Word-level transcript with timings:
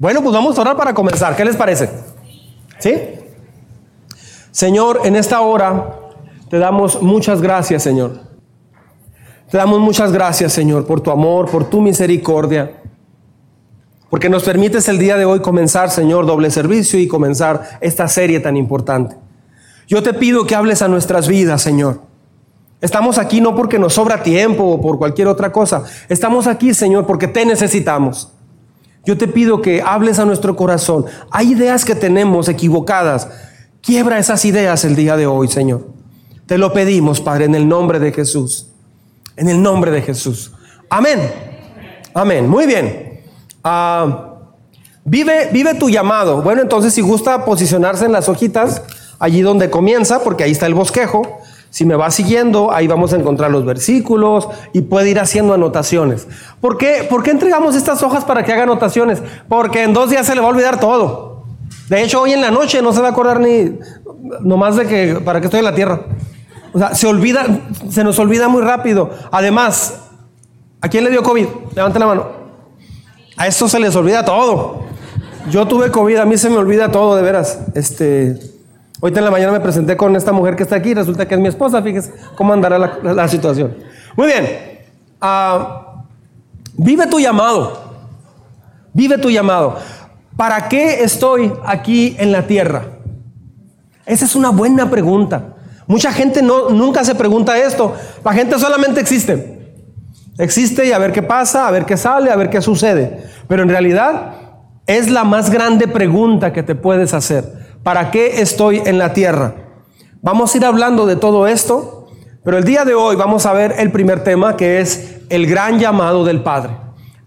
Bueno, 0.00 0.22
pues 0.22 0.32
vamos 0.32 0.56
a 0.56 0.62
orar 0.62 0.78
para 0.78 0.94
comenzar. 0.94 1.36
¿Qué 1.36 1.44
les 1.44 1.56
parece? 1.56 1.90
¿Sí? 2.78 2.94
Señor, 4.50 5.02
en 5.04 5.14
esta 5.14 5.42
hora 5.42 5.94
te 6.48 6.58
damos 6.58 7.02
muchas 7.02 7.42
gracias, 7.42 7.82
Señor. 7.82 8.18
Te 9.50 9.58
damos 9.58 9.78
muchas 9.78 10.10
gracias, 10.10 10.54
Señor, 10.54 10.86
por 10.86 11.02
tu 11.02 11.10
amor, 11.10 11.50
por 11.50 11.68
tu 11.68 11.82
misericordia. 11.82 12.80
Porque 14.08 14.30
nos 14.30 14.42
permites 14.42 14.88
el 14.88 14.98
día 14.98 15.18
de 15.18 15.26
hoy 15.26 15.40
comenzar, 15.40 15.90
Señor, 15.90 16.24
doble 16.24 16.50
servicio 16.50 16.98
y 16.98 17.06
comenzar 17.06 17.78
esta 17.82 18.08
serie 18.08 18.40
tan 18.40 18.56
importante. 18.56 19.16
Yo 19.86 20.02
te 20.02 20.14
pido 20.14 20.46
que 20.46 20.54
hables 20.54 20.80
a 20.80 20.88
nuestras 20.88 21.28
vidas, 21.28 21.60
Señor. 21.60 22.00
Estamos 22.80 23.18
aquí 23.18 23.42
no 23.42 23.54
porque 23.54 23.78
nos 23.78 23.92
sobra 23.92 24.22
tiempo 24.22 24.64
o 24.64 24.80
por 24.80 24.96
cualquier 24.96 25.28
otra 25.28 25.52
cosa. 25.52 25.84
Estamos 26.08 26.46
aquí, 26.46 26.72
Señor, 26.72 27.06
porque 27.06 27.28
te 27.28 27.44
necesitamos. 27.44 28.32
Yo 29.04 29.16
te 29.16 29.28
pido 29.28 29.62
que 29.62 29.82
hables 29.82 30.18
a 30.18 30.24
nuestro 30.24 30.56
corazón. 30.56 31.06
Hay 31.30 31.52
ideas 31.52 31.84
que 31.84 31.94
tenemos 31.94 32.48
equivocadas. 32.48 33.28
Quiebra 33.80 34.18
esas 34.18 34.44
ideas 34.44 34.84
el 34.84 34.94
día 34.94 35.16
de 35.16 35.26
hoy, 35.26 35.48
Señor. 35.48 35.88
Te 36.46 36.58
lo 36.58 36.72
pedimos, 36.72 37.20
Padre, 37.20 37.46
en 37.46 37.54
el 37.54 37.66
nombre 37.68 37.98
de 37.98 38.12
Jesús. 38.12 38.68
En 39.36 39.48
el 39.48 39.62
nombre 39.62 39.90
de 39.90 40.02
Jesús. 40.02 40.52
Amén. 40.90 41.18
Amén. 42.12 42.48
Muy 42.48 42.66
bien. 42.66 43.22
Ah, 43.64 44.34
vive, 45.04 45.48
vive 45.52 45.74
tu 45.74 45.88
llamado. 45.88 46.42
Bueno, 46.42 46.60
entonces 46.60 46.92
si 46.92 47.00
gusta 47.00 47.44
posicionarse 47.44 48.04
en 48.04 48.12
las 48.12 48.28
hojitas, 48.28 48.82
allí 49.18 49.40
donde 49.40 49.70
comienza, 49.70 50.22
porque 50.22 50.44
ahí 50.44 50.50
está 50.50 50.66
el 50.66 50.74
bosquejo. 50.74 51.39
Si 51.70 51.84
me 51.84 51.94
va 51.94 52.10
siguiendo, 52.10 52.72
ahí 52.72 52.88
vamos 52.88 53.12
a 53.12 53.16
encontrar 53.16 53.50
los 53.50 53.64
versículos 53.64 54.48
y 54.72 54.82
puede 54.82 55.10
ir 55.10 55.20
haciendo 55.20 55.54
anotaciones. 55.54 56.26
¿Por 56.60 56.76
qué, 56.76 57.06
¿Por 57.08 57.22
qué 57.22 57.30
entregamos 57.30 57.76
estas 57.76 58.02
hojas 58.02 58.24
para 58.24 58.44
que 58.44 58.52
haga 58.52 58.64
anotaciones? 58.64 59.22
Porque 59.48 59.84
en 59.84 59.92
dos 59.92 60.10
días 60.10 60.26
se 60.26 60.34
le 60.34 60.40
va 60.40 60.48
a 60.48 60.50
olvidar 60.50 60.80
todo. 60.80 61.44
De 61.88 62.02
hecho, 62.02 62.22
hoy 62.22 62.32
en 62.32 62.40
la 62.40 62.50
noche 62.50 62.82
no 62.82 62.92
se 62.92 63.00
va 63.00 63.08
a 63.08 63.10
acordar 63.12 63.40
ni 63.40 63.78
nomás 64.40 64.76
de 64.76 64.86
que 64.86 65.20
para 65.24 65.40
qué 65.40 65.46
estoy 65.46 65.60
en 65.60 65.64
la 65.64 65.74
tierra. 65.74 66.02
O 66.72 66.78
sea, 66.78 66.94
se 66.94 67.06
olvida, 67.06 67.46
se 67.88 68.04
nos 68.04 68.18
olvida 68.18 68.48
muy 68.48 68.62
rápido. 68.62 69.10
Además, 69.30 70.00
¿a 70.80 70.88
quién 70.88 71.04
le 71.04 71.10
dio 71.10 71.22
COVID? 71.22 71.46
Levante 71.74 71.98
la 71.98 72.06
mano. 72.06 72.26
A 73.36 73.46
esto 73.46 73.68
se 73.68 73.78
les 73.78 73.94
olvida 73.94 74.24
todo. 74.24 74.84
Yo 75.50 75.66
tuve 75.66 75.90
COVID, 75.90 76.16
a 76.16 76.24
mí 76.24 76.36
se 76.36 76.50
me 76.50 76.58
olvida 76.58 76.90
todo, 76.90 77.16
de 77.16 77.22
veras. 77.22 77.60
Este, 77.74 78.38
Hoy 79.02 79.12
en 79.14 79.24
la 79.24 79.30
mañana 79.30 79.52
me 79.52 79.60
presenté 79.60 79.96
con 79.96 80.14
esta 80.14 80.30
mujer 80.30 80.56
que 80.56 80.62
está 80.62 80.76
aquí, 80.76 80.92
resulta 80.92 81.26
que 81.26 81.34
es 81.34 81.40
mi 81.40 81.48
esposa, 81.48 81.80
fíjese 81.82 82.12
cómo 82.36 82.52
andará 82.52 82.78
la, 82.78 83.28
situación. 83.28 83.74
Muy 84.14 84.26
bien, 84.26 84.46
ah, 85.22 86.04
vive 86.74 87.06
tu 87.06 87.18
llamado, 87.18 87.80
vive 88.92 89.16
tu 89.16 89.30
llamado. 89.30 89.78
¿Para 90.36 90.68
qué 90.68 91.02
estoy 91.02 91.50
aquí 91.64 92.14
en 92.18 92.30
la 92.30 92.46
tierra? 92.46 92.84
Esa 94.04 94.26
es 94.26 94.36
una 94.36 94.50
buena 94.50 94.90
pregunta. 94.90 95.54
Mucha 95.86 96.12
gente 96.12 96.42
no, 96.42 96.68
nunca 96.68 97.02
se 97.02 97.14
pregunta 97.14 97.56
esto. 97.58 97.94
La 98.22 98.32
gente 98.32 98.58
solamente 98.58 99.00
existe. 99.00 99.74
Existe 100.38 100.86
y 100.86 100.92
a 100.92 100.98
ver 100.98 101.12
qué 101.12 101.22
pasa, 101.22 101.66
a 101.66 101.70
ver 101.70 101.84
qué 101.84 101.96
sale, 101.96 102.30
a 102.30 102.36
ver 102.36 102.50
qué 102.50 102.60
sucede. 102.60 103.24
Pero 103.48 103.62
en 103.62 103.70
realidad 103.70 104.34
es 104.86 105.10
la 105.10 105.24
más 105.24 105.50
grande 105.50 105.88
pregunta 105.88 106.52
que 106.52 106.62
te 106.62 106.74
puedes 106.74 107.14
hacer. 107.14 107.59
¿Para 107.82 108.10
qué 108.10 108.42
estoy 108.42 108.82
en 108.84 108.98
la 108.98 109.12
tierra? 109.12 109.54
Vamos 110.20 110.54
a 110.54 110.58
ir 110.58 110.64
hablando 110.64 111.06
de 111.06 111.16
todo 111.16 111.46
esto, 111.46 112.08
pero 112.44 112.58
el 112.58 112.64
día 112.64 112.84
de 112.84 112.94
hoy 112.94 113.16
vamos 113.16 113.46
a 113.46 113.52
ver 113.54 113.74
el 113.78 113.90
primer 113.90 114.22
tema 114.22 114.56
que 114.56 114.80
es 114.80 115.16
el 115.30 115.46
gran 115.46 115.78
llamado 115.78 116.24
del 116.24 116.42
Padre. 116.42 116.76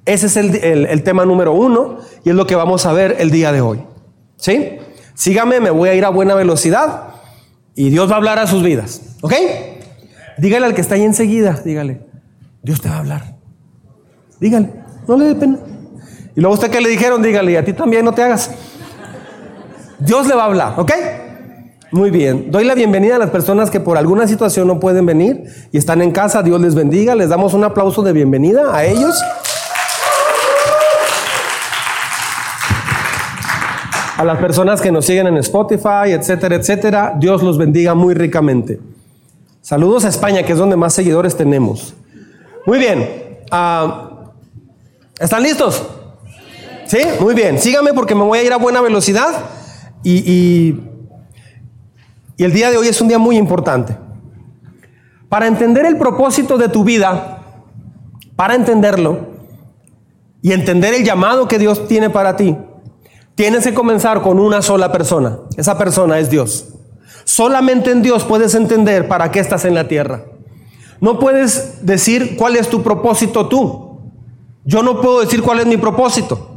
Ese 0.05 0.27
es 0.27 0.37
el, 0.37 1.03
tema 1.03 1.25
número 1.25 1.53
uno 1.53 1.97
y 2.23 2.29
es 2.29 2.35
lo 2.35 2.45
que 2.45 2.55
vamos 2.55 2.85
a 2.85 2.93
ver 2.93 3.15
el 3.19 3.31
día 3.31 3.51
de 3.51 3.61
hoy. 3.61 3.83
¿Sí? 4.35 4.77
Sígame, 5.15 5.59
me 5.59 5.69
voy 5.69 5.89
a 5.89 5.95
ir 5.95 6.05
a 6.05 6.09
buena 6.09 6.35
velocidad 6.35 7.13
y 7.73 7.89
Dios 7.89 8.09
va 8.09 8.15
a 8.15 8.17
hablar 8.17 8.37
a 8.37 8.45
sus 8.45 8.61
vidas. 8.61 9.01
¿Ok? 9.21 9.33
Dígale 10.37 10.65
al 10.67 10.75
que 10.75 10.81
está 10.81 10.95
ahí 10.95 11.03
enseguida, 11.03 11.59
dígale, 11.63 12.01
Dios 12.61 12.81
te 12.81 12.89
va 12.89 12.95
a 12.95 12.99
hablar. 12.99 13.35
Dígale, 14.39 14.71
no 15.07 15.17
le 15.17 15.25
dé 15.25 15.35
pena. 15.35 15.57
Y 16.35 16.41
luego 16.41 16.55
usted 16.55 16.69
que 16.69 16.81
le 16.81 16.89
dijeron, 16.89 17.21
dígale, 17.21 17.53
y 17.53 17.55
a 17.55 17.63
ti 17.63 17.73
también 17.73 18.03
no 18.03 18.13
te 18.13 18.23
hagas. 18.23 18.51
Dios 20.05 20.27
le 20.27 20.35
va 20.35 20.43
a 20.43 20.45
hablar, 20.47 20.73
¿ok? 20.77 20.91
Muy 21.91 22.09
bien. 22.09 22.51
Doy 22.51 22.65
la 22.65 22.75
bienvenida 22.75 23.15
a 23.15 23.19
las 23.19 23.29
personas 23.29 23.69
que 23.69 23.79
por 23.79 23.97
alguna 23.97 24.27
situación 24.27 24.67
no 24.67 24.77
pueden 24.77 25.05
venir 25.05 25.45
y 25.71 25.77
están 25.77 26.01
en 26.01 26.11
casa. 26.11 26.43
Dios 26.43 26.59
les 26.59 26.75
bendiga. 26.75 27.15
Les 27.15 27.29
damos 27.29 27.53
un 27.53 27.63
aplauso 27.63 28.01
de 28.01 28.11
bienvenida 28.11 28.75
a 28.75 28.83
ellos. 28.83 29.17
A 34.17 34.25
las 34.25 34.39
personas 34.39 34.81
que 34.81 34.91
nos 34.91 35.05
siguen 35.05 35.27
en 35.27 35.37
Spotify, 35.37 36.11
etcétera, 36.11 36.55
etcétera. 36.55 37.13
Dios 37.17 37.41
los 37.41 37.57
bendiga 37.57 37.93
muy 37.93 38.13
ricamente. 38.13 38.81
Saludos 39.61 40.03
a 40.03 40.09
España, 40.09 40.43
que 40.43 40.51
es 40.51 40.57
donde 40.57 40.75
más 40.75 40.93
seguidores 40.93 41.37
tenemos. 41.37 41.93
Muy 42.65 42.77
bien. 42.77 43.39
Ah, 43.51 44.09
¿Están 45.17 45.43
listos? 45.43 45.81
¿Sí? 46.87 46.99
Muy 47.21 47.35
bien. 47.35 47.57
Síganme 47.57 47.93
porque 47.93 48.15
me 48.15 48.23
voy 48.23 48.39
a 48.39 48.43
ir 48.43 48.51
a 48.51 48.57
buena 48.57 48.81
velocidad. 48.81 49.62
Y, 50.03 50.75
el 52.37 52.51
día 52.51 52.69
de 52.71 52.77
hoy 52.77 52.87
es 52.87 52.99
un 52.99 53.07
día 53.07 53.19
muy 53.19 53.37
importante. 53.37 53.95
Para 55.29 55.47
entender 55.47 55.85
el 55.85 55.97
propósito 55.97 56.57
de 56.57 56.67
tu 56.67 56.83
vida, 56.83 57.41
para 58.35 58.55
entenderlo 58.55 59.27
y 60.41 60.51
entender 60.51 60.93
el 60.93 61.03
llamado 61.03 61.47
que 61.47 61.57
Dios 61.57 61.87
tiene 61.87 62.09
para 62.09 62.35
ti, 62.35 62.57
tienes 63.35 63.63
que 63.63 63.73
comenzar 63.73 64.21
con 64.21 64.39
una 64.39 64.61
sola 64.61 64.91
persona. 64.91 65.39
Esa 65.55 65.77
persona 65.77 66.19
es 66.19 66.29
Dios. 66.29 66.69
Solamente 67.23 67.91
en 67.91 68.01
Dios 68.01 68.25
puedes 68.25 68.53
entender 68.55 69.07
para 69.07 69.31
qué 69.31 69.39
estás 69.39 69.63
en 69.63 69.75
la 69.75 69.87
tierra. 69.87 70.25
No 70.99 71.19
puedes 71.19 71.85
decir 71.85 72.35
cuál 72.37 72.55
es 72.55 72.67
tu 72.69 72.83
propósito 72.83 73.47
tú. 73.47 73.99
Yo 74.65 74.83
no 74.83 75.01
puedo 75.01 75.21
decir 75.21 75.41
cuál 75.41 75.59
es 75.59 75.65
mi 75.65 75.77
propósito. 75.77 76.52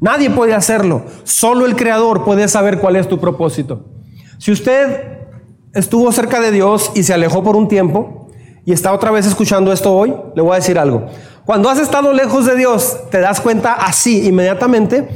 Nadie 0.00 0.30
puede 0.30 0.54
hacerlo. 0.54 1.02
Solo 1.24 1.66
el 1.66 1.76
Creador 1.76 2.24
puede 2.24 2.48
saber 2.48 2.78
cuál 2.78 2.96
es 2.96 3.08
tu 3.08 3.18
propósito. 3.18 3.86
Si 4.38 4.52
usted 4.52 5.18
estuvo 5.74 6.10
cerca 6.12 6.40
de 6.40 6.52
Dios 6.52 6.92
y 6.94 7.02
se 7.02 7.14
alejó 7.14 7.42
por 7.42 7.56
un 7.56 7.68
tiempo 7.68 8.28
y 8.64 8.72
está 8.72 8.92
otra 8.92 9.10
vez 9.10 9.26
escuchando 9.26 9.72
esto 9.72 9.92
hoy, 9.92 10.14
le 10.34 10.42
voy 10.42 10.52
a 10.52 10.56
decir 10.56 10.78
algo. 10.78 11.06
Cuando 11.44 11.70
has 11.70 11.78
estado 11.78 12.12
lejos 12.12 12.46
de 12.46 12.56
Dios, 12.56 12.98
te 13.10 13.20
das 13.20 13.40
cuenta 13.40 13.72
así 13.72 14.26
inmediatamente 14.28 15.08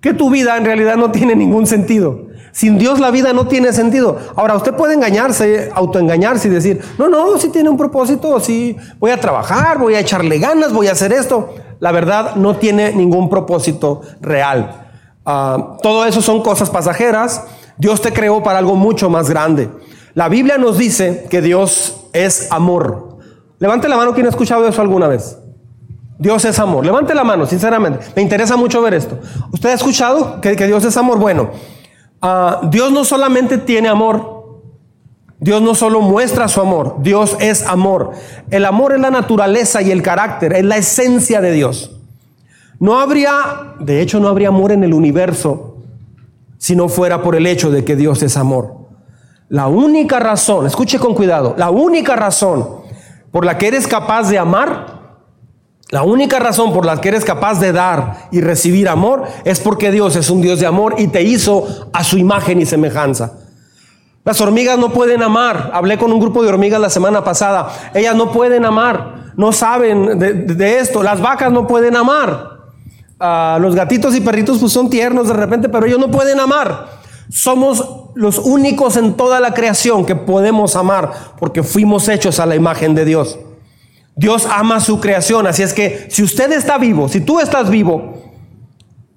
que 0.00 0.14
tu 0.14 0.30
vida 0.30 0.56
en 0.56 0.64
realidad 0.64 0.96
no 0.96 1.10
tiene 1.10 1.34
ningún 1.34 1.66
sentido. 1.66 2.27
Sin 2.58 2.76
Dios 2.76 2.98
la 2.98 3.10
vida 3.10 3.32
no 3.32 3.46
tiene 3.46 3.72
sentido. 3.72 4.18
Ahora, 4.34 4.56
usted 4.56 4.74
puede 4.74 4.94
engañarse, 4.94 5.70
autoengañarse 5.72 6.48
y 6.48 6.50
decir, 6.50 6.80
no, 6.98 7.08
no, 7.08 7.38
si 7.38 7.50
tiene 7.50 7.68
un 7.68 7.76
propósito, 7.76 8.40
sí, 8.40 8.76
voy 8.98 9.12
a 9.12 9.20
trabajar, 9.20 9.78
voy 9.78 9.94
a 9.94 10.00
echarle 10.00 10.38
ganas, 10.38 10.72
voy 10.72 10.88
a 10.88 10.92
hacer 10.92 11.12
esto 11.12 11.54
la 11.80 11.92
verdad 11.92 12.36
no 12.36 12.56
tiene 12.56 12.92
ningún 12.92 13.28
propósito 13.28 14.02
real. 14.20 14.90
Ah, 15.24 15.76
todo 15.82 16.04
eso 16.06 16.22
son 16.22 16.42
cosas 16.42 16.70
pasajeras. 16.70 17.44
Dios 17.76 18.00
te 18.00 18.12
creó 18.12 18.42
para 18.42 18.58
algo 18.58 18.74
mucho 18.74 19.08
más 19.10 19.30
grande. 19.30 19.70
La 20.14 20.28
Biblia 20.28 20.58
nos 20.58 20.78
dice 20.78 21.26
que 21.30 21.40
Dios 21.40 22.08
es 22.12 22.50
amor. 22.50 23.18
Levante 23.58 23.88
la 23.88 23.96
mano 23.96 24.14
quien 24.14 24.26
ha 24.26 24.30
escuchado 24.30 24.66
eso 24.66 24.80
alguna 24.80 25.06
vez. 25.06 25.38
Dios 26.18 26.44
es 26.44 26.58
amor. 26.58 26.84
Levante 26.84 27.14
la 27.14 27.22
mano, 27.22 27.46
sinceramente. 27.46 28.04
Me 28.16 28.22
interesa 28.22 28.56
mucho 28.56 28.82
ver 28.82 28.94
esto. 28.94 29.18
¿Usted 29.52 29.70
ha 29.70 29.74
escuchado 29.74 30.40
que, 30.40 30.54
Dios 30.56 30.84
es 30.84 30.96
amor? 30.96 31.18
Bueno, 31.18 31.50
ah, 32.22 32.60
Dios 32.70 32.92
no 32.92 33.04
solamente 33.04 33.58
tiene 33.58 33.88
amor, 33.88 34.38
Dios 35.40 35.62
no 35.62 35.74
solo 35.74 36.00
muestra 36.00 36.48
su 36.48 36.60
amor, 36.60 36.96
Dios 37.00 37.36
es 37.40 37.62
amor. 37.66 38.12
El 38.50 38.64
amor 38.64 38.92
es 38.92 39.00
la 39.00 39.10
naturaleza 39.10 39.82
y 39.82 39.90
el 39.90 40.02
carácter, 40.02 40.52
es 40.52 40.64
la 40.64 40.76
esencia 40.76 41.40
de 41.40 41.52
Dios. 41.52 41.92
No 42.80 43.00
habría, 43.00 43.74
de 43.78 44.00
hecho 44.00 44.20
no 44.20 44.28
habría 44.28 44.48
amor 44.48 44.72
en 44.72 44.84
el 44.84 44.94
universo 44.94 45.76
si 46.58 46.74
no 46.74 46.88
fuera 46.88 47.22
por 47.22 47.36
el 47.36 47.46
hecho 47.46 47.70
de 47.70 47.84
que 47.84 47.96
Dios 47.96 48.22
es 48.22 48.36
amor. 48.36 48.76
La 49.48 49.68
única 49.68 50.18
razón, 50.18 50.66
escuche 50.66 50.98
con 50.98 51.14
cuidado, 51.14 51.54
la 51.56 51.70
única 51.70 52.16
razón 52.16 52.78
por 53.30 53.44
la 53.44 53.58
que 53.58 53.68
eres 53.68 53.86
capaz 53.86 54.28
de 54.28 54.38
amar, 54.38 54.97
la 55.90 56.02
única 56.02 56.38
razón 56.38 56.74
por 56.74 56.84
la 56.84 57.00
que 57.00 57.08
eres 57.08 57.24
capaz 57.24 57.60
de 57.60 57.72
dar 57.72 58.28
y 58.30 58.42
recibir 58.42 58.88
amor 58.90 59.24
es 59.44 59.58
porque 59.58 59.90
Dios 59.90 60.16
es 60.16 60.28
un 60.28 60.42
Dios 60.42 60.60
de 60.60 60.66
amor 60.66 60.96
y 60.98 61.08
te 61.08 61.22
hizo 61.22 61.66
a 61.94 62.04
su 62.04 62.18
imagen 62.18 62.60
y 62.60 62.66
semejanza. 62.66 63.32
Las 64.22 64.38
hormigas 64.42 64.78
no 64.78 64.92
pueden 64.92 65.22
amar. 65.22 65.70
Hablé 65.72 65.96
con 65.96 66.12
un 66.12 66.20
grupo 66.20 66.42
de 66.42 66.50
hormigas 66.50 66.78
la 66.78 66.90
semana 66.90 67.24
pasada. 67.24 67.70
Ellas 67.94 68.14
no 68.14 68.30
pueden 68.30 68.66
amar. 68.66 69.32
No 69.38 69.52
saben 69.52 70.18
de, 70.18 70.78
esto. 70.78 71.02
Las 71.02 71.22
vacas 71.22 71.50
no 71.50 71.66
pueden 71.66 71.96
amar. 71.96 72.58
Ah, 73.18 73.56
los 73.58 73.74
gatitos 73.74 74.14
y 74.14 74.20
perritos 74.20 74.58
pues 74.58 74.70
son 74.70 74.90
tiernos 74.90 75.28
de 75.28 75.34
repente, 75.34 75.70
pero 75.70 75.86
ellos 75.86 75.98
no 75.98 76.10
pueden 76.10 76.38
amar. 76.38 76.98
Somos 77.30 78.10
los 78.14 78.38
únicos 78.38 78.98
en 78.98 79.14
toda 79.14 79.40
la 79.40 79.54
creación 79.54 80.04
que 80.04 80.16
podemos 80.16 80.76
amar 80.76 81.12
porque 81.38 81.62
fuimos 81.62 82.10
hechos 82.10 82.38
a 82.40 82.44
la 82.44 82.56
imagen 82.56 82.94
de 82.94 83.06
Dios. 83.06 83.38
Dios 84.18 84.48
ama 84.50 84.80
su 84.80 84.98
creación, 84.98 85.46
así 85.46 85.62
es 85.62 85.72
que 85.72 86.08
si 86.10 86.24
usted 86.24 86.50
está 86.50 86.76
vivo, 86.76 87.08
si 87.08 87.20
tú 87.20 87.38
estás 87.38 87.70
vivo, 87.70 88.14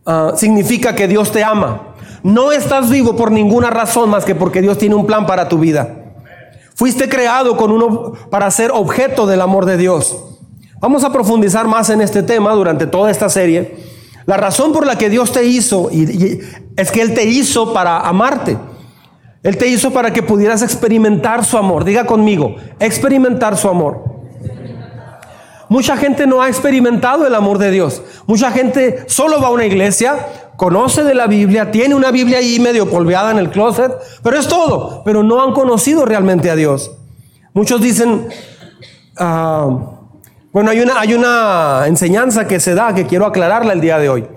ah, 0.05 0.33
significa 0.37 0.93
que 0.93 1.07
Dios 1.07 1.31
te 1.31 1.43
ama. 1.43 1.95
No 2.21 2.51
estás 2.51 2.87
vivo 2.87 3.15
por 3.15 3.31
ninguna 3.31 3.71
razón 3.71 4.11
más 4.11 4.25
que 4.25 4.35
porque 4.35 4.61
Dios 4.61 4.77
tiene 4.77 4.93
un 4.93 5.07
plan 5.07 5.25
para 5.25 5.49
tu 5.49 5.57
vida. 5.57 5.89
Fuiste 6.75 7.09
creado 7.09 7.57
con 7.57 7.71
uno 7.71 8.13
para 8.29 8.51
ser 8.51 8.69
objeto 8.71 9.25
del 9.25 9.41
amor 9.41 9.65
de 9.65 9.77
Dios. 9.77 10.23
Vamos 10.79 11.03
a 11.03 11.11
profundizar 11.11 11.67
más 11.67 11.89
en 11.89 12.01
este 12.01 12.21
tema 12.21 12.53
durante 12.53 12.85
toda 12.85 13.09
esta 13.09 13.27
serie. 13.27 13.75
La 14.27 14.37
razón 14.37 14.71
por 14.71 14.85
la 14.85 14.99
que 14.99 15.09
Dios 15.09 15.31
te 15.31 15.45
hizo 15.45 15.89
y, 15.91 16.41
es 16.75 16.91
que 16.91 17.01
Él 17.01 17.15
te 17.15 17.23
hizo 17.23 17.73
para 17.73 18.01
amarte. 18.01 18.55
Él 19.41 19.57
te 19.57 19.67
hizo 19.67 19.89
para 19.89 20.13
que 20.13 20.21
pudieras 20.21 20.61
experimentar 20.61 21.43
su 21.43 21.57
amor. 21.57 21.85
Diga 21.85 22.05
conmigo, 22.05 22.57
experimentar 22.79 23.57
su 23.57 23.67
amor. 23.67 24.20
Mucha 25.71 25.95
gente 25.95 26.27
no 26.27 26.41
ha 26.41 26.49
experimentado 26.49 27.25
el 27.25 27.33
amor 27.33 27.57
de 27.57 27.71
Dios. 27.71 28.01
Mucha 28.27 28.51
gente 28.51 29.05
solo 29.07 29.39
va 29.39 29.47
a 29.47 29.51
una 29.51 29.65
iglesia, 29.65 30.17
conoce 30.57 31.01
de 31.01 31.15
la 31.15 31.27
Biblia, 31.27 31.71
tiene 31.71 31.95
una 31.95 32.11
Biblia 32.11 32.39
ahí 32.39 32.59
medio 32.59 32.89
polveada 32.89 33.31
en 33.31 33.37
el 33.37 33.49
closet, 33.51 33.89
pero 34.21 34.37
es 34.37 34.49
todo. 34.49 35.01
Pero 35.05 35.23
no 35.23 35.41
han 35.41 35.53
conocido 35.53 36.03
realmente 36.03 36.51
a 36.51 36.57
Dios. 36.57 36.91
Muchos 37.53 37.79
dicen, 37.79 38.27
ah, 39.17 39.69
bueno, 40.51 40.71
hay 40.71 41.13
una, 41.13 41.83
enseñanza 41.87 42.49
que 42.49 42.59
se 42.59 42.75
da 42.75 42.93
que 42.93 43.07
quiero 43.07 43.25
aclararla 43.25 43.71
el 43.71 43.79
día 43.79 43.97
de 43.97 44.09
hoy. 44.09 44.27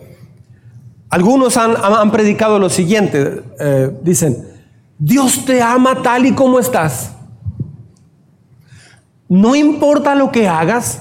Algunos 1.10 1.56
han, 1.56 1.74
han 1.76 2.12
predicado 2.12 2.60
lo 2.60 2.70
siguiente, 2.70 3.42
eh, 3.58 3.90
dicen, 4.02 4.46
Dios 5.00 5.44
te 5.44 5.60
ama 5.60 6.00
tal 6.00 6.26
y 6.26 6.32
como 6.32 6.60
estás. 6.60 7.10
No 9.28 9.56
importa 9.56 10.14
lo 10.14 10.30
que 10.30 10.46
hagas, 10.46 11.00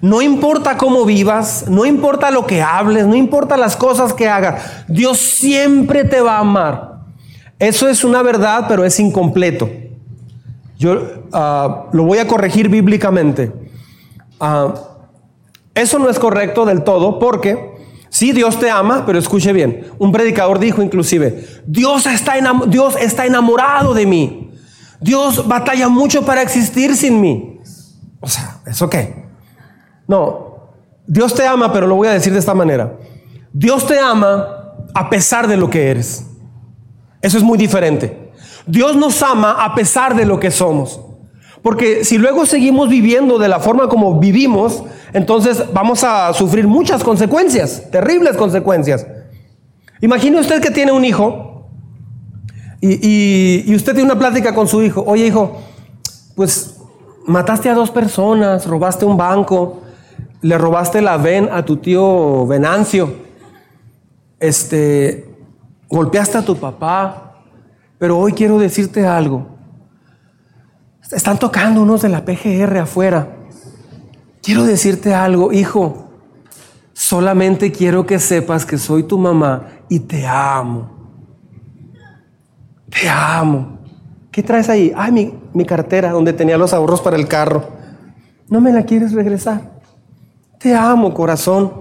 no 0.00 0.22
importa 0.22 0.76
cómo 0.76 1.04
vivas, 1.04 1.66
no 1.68 1.86
importa 1.86 2.30
lo 2.30 2.46
que 2.46 2.62
hables, 2.62 3.06
no 3.06 3.14
importa 3.14 3.56
las 3.56 3.76
cosas 3.76 4.12
que 4.12 4.28
hagas, 4.28 4.84
Dios 4.88 5.18
siempre 5.18 6.04
te 6.04 6.20
va 6.20 6.36
a 6.36 6.40
amar. 6.40 6.96
Eso 7.58 7.88
es 7.88 8.04
una 8.04 8.22
verdad, 8.22 8.66
pero 8.68 8.84
es 8.84 9.00
incompleto. 9.00 9.68
Yo 10.78 11.00
ah, 11.32 11.86
lo 11.92 12.04
voy 12.04 12.18
a 12.18 12.26
corregir 12.26 12.68
bíblicamente. 12.68 13.52
Ah, 14.38 14.74
eso 15.74 15.98
no 15.98 16.08
es 16.08 16.18
correcto 16.18 16.64
del 16.64 16.84
todo 16.84 17.18
porque 17.18 17.76
Sí, 18.08 18.32
Dios 18.32 18.58
te 18.58 18.70
ama, 18.70 19.04
pero 19.04 19.18
escuche 19.18 19.52
bien. 19.52 19.88
Un 19.98 20.10
predicador 20.10 20.58
dijo 20.58 20.80
inclusive, 20.80 21.44
Dios 21.66 22.06
está, 22.06 22.32
Dios 22.66 22.96
está 22.98 23.26
enamorado 23.26 23.92
de 23.92 24.06
mí. 24.06 24.52
Dios 25.00 25.46
batalla 25.46 25.90
mucho 25.90 26.24
para 26.24 26.40
existir 26.40 26.96
sin 26.96 27.20
mí. 27.20 27.60
O 28.20 28.26
sea, 28.26 28.62
¿eso 28.66 28.88
qué? 28.88 29.25
No, 30.08 30.70
Dios 31.06 31.34
te 31.34 31.46
ama, 31.46 31.72
pero 31.72 31.86
lo 31.86 31.96
voy 31.96 32.08
a 32.08 32.12
decir 32.12 32.32
de 32.32 32.38
esta 32.38 32.54
manera. 32.54 32.96
Dios 33.52 33.86
te 33.86 33.98
ama 33.98 34.74
a 34.94 35.10
pesar 35.10 35.46
de 35.48 35.56
lo 35.56 35.70
que 35.70 35.90
eres. 35.90 36.26
Eso 37.22 37.38
es 37.38 37.44
muy 37.44 37.58
diferente. 37.58 38.32
Dios 38.66 38.96
nos 38.96 39.22
ama 39.22 39.52
a 39.64 39.74
pesar 39.74 40.14
de 40.14 40.26
lo 40.26 40.38
que 40.38 40.50
somos. 40.50 41.00
Porque 41.62 42.04
si 42.04 42.18
luego 42.18 42.46
seguimos 42.46 42.88
viviendo 42.88 43.38
de 43.38 43.48
la 43.48 43.58
forma 43.58 43.88
como 43.88 44.20
vivimos, 44.20 44.84
entonces 45.12 45.64
vamos 45.72 46.04
a 46.04 46.32
sufrir 46.32 46.66
muchas 46.68 47.02
consecuencias, 47.02 47.90
terribles 47.90 48.36
consecuencias. 48.36 49.06
Imagine 50.00 50.38
usted 50.38 50.60
que 50.60 50.70
tiene 50.70 50.92
un 50.92 51.04
hijo 51.04 51.68
y, 52.80 53.74
usted 53.74 53.94
tiene 53.94 54.10
una 54.10 54.18
plática 54.18 54.54
con 54.54 54.68
su 54.68 54.82
hijo. 54.82 55.02
Oye, 55.06 55.26
hijo, 55.26 55.56
pues 56.36 56.76
mataste 57.26 57.68
a 57.68 57.74
dos 57.74 57.90
personas, 57.90 58.66
robaste 58.66 59.04
un 59.04 59.16
banco, 59.16 59.80
le 60.46 60.58
robaste 60.58 61.02
la 61.02 61.16
ven 61.16 61.48
a 61.50 61.64
tu 61.64 61.78
tío 61.78 62.46
Venancio, 62.46 63.12
este, 64.38 65.28
golpeaste 65.88 66.38
a 66.38 66.42
tu 66.42 66.56
papá, 66.56 67.42
pero 67.98 68.16
hoy 68.16 68.32
quiero 68.32 68.58
decirte 68.58 69.04
algo. 69.04 69.48
Están 71.10 71.38
tocando 71.38 71.82
unos 71.82 72.02
de 72.02 72.10
la 72.10 72.24
PGR 72.24 72.78
afuera. 72.78 73.36
Quiero 74.40 74.64
decirte 74.64 75.14
algo, 75.14 75.52
hijo. 75.52 76.10
Solamente 76.92 77.72
quiero 77.72 78.06
que 78.06 78.20
sepas 78.20 78.64
que 78.64 78.78
soy 78.78 79.02
tu 79.02 79.18
mamá 79.18 79.66
y 79.88 80.00
te 80.00 80.26
amo. 80.26 80.90
Te 82.88 83.08
amo. 83.08 83.78
¿Qué 84.30 84.44
traes 84.44 84.68
ahí? 84.68 84.92
Ay, 84.96 85.10
mi, 85.10 85.34
mi 85.54 85.64
cartera 85.64 86.12
donde 86.12 86.32
tenía 86.32 86.56
los 86.56 86.72
ahorros 86.72 87.00
para 87.00 87.16
el 87.16 87.26
carro. 87.26 87.64
¿No 88.48 88.60
me 88.60 88.72
la 88.72 88.84
quieres 88.84 89.12
regresar? 89.12 89.75
Te 90.58 90.74
amo, 90.74 91.12
corazón. 91.12 91.72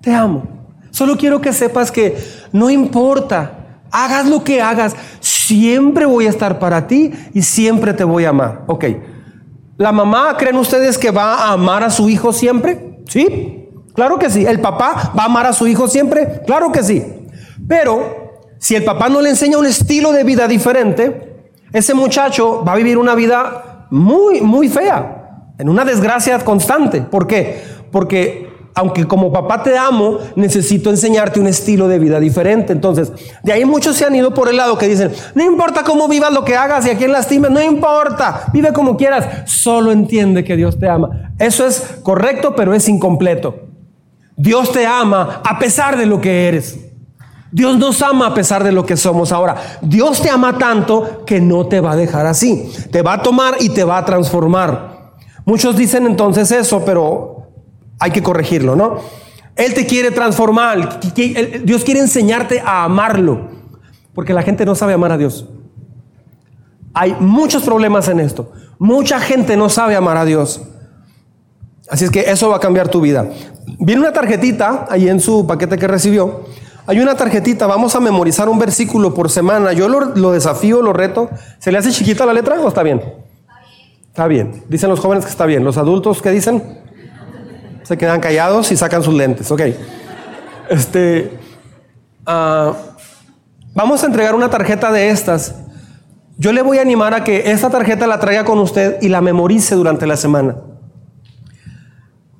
Te 0.00 0.12
amo. 0.14 0.44
Solo 0.90 1.16
quiero 1.16 1.40
que 1.40 1.52
sepas 1.52 1.90
que 1.90 2.16
no 2.52 2.70
importa, 2.70 3.80
hagas 3.90 4.26
lo 4.26 4.42
que 4.44 4.62
hagas, 4.62 4.96
siempre 5.20 6.06
voy 6.06 6.26
a 6.26 6.30
estar 6.30 6.58
para 6.58 6.86
ti 6.86 7.12
y 7.34 7.42
siempre 7.42 7.92
te 7.92 8.04
voy 8.04 8.24
a 8.24 8.30
amar. 8.30 8.64
Ok. 8.66 8.84
¿La 9.76 9.92
mamá 9.92 10.36
creen 10.38 10.56
ustedes 10.56 10.96
que 10.96 11.10
va 11.10 11.34
a 11.34 11.52
amar 11.52 11.84
a 11.84 11.90
su 11.90 12.08
hijo 12.08 12.32
siempre? 12.32 13.02
Sí, 13.06 13.68
claro 13.94 14.18
que 14.18 14.30
sí. 14.30 14.46
¿El 14.46 14.60
papá 14.60 15.12
va 15.16 15.24
a 15.24 15.26
amar 15.26 15.46
a 15.46 15.52
su 15.52 15.66
hijo 15.66 15.86
siempre? 15.86 16.40
Claro 16.46 16.72
que 16.72 16.82
sí. 16.82 17.04
Pero 17.68 18.42
si 18.58 18.74
el 18.74 18.84
papá 18.84 19.08
no 19.08 19.20
le 19.20 19.30
enseña 19.30 19.58
un 19.58 19.66
estilo 19.66 20.12
de 20.12 20.24
vida 20.24 20.48
diferente, 20.48 21.50
ese 21.72 21.92
muchacho 21.92 22.64
va 22.66 22.72
a 22.72 22.76
vivir 22.76 22.96
una 22.96 23.14
vida 23.14 23.86
muy, 23.90 24.40
muy 24.40 24.68
fea, 24.68 25.52
en 25.58 25.68
una 25.68 25.84
desgracia 25.84 26.38
constante. 26.38 27.02
¿Por 27.02 27.26
qué? 27.26 27.75
Porque 27.90 28.56
aunque 28.76 29.06
como 29.06 29.32
papá 29.32 29.62
te 29.62 29.76
amo, 29.78 30.18
necesito 30.36 30.90
enseñarte 30.90 31.40
un 31.40 31.46
estilo 31.46 31.88
de 31.88 31.98
vida 31.98 32.20
diferente. 32.20 32.74
Entonces, 32.74 33.10
de 33.42 33.52
ahí 33.52 33.64
muchos 33.64 33.96
se 33.96 34.04
han 34.04 34.14
ido 34.14 34.34
por 34.34 34.50
el 34.50 34.58
lado 34.58 34.76
que 34.76 34.86
dicen, 34.86 35.12
no 35.34 35.42
importa 35.42 35.82
cómo 35.82 36.08
vivas 36.08 36.30
lo 36.30 36.44
que 36.44 36.56
hagas 36.56 36.86
y 36.86 36.90
a 36.90 36.98
quién 36.98 37.10
lastimes, 37.10 37.50
no 37.50 37.62
importa, 37.62 38.44
vive 38.52 38.74
como 38.74 38.98
quieras, 38.98 39.50
solo 39.50 39.92
entiende 39.92 40.44
que 40.44 40.56
Dios 40.56 40.78
te 40.78 40.90
ama. 40.90 41.32
Eso 41.38 41.66
es 41.66 41.96
correcto, 42.02 42.54
pero 42.54 42.74
es 42.74 42.86
incompleto. 42.86 43.54
Dios 44.36 44.70
te 44.70 44.84
ama 44.84 45.40
a 45.42 45.58
pesar 45.58 45.96
de 45.96 46.04
lo 46.04 46.20
que 46.20 46.46
eres. 46.46 46.78
Dios 47.50 47.78
nos 47.78 48.02
ama 48.02 48.26
a 48.26 48.34
pesar 48.34 48.62
de 48.62 48.72
lo 48.72 48.84
que 48.84 48.98
somos 48.98 49.32
ahora. 49.32 49.56
Dios 49.80 50.20
te 50.20 50.28
ama 50.28 50.58
tanto 50.58 51.24
que 51.24 51.40
no 51.40 51.66
te 51.66 51.80
va 51.80 51.92
a 51.92 51.96
dejar 51.96 52.26
así. 52.26 52.70
Te 52.92 53.00
va 53.00 53.14
a 53.14 53.22
tomar 53.22 53.54
y 53.60 53.70
te 53.70 53.84
va 53.84 53.96
a 53.96 54.04
transformar. 54.04 55.14
Muchos 55.46 55.76
dicen 55.76 56.04
entonces 56.04 56.50
eso, 56.50 56.84
pero 56.84 57.35
hay 57.98 58.10
que 58.10 58.22
corregirlo, 58.22 58.76
¿no? 58.76 59.00
Él 59.56 59.72
te 59.72 59.86
quiere 59.86 60.10
transformar, 60.10 61.00
Dios 61.64 61.84
quiere 61.84 62.00
enseñarte 62.00 62.60
a 62.60 62.84
amarlo, 62.84 63.48
porque 64.14 64.34
la 64.34 64.42
gente 64.42 64.66
no 64.66 64.74
sabe 64.74 64.92
amar 64.92 65.12
a 65.12 65.18
Dios. 65.18 65.46
Hay 66.92 67.16
muchos 67.20 67.62
problemas 67.62 68.08
en 68.08 68.20
esto. 68.20 68.52
Mucha 68.78 69.20
gente 69.20 69.56
no 69.56 69.68
sabe 69.68 69.96
amar 69.96 70.16
a 70.16 70.24
Dios. 70.24 70.62
Así 71.90 72.04
es 72.04 72.10
que 72.10 72.20
eso 72.20 72.48
va 72.48 72.56
a 72.56 72.60
cambiar 72.60 72.88
tu 72.88 73.00
vida. 73.00 73.26
Viene 73.78 74.00
una 74.00 74.12
tarjetita 74.12 74.86
ahí 74.90 75.08
en 75.08 75.20
su 75.20 75.46
paquete 75.46 75.78
que 75.78 75.86
recibió. 75.86 76.44
Hay 76.86 77.00
una 77.00 77.16
tarjetita, 77.16 77.66
vamos 77.66 77.94
a 77.96 78.00
memorizar 78.00 78.48
un 78.48 78.58
versículo 78.58 79.12
por 79.12 79.30
semana. 79.30 79.72
Yo 79.72 79.88
lo, 79.88 80.14
lo 80.14 80.32
desafío, 80.32 80.82
lo 80.82 80.92
reto. 80.92 81.30
¿Se 81.58 81.72
le 81.72 81.78
hace 81.78 81.90
chiquita 81.90 82.24
la 82.26 82.32
letra 82.32 82.60
o 82.60 82.68
está 82.68 82.82
bien? 82.82 83.02
Está 84.08 84.26
bien. 84.26 84.64
Dicen 84.68 84.88
los 84.88 85.00
jóvenes 85.00 85.24
que 85.24 85.30
está 85.30 85.46
bien. 85.46 85.64
¿Los 85.64 85.78
adultos 85.78 86.22
qué 86.22 86.30
dicen? 86.30 86.62
Se 87.86 87.96
quedan 87.96 88.20
callados 88.20 88.72
y 88.72 88.76
sacan 88.76 89.02
sus 89.02 89.14
lentes. 89.14 89.50
Ok. 89.50 89.62
Este. 90.68 91.38
Ah, 92.26 92.72
vamos 93.74 94.02
a 94.02 94.06
entregar 94.06 94.34
una 94.34 94.50
tarjeta 94.50 94.90
de 94.90 95.10
estas. 95.10 95.54
Yo 96.36 96.52
le 96.52 96.62
voy 96.62 96.78
a 96.78 96.82
animar 96.82 97.14
a 97.14 97.22
que 97.22 97.52
esta 97.52 97.70
tarjeta 97.70 98.08
la 98.08 98.18
traiga 98.18 98.44
con 98.44 98.58
usted 98.58 98.98
y 99.00 99.08
la 99.08 99.20
memorice 99.20 99.76
durante 99.76 100.04
la 100.06 100.16
semana. 100.16 100.56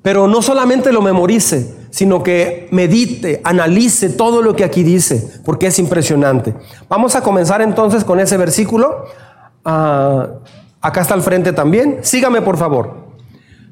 Pero 0.01 0.27
no 0.27 0.41
solamente 0.41 0.91
lo 0.91 1.01
memorice, 1.01 1.75
sino 1.91 2.23
que 2.23 2.67
medite, 2.71 3.39
analice 3.45 4.09
todo 4.09 4.41
lo 4.41 4.53
que 4.55 4.65
aquí 4.65 4.83
dice, 4.83 5.41
porque 5.45 5.67
es 5.67 5.79
impresionante. 5.79 6.55
Vamos 6.89 7.15
a 7.15 7.21
comenzar 7.21 7.61
entonces 7.61 8.03
con 8.03 8.19
ese 8.19 8.35
versículo. 8.35 9.05
Ah, 9.63 10.27
acá 10.81 11.01
está 11.01 11.13
al 11.13 11.21
frente 11.21 11.53
también. 11.53 11.99
Sígame, 12.01 12.41
por 12.41 12.57
favor. 12.57 13.07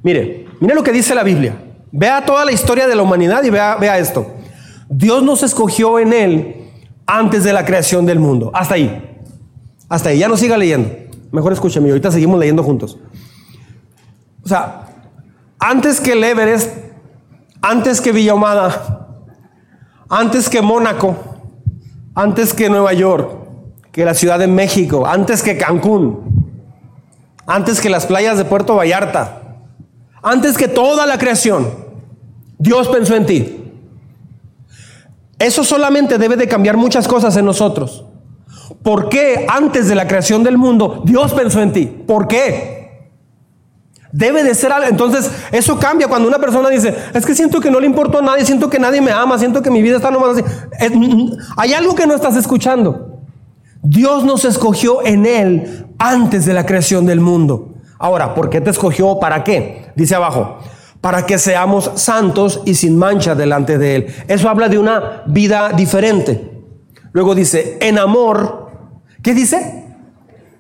Mire, 0.04 0.48
mire 0.62 0.74
lo 0.74 0.84
que 0.84 0.94
dice 0.94 1.14
la 1.14 1.24
Biblia. 1.24 1.65
Vea 1.98 2.26
toda 2.26 2.44
la 2.44 2.52
historia 2.52 2.88
de 2.88 2.96
la 2.96 3.04
humanidad 3.04 3.42
y 3.46 3.50
vea, 3.50 3.78
vea 3.78 3.98
esto. 3.98 4.28
Dios 4.90 5.24
nos 5.24 5.44
escogió 5.44 5.98
en 5.98 6.12
Él 6.12 6.56
antes 7.06 7.46
de 7.46 7.54
la 7.54 7.64
creación 7.64 8.06
del 8.06 8.20
mundo. 8.20 8.52
Hasta 8.54 8.76
ahí. 8.76 9.18
Hasta 9.88 10.10
ahí. 10.10 10.20
Ya 10.20 10.28
no 10.28 10.36
siga 10.36 10.58
leyendo. 10.58 10.90
Mejor 11.32 11.54
escúcheme. 11.54 11.88
Ahorita 11.88 12.12
seguimos 12.12 12.38
leyendo 12.38 12.64
juntos. 12.64 12.98
O 14.44 14.48
sea, 14.50 14.88
antes 15.58 16.02
que 16.02 16.12
el 16.12 16.24
Everest, 16.26 16.70
antes 17.62 18.02
que 18.02 18.12
Villahumada, 18.12 19.22
antes 20.10 20.50
que 20.50 20.62
Mónaco, 20.62 21.16
antes 22.14 22.54
que 22.54 22.70
Nueva 22.70 22.92
York, 22.92 23.38
que 23.94 24.04
la 24.04 24.16
Ciudad 24.16 24.38
de 24.38 24.48
México, 24.48 25.08
antes 25.08 25.42
que 25.42 25.58
Cancún, 25.58 26.60
antes 27.48 27.80
que 27.80 27.90
las 27.90 28.06
playas 28.06 28.38
de 28.38 28.44
Puerto 28.44 28.76
Vallarta, 28.76 29.44
antes 30.22 30.58
que 30.58 30.68
toda 30.68 31.06
la 31.06 31.18
creación, 31.18 31.85
Dios 32.58 32.88
pensó 32.88 33.16
en 33.16 33.26
ti. 33.26 33.62
Eso 35.40 35.64
solamente 35.64 36.18
debe 36.18 36.38
de 36.38 36.48
cambiar 36.48 36.78
muchas 36.78 37.08
cosas 37.08 37.36
en 37.38 37.46
nosotros. 37.46 38.06
¿Por 38.82 39.10
qué 39.10 39.46
antes 39.50 39.88
de 39.88 39.96
la 39.96 40.08
creación 40.08 40.44
del 40.44 40.58
mundo 40.58 41.04
Dios 41.06 41.34
pensó 41.34 41.62
en 41.62 41.74
ti? 41.74 41.86
¿Por 41.86 42.28
qué? 42.28 42.76
Debe 44.12 44.44
de 44.44 44.56
ser 44.56 44.72
algo. 44.72 44.88
Entonces, 44.88 45.30
eso 45.52 45.78
cambia 45.78 46.08
cuando 46.08 46.28
una 46.28 46.40
persona 46.40 46.70
dice, 46.70 46.96
es 47.14 47.26
que 47.26 47.36
siento 47.36 47.60
que 47.60 47.70
no 47.70 47.82
le 47.82 47.86
importa 47.86 48.20
a 48.20 48.22
nadie, 48.22 48.46
siento 48.46 48.70
que 48.70 48.80
nadie 48.80 49.02
me 49.02 49.12
ama, 49.12 49.38
siento 49.38 49.62
que 49.62 49.70
mi 49.70 49.82
vida 49.82 49.98
está 49.98 50.10
nomás 50.10 50.38
así. 50.38 50.44
hay 51.58 51.74
algo 51.74 51.96
que 51.96 52.08
no 52.08 52.16
estás 52.16 52.38
escuchando. 52.38 53.20
Dios 53.82 54.24
nos 54.24 54.46
escogió 54.46 55.06
en 55.06 55.26
Él 55.26 55.88
antes 56.00 56.46
de 56.46 56.54
la 56.54 56.66
creación 56.66 57.06
del 57.06 57.20
mundo. 57.20 57.74
Ahora, 58.00 58.34
¿por 58.34 58.50
qué 58.50 58.62
te 58.62 58.70
escogió? 58.70 59.20
¿Para 59.20 59.44
qué? 59.44 59.92
Dice 59.96 60.16
abajo, 60.16 60.60
para 61.06 61.28
que 61.28 61.38
seamos 61.38 61.92
santos 61.94 62.62
y 62.66 62.74
sin 62.74 62.98
mancha 62.98 63.36
delante 63.36 63.78
de 63.78 63.96
Él. 63.96 64.08
Eso 64.28 64.50
habla 64.50 64.70
de 64.70 64.80
una 64.80 65.22
vida 65.28 65.70
diferente. 65.70 66.64
Luego 67.12 67.36
dice, 67.36 67.78
en 67.80 68.00
amor, 68.00 68.72
¿qué 69.22 69.36
dice? 69.36 69.86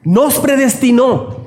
Nos 0.04 0.38
predestinó, 0.38 1.38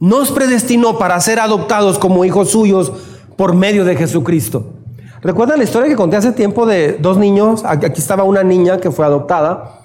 nos 0.00 0.32
predestinó 0.32 0.98
para 0.98 1.18
ser 1.22 1.40
adoptados 1.40 1.98
como 1.98 2.26
hijos 2.26 2.50
suyos 2.50 2.92
por 3.38 3.54
medio 3.54 3.86
de 3.86 3.96
Jesucristo. 3.96 4.66
¿Recuerdan 5.22 5.56
la 5.56 5.64
historia 5.64 5.88
que 5.88 5.96
conté 5.96 6.18
hace 6.18 6.32
tiempo 6.32 6.66
de 6.66 6.98
dos 7.00 7.16
niños? 7.16 7.62
Aquí 7.64 7.86
estaba 7.96 8.24
una 8.24 8.42
niña 8.42 8.80
que 8.80 8.90
fue 8.90 9.06
adoptada. 9.06 9.80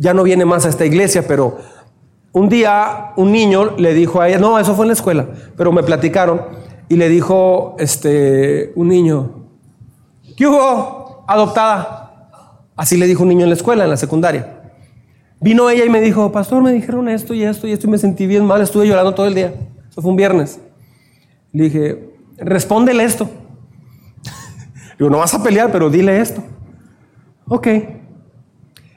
Ya 0.00 0.12
no 0.14 0.24
viene 0.24 0.44
más 0.44 0.66
a 0.66 0.68
esta 0.68 0.84
iglesia, 0.84 1.28
pero 1.28 1.58
un 2.32 2.48
día 2.48 3.12
un 3.14 3.30
niño 3.30 3.76
le 3.76 3.94
dijo 3.94 4.20
a 4.20 4.28
ella, 4.28 4.38
no, 4.40 4.58
eso 4.58 4.74
fue 4.74 4.84
en 4.84 4.88
la 4.88 4.94
escuela, 4.94 5.28
pero 5.56 5.70
me 5.70 5.84
platicaron 5.84 6.40
y 6.88 6.96
le 6.96 7.08
dijo 7.08 7.76
este, 7.78 8.72
un 8.74 8.88
niño, 8.88 9.30
¿qué 10.36 10.46
hubo? 10.46 11.24
Adoptada. 11.26 12.28
Así 12.76 12.96
le 12.96 13.06
dijo 13.06 13.22
un 13.22 13.28
niño 13.28 13.42
en 13.42 13.50
la 13.50 13.54
escuela, 13.54 13.84
en 13.84 13.90
la 13.90 13.96
secundaria. 13.96 14.62
Vino 15.40 15.68
ella 15.70 15.84
y 15.84 15.90
me 15.90 16.00
dijo, 16.00 16.30
pastor, 16.30 16.62
me 16.62 16.72
dijeron 16.72 17.08
esto 17.08 17.34
y 17.34 17.42
esto 17.42 17.66
y 17.66 17.72
esto 17.72 17.86
y 17.86 17.90
me 17.90 17.98
sentí 17.98 18.26
bien 18.26 18.46
mal, 18.46 18.60
estuve 18.60 18.86
llorando 18.86 19.14
todo 19.14 19.26
el 19.26 19.34
día. 19.34 19.52
Eso 19.90 20.00
fue 20.00 20.10
un 20.10 20.16
viernes. 20.16 20.60
Le 21.52 21.64
dije, 21.64 22.10
respóndele 22.38 23.04
esto. 23.04 23.28
Digo, 24.98 25.10
no 25.10 25.18
vas 25.18 25.34
a 25.34 25.42
pelear, 25.42 25.70
pero 25.72 25.90
dile 25.90 26.20
esto. 26.20 26.42
Ok. 27.48 27.68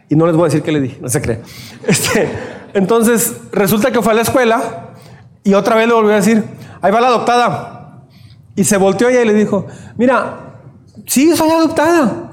Y 0.07 0.15
no 0.15 0.27
les 0.27 0.35
voy 0.35 0.43
a 0.43 0.45
decir 0.45 0.61
qué 0.61 0.71
le 0.71 0.81
dije, 0.81 0.97
no 1.01 1.09
se 1.09 1.21
cree. 1.21 1.41
Este, 1.87 2.29
entonces, 2.73 3.37
resulta 3.51 3.91
que 3.91 4.01
fue 4.01 4.13
a 4.13 4.15
la 4.15 4.21
escuela 4.21 4.91
y 5.43 5.53
otra 5.53 5.75
vez 5.75 5.87
le 5.87 5.93
volvió 5.93 6.11
a 6.11 6.15
decir, 6.15 6.43
ahí 6.81 6.91
va 6.91 7.01
la 7.01 7.07
adoptada. 7.07 7.74
Y 8.55 8.63
se 8.63 8.77
volteó 8.77 9.09
ella 9.09 9.21
y 9.21 9.25
le 9.25 9.33
dijo, 9.33 9.67
mira, 9.97 10.55
sí, 11.05 11.35
soy 11.35 11.49
adoptada, 11.49 12.31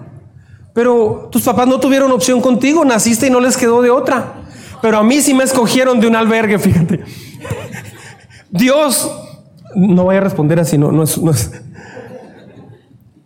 pero 0.73 1.29
tus 1.31 1.43
papás 1.43 1.67
no 1.67 1.81
tuvieron 1.81 2.13
opción 2.13 2.41
contigo, 2.41 2.85
naciste 2.85 3.27
y 3.27 3.31
no 3.31 3.41
les 3.41 3.57
quedó 3.57 3.83
de 3.83 3.91
otra. 3.91 4.35
Pero 4.81 4.99
a 4.99 5.03
mí 5.03 5.21
sí 5.21 5.35
me 5.35 5.45
escogieron 5.45 6.01
de 6.01 6.07
un 6.07 6.17
albergue, 6.17 6.59
fíjate. 6.59 7.05
Dios, 8.51 9.11
no 9.75 10.05
voy 10.05 10.17
a 10.17 10.21
responder 10.21 10.61
así, 10.61 10.79
no, 10.79 10.93
no 10.93 11.03
es, 11.03 11.19
no 11.19 11.31
es. 11.31 11.51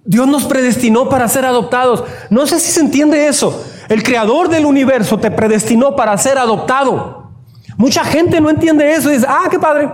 Dios 0.04 0.28
nos 0.28 0.44
predestinó 0.44 1.08
para 1.08 1.26
ser 1.28 1.44
adoptados. 1.44 2.04
No 2.30 2.46
sé 2.46 2.60
si 2.60 2.70
se 2.70 2.80
entiende 2.80 3.26
eso. 3.26 3.64
El 3.88 4.02
creador 4.02 4.48
del 4.48 4.64
universo 4.64 5.18
te 5.18 5.30
predestinó 5.30 5.96
para 5.96 6.16
ser 6.16 6.38
adoptado. 6.38 7.32
Mucha 7.76 8.04
gente 8.04 8.40
no 8.40 8.48
entiende 8.48 8.92
eso 8.92 9.10
y 9.10 9.14
dice, 9.14 9.26
ah, 9.28 9.48
qué 9.50 9.58
padre. 9.58 9.90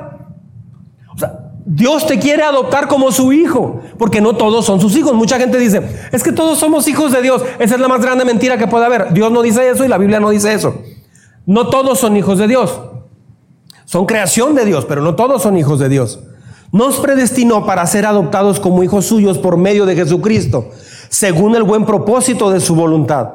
Dios 1.65 2.07
te 2.07 2.19
quiere 2.19 2.43
adoptar 2.43 2.89
como 2.89 3.13
su 3.13 3.33
hijo, 3.33 3.83
porque 3.99 4.21
no 4.21 4.35
todos 4.35 4.67
son 4.67 4.81
sus 4.81 4.97
hijos. 4.97 5.15
Mucha 5.15 5.39
gente 5.39 5.59
dice, 5.59 5.81
es 6.11 6.23
que 6.23 6.33
todos 6.33 6.59
somos 6.59 6.89
hijos 6.89 7.13
de 7.13 7.23
Dios. 7.23 7.43
Esa 7.59 7.77
es 7.77 7.81
la 7.81 7.89
más 7.89 8.01
grande 8.01 8.25
mentira 8.25 8.59
que 8.59 8.67
puede 8.67 8.85
haber. 8.85 9.13
Dios 9.13 9.31
no 9.31 9.43
dice 9.43 9.69
eso 9.69 9.85
y 9.85 9.89
la 9.89 9.99
Biblia 9.99 10.19
no 10.19 10.31
dice 10.31 10.53
eso. 10.53 10.75
No 11.47 11.69
todos 11.69 11.99
son 11.99 12.17
hijos 12.17 12.39
de 12.39 12.49
Dios. 12.49 12.81
Son 13.85 14.07
creación 14.07 14.55
de 14.55 14.65
Dios, 14.65 14.87
pero 14.87 15.03
no 15.03 15.15
todos 15.15 15.43
son 15.43 15.57
hijos 15.57 15.79
de 15.79 15.89
Dios. 15.89 16.21
Nos 16.73 16.99
predestinó 16.99 17.67
para 17.67 17.87
ser 17.87 18.07
adoptados 18.07 18.59
como 18.59 18.83
hijos 18.83 19.07
suyos 19.07 19.39
por 19.39 19.57
medio 19.57 19.85
de 19.85 19.95
Jesucristo, 19.95 20.71
según 21.11 21.55
el 21.55 21.63
buen 21.63 21.85
propósito 21.85 22.51
de 22.51 22.61
su 22.61 22.75
voluntad. 22.75 23.29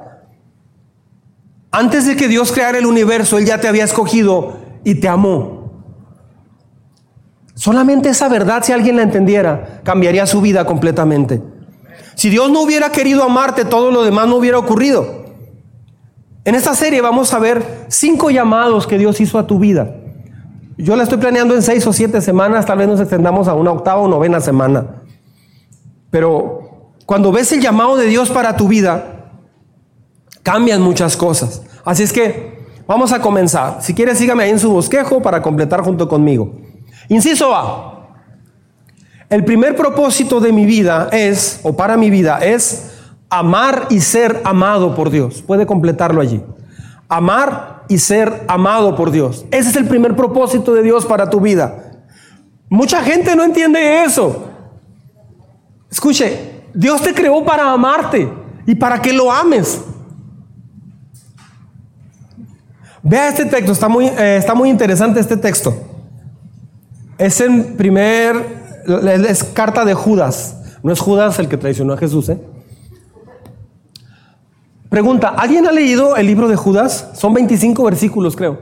Antes 1.72 2.08
de 2.08 2.16
que 2.16 2.28
Dios 2.28 2.52
creara 2.52 2.80
el 2.80 2.88
universo, 2.88 3.38
Él 3.38 3.46
ya 3.46 3.62
te 3.62 3.68
había 3.68 3.84
escogido 3.84 4.58
y 4.84 4.96
te 4.96 5.08
amó. 5.08 5.57
Solamente 7.58 8.10
esa 8.10 8.30
verdad, 8.30 8.64
si 8.64 8.72
alguien 8.72 8.98
la 8.98 9.02
entendiera, 9.02 9.82
cambiaría 9.84 10.28
su 10.28 10.42
vida 10.42 10.64
completamente. 10.66 11.42
Si 12.14 12.30
Dios 12.30 12.52
no 12.52 12.62
hubiera 12.62 12.92
querido 12.92 13.24
amarte, 13.24 13.66
todo 13.66 13.90
lo 13.90 14.04
demás 14.04 14.28
no 14.28 14.36
hubiera 14.36 14.60
ocurrido. 14.60 15.26
En 16.46 16.54
esta 16.54 16.76
serie 16.76 17.02
vamos 17.02 17.34
a 17.34 17.40
ver 17.40 17.86
cinco 17.88 18.30
llamados 18.30 18.86
que 18.86 19.00
Dios 19.00 19.20
hizo 19.22 19.40
a 19.40 19.48
tu 19.48 19.58
vida. 19.58 19.96
Yo 20.78 20.96
la 20.96 21.02
estoy 21.02 21.18
planeando 21.18 21.56
en 21.56 21.64
seis 21.64 21.86
o 21.88 21.94
siete 21.94 22.22
semanas, 22.22 22.68
tal 22.68 22.78
vez 22.78 22.88
nos 22.88 23.00
extendamos 23.00 23.48
a 23.48 23.56
una 23.56 23.72
octava 23.72 24.02
o 24.02 24.08
novena 24.08 24.40
semana. 24.40 25.02
Pero 26.12 26.92
cuando 27.08 27.32
ves 27.32 27.52
el 27.54 27.62
llamado 27.62 27.98
de 27.98 28.06
Dios 28.06 28.30
para 28.30 28.56
tu 28.56 28.68
vida, 28.68 29.32
cambian 30.44 30.84
muchas 30.84 31.18
cosas. 31.18 31.64
Así 31.84 32.04
es 32.04 32.14
que 32.14 32.68
vamos 32.86 33.12
a 33.14 33.20
comenzar. 33.20 33.82
Si 33.82 33.96
quieres, 33.96 34.20
sígame 34.20 34.44
ahí 34.44 34.52
en 34.52 34.60
su 34.60 34.72
bosquejo 34.72 35.24
para 35.24 35.42
completar 35.42 35.82
junto 35.82 36.08
conmigo. 36.08 36.67
Inciso 37.10 37.56
A. 37.56 37.94
El 39.30 39.44
primer 39.44 39.76
propósito 39.76 40.40
de 40.40 40.54
mi 40.54 40.66
vida 40.66 41.10
es, 41.12 41.60
o 41.64 41.76
para 41.76 41.98
mi 41.98 42.10
vida, 42.10 42.40
es 42.40 42.92
amar 43.30 43.88
y 43.90 44.00
ser 44.00 44.42
amado 44.46 44.96
por 44.96 45.10
Dios. 45.10 45.42
Puede 45.42 45.66
completarlo 45.66 46.22
allí. 46.22 46.42
Amar 47.10 47.84
y 47.90 47.98
ser 47.98 48.44
amado 48.48 48.96
por 48.96 49.12
Dios. 49.12 49.46
Ese 49.52 49.70
es 49.70 49.76
el 49.76 49.86
primer 49.86 50.16
propósito 50.16 50.74
de 50.74 50.82
Dios 50.82 51.06
para 51.06 51.30
tu 51.30 51.42
vida. 51.42 52.02
Mucha 52.70 53.02
gente 53.02 53.36
no 53.36 53.44
entiende 53.44 54.04
eso. 54.04 54.50
Escuche, 55.90 56.64
Dios 56.74 57.02
te 57.02 57.14
creó 57.14 57.44
para 57.44 57.72
amarte 57.72 58.32
y 58.66 58.76
para 58.76 59.02
que 59.02 59.14
lo 59.14 59.32
ames. 59.32 59.82
Vea 63.04 63.30
este 63.30 63.46
texto, 63.46 63.72
está 63.72 63.88
muy, 63.88 64.08
eh, 64.08 64.38
está 64.38 64.54
muy 64.54 64.70
interesante 64.70 65.20
este 65.20 65.38
texto. 65.38 65.74
Es 67.18 67.42
en 67.42 67.78
primer, 67.78 68.84
es 69.28 69.44
carta 69.44 69.86
de 69.86 69.94
Judas. 69.94 70.58
No 70.84 70.92
es 70.92 71.00
Judas 71.00 71.40
el 71.40 71.48
que 71.48 71.58
traicionó 71.58 71.94
a 71.94 71.98
Jesús, 71.98 72.30
¿eh? 72.30 72.40
Pregunta, 74.90 75.30
¿alguien 75.30 75.68
ha 75.68 75.72
leído 75.72 76.16
el 76.16 76.28
libro 76.28 76.48
de 76.48 76.56
Judas? 76.56 77.10
Son 77.14 77.34
25 77.34 77.84
versículos, 77.84 78.36
creo. 78.36 78.60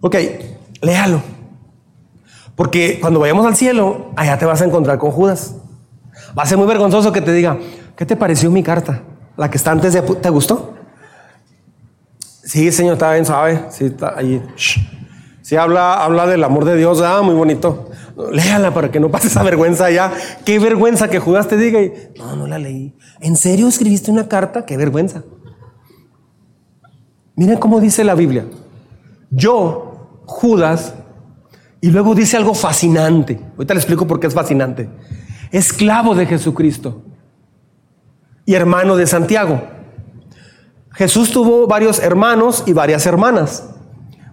Ok, 0.00 0.16
léalo. 0.80 1.22
Porque 2.56 2.98
cuando 3.00 3.20
vayamos 3.20 3.44
al 3.44 3.56
cielo, 3.56 4.12
allá 4.16 4.38
te 4.38 4.46
vas 4.46 4.62
a 4.62 4.64
encontrar 4.64 4.98
con 4.98 5.10
Judas. 5.10 5.56
Va 6.38 6.44
a 6.44 6.46
ser 6.46 6.56
muy 6.56 6.66
vergonzoso 6.66 7.12
que 7.12 7.20
te 7.20 7.32
diga, 7.32 7.58
¿qué 7.96 8.06
te 8.06 8.16
pareció 8.16 8.50
mi 8.50 8.62
carta? 8.62 9.02
La 9.36 9.50
que 9.50 9.58
está 9.58 9.72
antes 9.72 9.92
de... 9.92 10.02
¿Te 10.02 10.30
gustó? 10.30 10.74
Sí, 12.44 12.70
señor, 12.70 12.94
está 12.94 13.12
bien. 13.12 13.26
Sí, 13.70 13.86
está 13.86 14.16
ahí. 14.16 14.42
Habla, 15.56 16.04
habla 16.04 16.26
del 16.26 16.44
amor 16.44 16.64
de 16.64 16.76
Dios, 16.76 17.00
ah, 17.00 17.22
muy 17.22 17.34
bonito. 17.34 17.90
Léala 18.32 18.72
para 18.72 18.90
que 18.90 19.00
no 19.00 19.10
pase 19.10 19.28
esa 19.28 19.42
vergüenza 19.42 19.90
ya. 19.90 20.12
Qué 20.44 20.58
vergüenza 20.58 21.08
que 21.08 21.18
Judas 21.18 21.48
te 21.48 21.56
diga 21.56 21.80
y, 21.80 21.92
no, 22.16 22.36
no 22.36 22.46
la 22.46 22.58
leí. 22.58 22.96
¿En 23.20 23.36
serio 23.36 23.68
escribiste 23.68 24.10
una 24.10 24.28
carta? 24.28 24.64
Qué 24.64 24.76
vergüenza. 24.76 25.24
Miren 27.36 27.58
cómo 27.58 27.80
dice 27.80 28.04
la 28.04 28.14
Biblia. 28.14 28.46
Yo, 29.30 30.22
Judas, 30.26 30.94
y 31.80 31.90
luego 31.90 32.14
dice 32.14 32.36
algo 32.36 32.54
fascinante. 32.54 33.40
Ahorita 33.56 33.74
le 33.74 33.80
explico 33.80 34.06
por 34.06 34.20
qué 34.20 34.28
es 34.28 34.34
fascinante. 34.34 34.88
Esclavo 35.50 36.14
de 36.14 36.26
Jesucristo 36.26 37.02
y 38.46 38.54
hermano 38.54 38.96
de 38.96 39.06
Santiago. 39.06 39.60
Jesús 40.92 41.32
tuvo 41.32 41.66
varios 41.66 41.98
hermanos 41.98 42.62
y 42.66 42.72
varias 42.72 43.04
hermanas. 43.06 43.68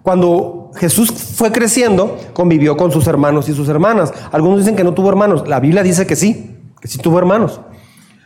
Cuando 0.04 0.61
Jesús 0.76 1.12
fue 1.12 1.52
creciendo, 1.52 2.18
convivió 2.34 2.78
con 2.78 2.92
sus 2.92 3.08
hermanos 3.08 3.50
y 3.50 3.54
sus 3.54 3.68
hermanas. 3.70 4.14
Algunos 4.32 4.60
dicen 4.60 4.76
que 4.76 4.84
no 4.84 4.94
tuvo 4.94 5.10
hermanos. 5.10 5.48
La 5.48 5.60
Biblia 5.60 5.84
dice 5.84 6.08
que 6.08 6.16
sí, 6.16 6.58
que 6.80 6.88
sí 6.88 6.98
tuvo 6.98 7.20
hermanos. 7.20 7.60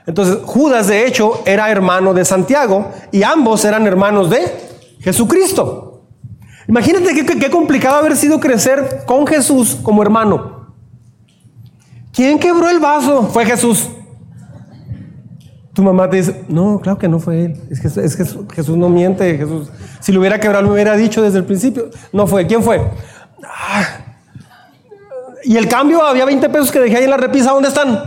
Entonces, 0.08 0.38
Judas, 0.46 0.88
de 0.88 1.08
hecho, 1.08 1.42
era 1.46 1.72
hermano 1.72 2.14
de 2.14 2.26
Santiago 2.26 2.92
y 3.12 3.24
ambos 3.24 3.66
eran 3.66 3.88
hermanos 3.88 4.30
de 4.30 4.40
Jesucristo. 5.00 6.04
Imagínate 6.68 7.14
qué, 7.14 7.50
complicado 7.50 7.98
haber 7.98 8.16
sido 8.16 8.40
crecer 8.40 9.04
con 9.06 9.26
Jesús 9.28 9.78
como 9.82 10.02
hermano. 10.02 10.74
¿Quién 12.12 12.40
quebró 12.40 12.70
el 12.70 12.80
vaso? 12.80 13.24
Fue 13.24 13.46
Jesús. 13.46 13.90
Tu 15.76 15.84
mamá 15.84 16.10
te 16.10 16.18
dice, 16.18 16.46
no, 16.48 16.80
claro 16.80 16.98
que 16.98 17.10
no 17.10 17.20
fue 17.20 17.46
él. 17.46 17.62
Es 17.70 17.82
que, 17.82 17.88
es 18.02 18.16
que 18.16 18.24
Jesús 18.56 18.78
no 18.78 18.88
miente. 18.88 19.38
Jesús, 19.38 19.68
si 20.00 20.14
lo 20.14 20.22
hubiera 20.22 20.40
quebrado, 20.40 20.66
me 20.66 20.72
hubiera 20.72 20.96
dicho 20.96 21.22
desde 21.22 21.40
el 21.40 21.44
principio. 21.44 21.90
No 22.14 22.26
fue. 22.26 22.48
¿Quién 22.48 22.64
fue? 22.64 22.82
Ah. 23.44 23.84
Y 25.44 25.58
el 25.58 25.68
cambio, 25.68 26.02
había 26.02 26.24
20 26.24 26.48
pesos 26.48 26.72
que 26.72 26.80
dejé 26.80 26.96
ahí 26.98 27.04
en 27.04 27.10
la 27.10 27.18
repisa. 27.18 27.52
¿Dónde 27.52 27.68
están? 27.68 28.04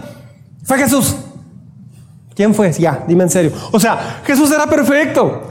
Fue 0.65 0.79
Jesús. 0.79 1.15
¿Quién 2.35 2.55
fue? 2.55 2.73
Ya, 2.73 3.05
dime 3.07 3.25
en 3.25 3.31
serio. 3.31 3.53
O 3.71 3.79
sea, 3.79 4.23
Jesús 4.25 4.51
era 4.51 4.67
perfecto. 4.67 5.43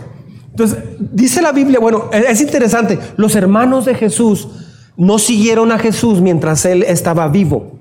Entonces, 0.50 0.80
dice 1.00 1.40
la 1.40 1.52
Biblia, 1.52 1.80
bueno, 1.80 2.10
es 2.12 2.42
interesante, 2.42 2.98
los 3.16 3.36
hermanos 3.36 3.86
de 3.86 3.94
Jesús 3.94 4.48
no 4.96 5.20
siguieron 5.20 5.72
a 5.72 5.78
Jesús 5.78 6.20
mientras 6.20 6.66
él 6.66 6.82
estaba 6.82 7.28
vivo. 7.28 7.77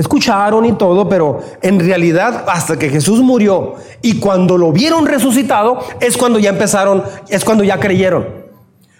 Escucharon 0.00 0.64
y 0.64 0.72
todo, 0.72 1.10
pero 1.10 1.40
en 1.60 1.78
realidad 1.78 2.46
hasta 2.48 2.78
que 2.78 2.88
Jesús 2.88 3.20
murió 3.20 3.74
y 4.00 4.18
cuando 4.18 4.56
lo 4.56 4.72
vieron 4.72 5.04
resucitado 5.04 5.80
es 6.00 6.16
cuando 6.16 6.38
ya 6.38 6.48
empezaron, 6.48 7.02
es 7.28 7.44
cuando 7.44 7.64
ya 7.64 7.78
creyeron. 7.78 8.26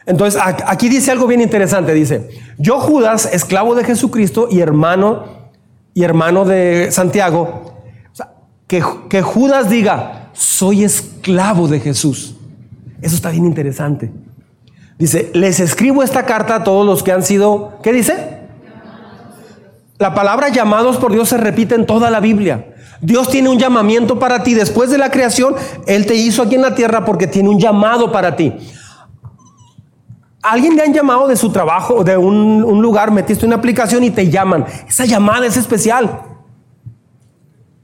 Entonces 0.05 0.39
aquí 0.67 0.91
dice 0.91 1.11
algo 1.11 1.27
bien 1.27 1.41
interesante, 1.41 1.95
dice, 1.95 2.29
yo 2.59 2.81
Judas, 2.81 3.31
esclavo 3.33 3.75
de 3.75 3.85
Jesucristo 3.85 4.49
y 4.51 4.61
hermano 4.61 5.25
y 5.95 6.05
hermano 6.05 6.45
de 6.45 6.89
Santiago, 6.91 7.83
que, 8.67 8.85
que 9.09 9.23
Judas 9.23 9.71
diga, 9.71 10.29
soy 10.35 10.85
esclavo 10.85 11.67
de 11.67 11.81
Jesús. 11.81 12.37
Eso 13.01 13.15
está 13.15 13.31
bien 13.31 13.47
interesante. 13.47 14.13
Dice, 14.99 15.31
les 15.33 15.61
escribo 15.61 16.03
esta 16.03 16.27
carta 16.27 16.57
a 16.57 16.65
todos 16.65 16.85
los 16.85 17.03
que 17.03 17.13
han 17.13 17.23
sido, 17.23 17.79
¿qué 17.83 17.91
dice? 17.91 18.40
La 20.01 20.15
palabra 20.15 20.49
llamados 20.49 20.97
por 20.97 21.13
Dios 21.13 21.29
se 21.29 21.37
repite 21.37 21.75
en 21.75 21.85
toda 21.85 22.11
la 22.11 22.21
Biblia. 22.21 22.75
Dios 23.03 23.29
tiene 23.29 23.51
un 23.51 23.59
llamamiento 23.59 24.19
para 24.19 24.43
ti. 24.43 24.55
Después 24.55 24.89
de 24.89 24.97
la 24.97 25.11
creación, 25.11 25.55
Él 25.87 26.07
te 26.07 26.15
hizo 26.15 26.43
aquí 26.43 26.55
en 26.55 26.63
la 26.63 26.75
tierra 26.75 27.05
porque 27.05 27.27
tiene 27.27 27.51
un 27.51 27.61
llamado 27.61 28.11
para 28.11 28.35
ti. 28.35 28.57
¿Alguien 30.41 30.75
le 30.75 30.85
han 30.85 30.95
llamado 30.95 31.29
de 31.29 31.37
su 31.37 31.53
trabajo 31.53 31.97
o 31.97 32.05
de 32.05 32.17
un, 32.17 32.81
lugar, 32.81 33.11
metiste 33.11 33.45
una 33.45 33.57
aplicación 33.57 34.03
y 34.03 34.11
te 34.11 34.31
llaman? 34.31 34.65
Esa 34.89 35.05
llamada 35.05 35.45
es 35.45 35.59
especial. 35.59 36.23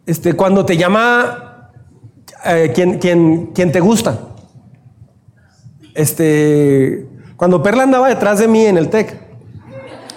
Este, 0.06 0.32
cuando 0.32 0.64
te 0.64 0.78
llama 0.78 1.70
eh, 2.46 2.72
quien, 2.74 2.98
quien, 2.98 3.48
quien 3.48 3.70
te 3.70 3.80
gusta. 3.80 4.20
Este, 5.94 7.06
cuando 7.36 7.62
Perla 7.62 7.82
andaba 7.82 8.08
detrás 8.08 8.38
de 8.38 8.48
mí 8.48 8.64
en 8.64 8.78
el 8.78 8.88
TEC, 8.88 9.20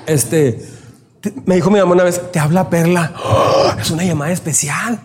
este, 0.07 0.78
me 1.45 1.55
dijo 1.55 1.69
mi 1.69 1.79
mamá 1.79 1.93
una 1.93 2.03
vez, 2.03 2.31
te 2.31 2.39
habla 2.39 2.69
Perla. 2.69 3.13
¡Oh! 3.23 3.71
es 3.79 3.91
una 3.91 4.03
llamada 4.03 4.31
especial. 4.31 4.99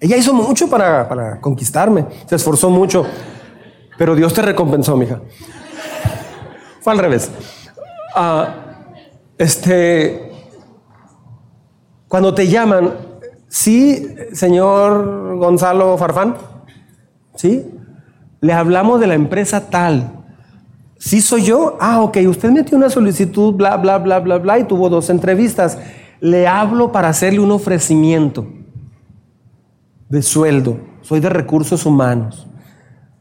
Ella 0.00 0.16
hizo 0.16 0.34
mucho 0.34 0.68
para, 0.68 1.40
conquistarme. 1.40 2.06
Se 2.26 2.36
esforzó 2.36 2.70
mucho. 2.70 3.06
Pero 3.96 4.14
Dios 4.14 4.34
te 4.34 4.42
recompensó, 4.42 4.96
mija. 4.96 5.20
Fue 6.80 6.92
al 6.92 6.98
revés. 6.98 7.30
Ah, 8.14 8.54
este, 9.38 10.32
cuando 12.08 12.34
te 12.34 12.48
llaman, 12.48 12.94
sí, 13.48 14.14
señor 14.32 15.36
Gonzalo 15.36 15.96
Farfán, 15.96 16.36
sí, 17.36 17.70
le 18.40 18.52
hablamos 18.52 19.00
de 19.00 19.06
la 19.06 19.14
empresa 19.14 19.70
tal. 19.70 20.21
¿Sí 21.04 21.20
soy 21.20 21.42
yo? 21.42 21.76
Ah, 21.80 22.00
ok, 22.00 22.18
usted 22.28 22.50
metió 22.50 22.76
una 22.76 22.88
solicitud, 22.88 23.54
bla, 23.54 23.76
bla, 23.76 23.98
bla, 23.98 24.20
bla, 24.20 24.38
bla, 24.38 24.60
y 24.60 24.64
tuvo 24.64 24.88
dos 24.88 25.10
entrevistas. 25.10 25.76
Le 26.20 26.46
hablo 26.46 26.92
para 26.92 27.08
hacerle 27.08 27.40
un 27.40 27.50
ofrecimiento 27.50 28.46
de 30.08 30.22
sueldo. 30.22 30.78
Soy 31.00 31.18
de 31.18 31.28
recursos 31.28 31.84
humanos. 31.86 32.46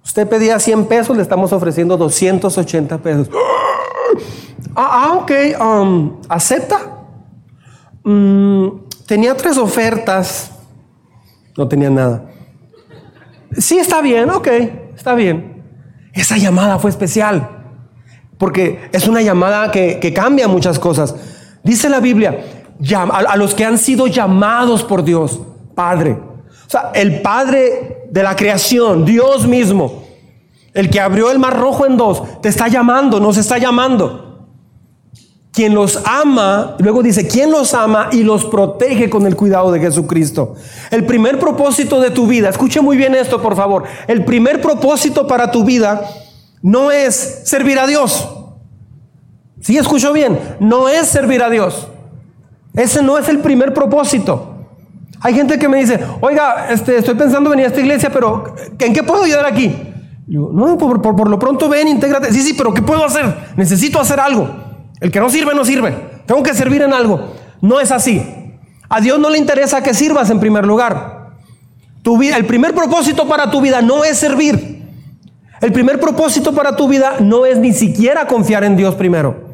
Usted 0.06 0.30
pedía 0.30 0.60
100 0.60 0.86
pesos, 0.86 1.18
le 1.18 1.24
estamos 1.24 1.52
ofreciendo 1.54 1.98
280 1.98 3.00
pesos. 3.00 3.30
Ah, 4.76 5.10
ah 5.10 5.14
ok, 5.14 5.32
um, 5.60 6.22
¿acepta? 6.30 6.78
Mm, 8.04 8.68
tenía 9.08 9.36
tres 9.36 9.58
ofertas. 9.58 10.52
No 11.58 11.68
tenía 11.68 11.90
nada. 11.90 12.30
Sí, 13.58 13.80
está 13.80 14.04
bien, 14.04 14.30
ok, 14.30 14.48
está 14.96 15.16
bien. 15.16 15.64
Esa 16.14 16.38
llamada 16.38 16.78
fue 16.78 16.92
especial 16.92 17.58
porque 18.42 18.90
es 18.92 19.08
una 19.08 19.22
llamada 19.22 19.70
que, 19.70 20.14
cambia 20.16 20.48
muchas 20.48 20.80
cosas. 20.80 21.14
Dice 21.62 21.90
la 21.90 22.00
Biblia, 22.00 22.44
a, 22.98 23.38
los 23.38 23.54
que 23.54 23.64
han 23.64 23.78
sido 23.78 24.08
llamados 24.08 24.84
por 24.84 25.04
Dios, 25.04 25.40
Padre. 25.76 26.14
O 26.14 26.68
sea, 26.68 26.90
el 26.96 27.22
Padre 27.22 28.08
de 28.10 28.24
la 28.24 28.36
creación, 28.36 29.06
Dios 29.06 29.46
mismo, 29.46 30.06
el 30.74 30.90
que 30.90 31.00
abrió 31.00 31.30
el 31.30 31.38
mar 31.38 31.56
rojo 31.56 31.86
en 31.86 31.98
dos, 31.98 32.42
te 32.42 32.50
está 32.50 32.68
llamando, 32.68 33.20
nos 33.20 33.38
está 33.38 33.60
llamando. 33.60 34.48
Quien 35.52 35.76
los 35.76 36.02
ama, 36.04 36.78
luego 36.80 37.04
dice, 37.04 37.28
quien 37.28 37.52
los 37.52 37.76
ama 37.76 38.10
y 38.12 38.24
los 38.24 38.46
protege 38.46 39.08
con 39.12 39.28
el 39.28 39.36
cuidado 39.36 39.72
de 39.72 39.82
Jesucristo. 39.82 40.56
El 40.90 41.06
primer 41.06 41.38
propósito 41.38 42.00
de 42.02 42.10
tu 42.10 42.26
vida, 42.26 42.50
escuche 42.50 42.82
muy 42.82 42.98
bien 42.98 43.14
esto 43.14 43.40
por 43.40 43.56
favor, 43.56 43.84
el 44.08 44.26
primer 44.26 44.62
propósito 44.62 45.28
para 45.28 45.52
tu 45.52 45.64
vida 45.64 46.10
no 46.62 46.92
es 46.92 47.42
servir 47.46 47.80
a 47.80 47.88
Dios. 47.88 48.30
Si 49.60 49.74
¿Sí 49.74 49.78
escucho 49.78 50.12
bien, 50.14 50.40
no 50.60 50.90
es 50.90 51.08
servir 51.08 51.44
a 51.44 51.50
Dios. 51.50 51.88
Ese 52.74 53.04
no 53.04 53.18
es 53.18 53.28
el 53.30 53.40
primer 53.40 53.74
propósito. 53.74 54.48
Hay 55.20 55.36
gente 55.36 55.60
que 55.60 55.70
me 55.70 55.78
dice, 55.78 56.00
oiga, 56.20 56.70
este, 56.72 56.98
estoy 56.98 57.14
pensando 57.14 57.50
venir 57.50 57.66
a 57.66 57.68
esta 57.68 57.80
iglesia, 57.80 58.10
pero 58.12 58.56
¿en 58.80 58.94
qué 58.94 59.04
puedo 59.04 59.24
ayudar 59.24 59.46
aquí? 59.46 59.72
Yo, 60.28 60.50
no, 60.52 60.78
por, 60.78 61.30
lo 61.30 61.38
pronto 61.38 61.70
ven, 61.70 61.88
intégrate. 61.88 62.32
Sí, 62.34 62.42
sí, 62.42 62.54
pero 62.54 62.74
¿qué 62.74 62.82
puedo 62.82 63.06
hacer? 63.06 63.36
Necesito 63.56 64.00
hacer 64.00 64.20
algo. 64.20 64.50
El 65.00 65.12
que 65.12 65.20
no 65.20 65.30
sirve, 65.30 65.54
no 65.54 65.64
sirve. 65.64 65.94
Tengo 66.26 66.42
que 66.42 66.54
servir 66.54 66.82
en 66.82 66.94
algo. 66.94 67.34
No 67.62 67.80
es 67.80 67.92
así. 67.92 68.24
A 68.90 69.00
Dios 69.00 69.20
no 69.20 69.30
le 69.30 69.38
interesa 69.38 69.84
que 69.84 69.94
sirvas 69.94 70.30
en 70.30 70.40
primer 70.40 70.66
lugar. 70.66 71.32
Tu 72.02 72.18
vida, 72.18 72.38
el 72.38 72.46
primer 72.46 72.74
propósito 72.74 73.28
para 73.28 73.52
tu 73.52 73.62
vida 73.62 73.82
no 73.82 74.04
es 74.04 74.18
servir. 74.18 74.71
El 75.62 75.72
primer 75.72 76.00
propósito 76.00 76.54
para 76.54 76.76
tu 76.76 76.88
vida 76.88 77.18
no 77.20 77.46
es 77.46 77.60
ni 77.60 77.72
siquiera 77.72 78.26
confiar 78.26 78.64
en 78.64 78.76
Dios 78.76 78.96
primero. 78.96 79.52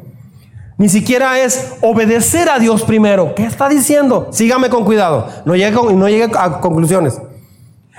Ni 0.78 0.88
siquiera 0.88 1.38
es 1.40 1.74
obedecer 1.82 2.48
a 2.48 2.58
Dios 2.58 2.82
primero. 2.82 3.34
¿Qué 3.34 3.44
está 3.44 3.68
diciendo? 3.68 4.28
Sígame 4.30 4.70
con 4.70 4.84
cuidado. 4.84 5.28
No 5.44 5.54
llegue, 5.54 5.76
no 5.94 6.08
llegue 6.08 6.30
a 6.38 6.60
conclusiones. 6.60 7.20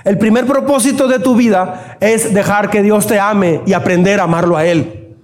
El 0.02 0.18
primer 0.18 0.46
propósito 0.46 1.06
de 1.06 1.18
tu 1.18 1.36
vida 1.36 1.98
es 2.00 2.34
dejar 2.34 2.70
que 2.70 2.82
Dios 2.82 3.06
te 3.06 3.20
ame 3.20 3.60
y 3.66 3.74
aprender 3.74 4.18
a 4.18 4.24
amarlo 4.24 4.56
a 4.56 4.64
Él. 4.64 5.16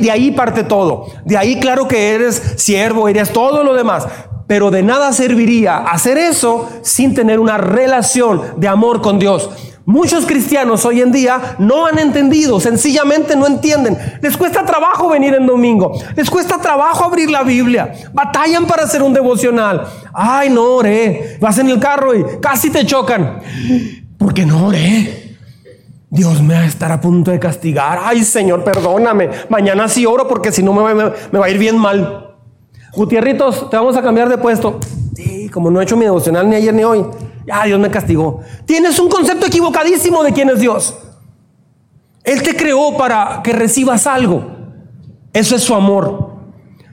De 0.00 0.10
ahí 0.10 0.32
parte 0.32 0.64
todo. 0.64 1.06
De 1.24 1.38
ahí 1.38 1.60
claro 1.60 1.88
que 1.88 2.14
eres 2.14 2.54
siervo, 2.56 3.08
eres 3.08 3.32
todo 3.32 3.62
lo 3.64 3.74
demás. 3.74 4.06
Pero 4.46 4.70
de 4.70 4.82
nada 4.82 5.12
serviría 5.12 5.78
hacer 5.78 6.18
eso 6.18 6.68
sin 6.82 7.14
tener 7.14 7.38
una 7.38 7.58
relación 7.58 8.42
de 8.56 8.68
amor 8.68 9.00
con 9.00 9.18
Dios. 9.18 9.50
Muchos 9.88 10.26
cristianos 10.26 10.84
hoy 10.84 11.00
en 11.00 11.10
día 11.10 11.56
no 11.58 11.86
han 11.86 11.98
entendido, 11.98 12.60
sencillamente 12.60 13.34
no 13.34 13.46
entienden. 13.46 13.96
Les 14.20 14.36
cuesta 14.36 14.62
trabajo 14.66 15.08
venir 15.08 15.32
en 15.32 15.46
domingo, 15.46 15.98
les 16.14 16.28
cuesta 16.28 16.58
trabajo 16.58 17.04
abrir 17.04 17.30
la 17.30 17.42
Biblia, 17.42 17.94
batallan 18.12 18.66
para 18.66 18.82
hacer 18.82 19.02
un 19.02 19.14
devocional. 19.14 19.88
Ay, 20.12 20.50
no 20.50 20.62
oré, 20.74 21.38
vas 21.40 21.56
en 21.56 21.70
el 21.70 21.80
carro 21.80 22.14
y 22.14 22.22
casi 22.38 22.68
te 22.68 22.84
chocan. 22.84 23.40
Porque 24.18 24.44
no 24.44 24.66
oré. 24.66 25.38
Dios 26.10 26.42
me 26.42 26.52
va 26.52 26.60
a 26.60 26.66
estar 26.66 26.92
a 26.92 27.00
punto 27.00 27.30
de 27.30 27.38
castigar. 27.38 27.98
Ay, 28.02 28.24
Señor, 28.24 28.64
perdóname. 28.64 29.30
Mañana 29.48 29.88
sí 29.88 30.04
oro 30.04 30.28
porque 30.28 30.52
si 30.52 30.62
no 30.62 30.74
me, 30.74 30.92
va 30.92 31.46
a 31.46 31.48
ir 31.48 31.56
bien 31.56 31.78
mal. 31.78 32.36
Gutierritos, 32.92 33.70
te 33.70 33.76
vamos 33.78 33.96
a 33.96 34.02
cambiar 34.02 34.28
de 34.28 34.36
puesto. 34.36 34.80
Sí, 35.16 35.48
como 35.48 35.70
no 35.70 35.80
he 35.80 35.84
hecho 35.84 35.96
mi 35.96 36.04
devocional 36.04 36.46
ni 36.46 36.56
ayer 36.56 36.74
ni 36.74 36.84
hoy. 36.84 37.06
Ya 37.48 37.64
Dios 37.64 37.80
me 37.80 37.90
castigó. 37.90 38.40
Tienes 38.66 38.98
un 38.98 39.08
concepto 39.08 39.46
equivocadísimo 39.46 40.22
de 40.22 40.32
quién 40.32 40.50
es 40.50 40.60
Dios. 40.60 40.94
Él 42.22 42.42
te 42.42 42.54
creó 42.54 42.94
para 42.98 43.40
que 43.42 43.54
recibas 43.54 44.06
algo. 44.06 44.44
Eso 45.32 45.56
es 45.56 45.62
su 45.62 45.74
amor. 45.74 46.36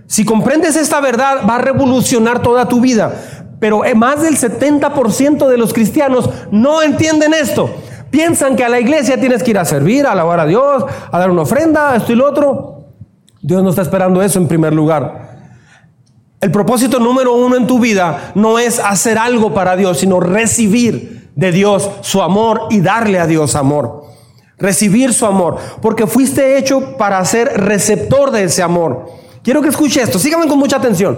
Si 0.07 0.23
comprendes 0.23 0.77
esta 0.77 1.01
verdad, 1.01 1.41
va 1.47 1.55
a 1.55 1.59
revolucionar 1.59 2.41
toda 2.41 2.69
tu 2.69 2.79
vida. 2.79 3.13
Pero 3.59 3.83
eh, 3.83 3.95
más 3.95 4.21
del 4.21 4.37
70% 4.37 5.47
de 5.49 5.57
los 5.57 5.73
cristianos 5.73 6.29
no 6.51 6.81
entienden 6.81 7.33
esto. 7.33 7.69
Piensan 8.09 8.55
que 8.55 8.63
a 8.63 8.69
la 8.69 8.79
iglesia 8.79 9.19
tienes 9.19 9.43
que 9.43 9.51
ir 9.51 9.57
a 9.57 9.65
servir, 9.65 10.05
a 10.05 10.13
alabar 10.13 10.39
a 10.39 10.45
Dios, 10.45 10.85
a 11.11 11.19
dar 11.19 11.31
una 11.31 11.41
ofrenda, 11.41 11.97
esto 11.97 12.13
y 12.13 12.15
lo 12.15 12.29
otro. 12.29 12.85
Dios 13.41 13.61
no 13.61 13.71
está 13.71 13.81
esperando 13.81 14.21
eso 14.21 14.39
en 14.39 14.47
primer 14.47 14.73
lugar. 14.73 15.35
El 16.45 16.51
propósito 16.51 16.99
número 16.99 17.34
uno 17.34 17.55
en 17.55 17.65
tu 17.65 17.79
vida 17.79 18.31
no 18.36 18.60
es 18.60 18.77
hacer 18.77 19.17
algo 19.17 19.55
para 19.55 19.75
Dios, 19.75 19.97
sino 19.97 20.19
recibir 20.19 21.31
de 21.34 21.51
Dios 21.51 21.89
su 22.01 22.21
amor 22.21 22.67
y 22.69 22.81
darle 22.81 23.17
a 23.17 23.25
Dios 23.25 23.55
amor. 23.55 24.03
Recibir 24.60 25.12
su 25.12 25.25
amor, 25.25 25.58
porque 25.81 26.05
fuiste 26.05 26.60
hecho 26.60 26.97
para 26.97 27.25
ser 27.25 27.47
receptor 27.62 28.29
de 28.29 28.43
ese 28.43 28.62
amor. 28.62 29.08
Quiero 29.41 29.63
que 29.63 29.69
escuche 29.69 30.03
esto, 30.03 30.19
síganme 30.19 30.45
con 30.45 30.60
mucha 30.60 30.77
atención. 30.77 31.17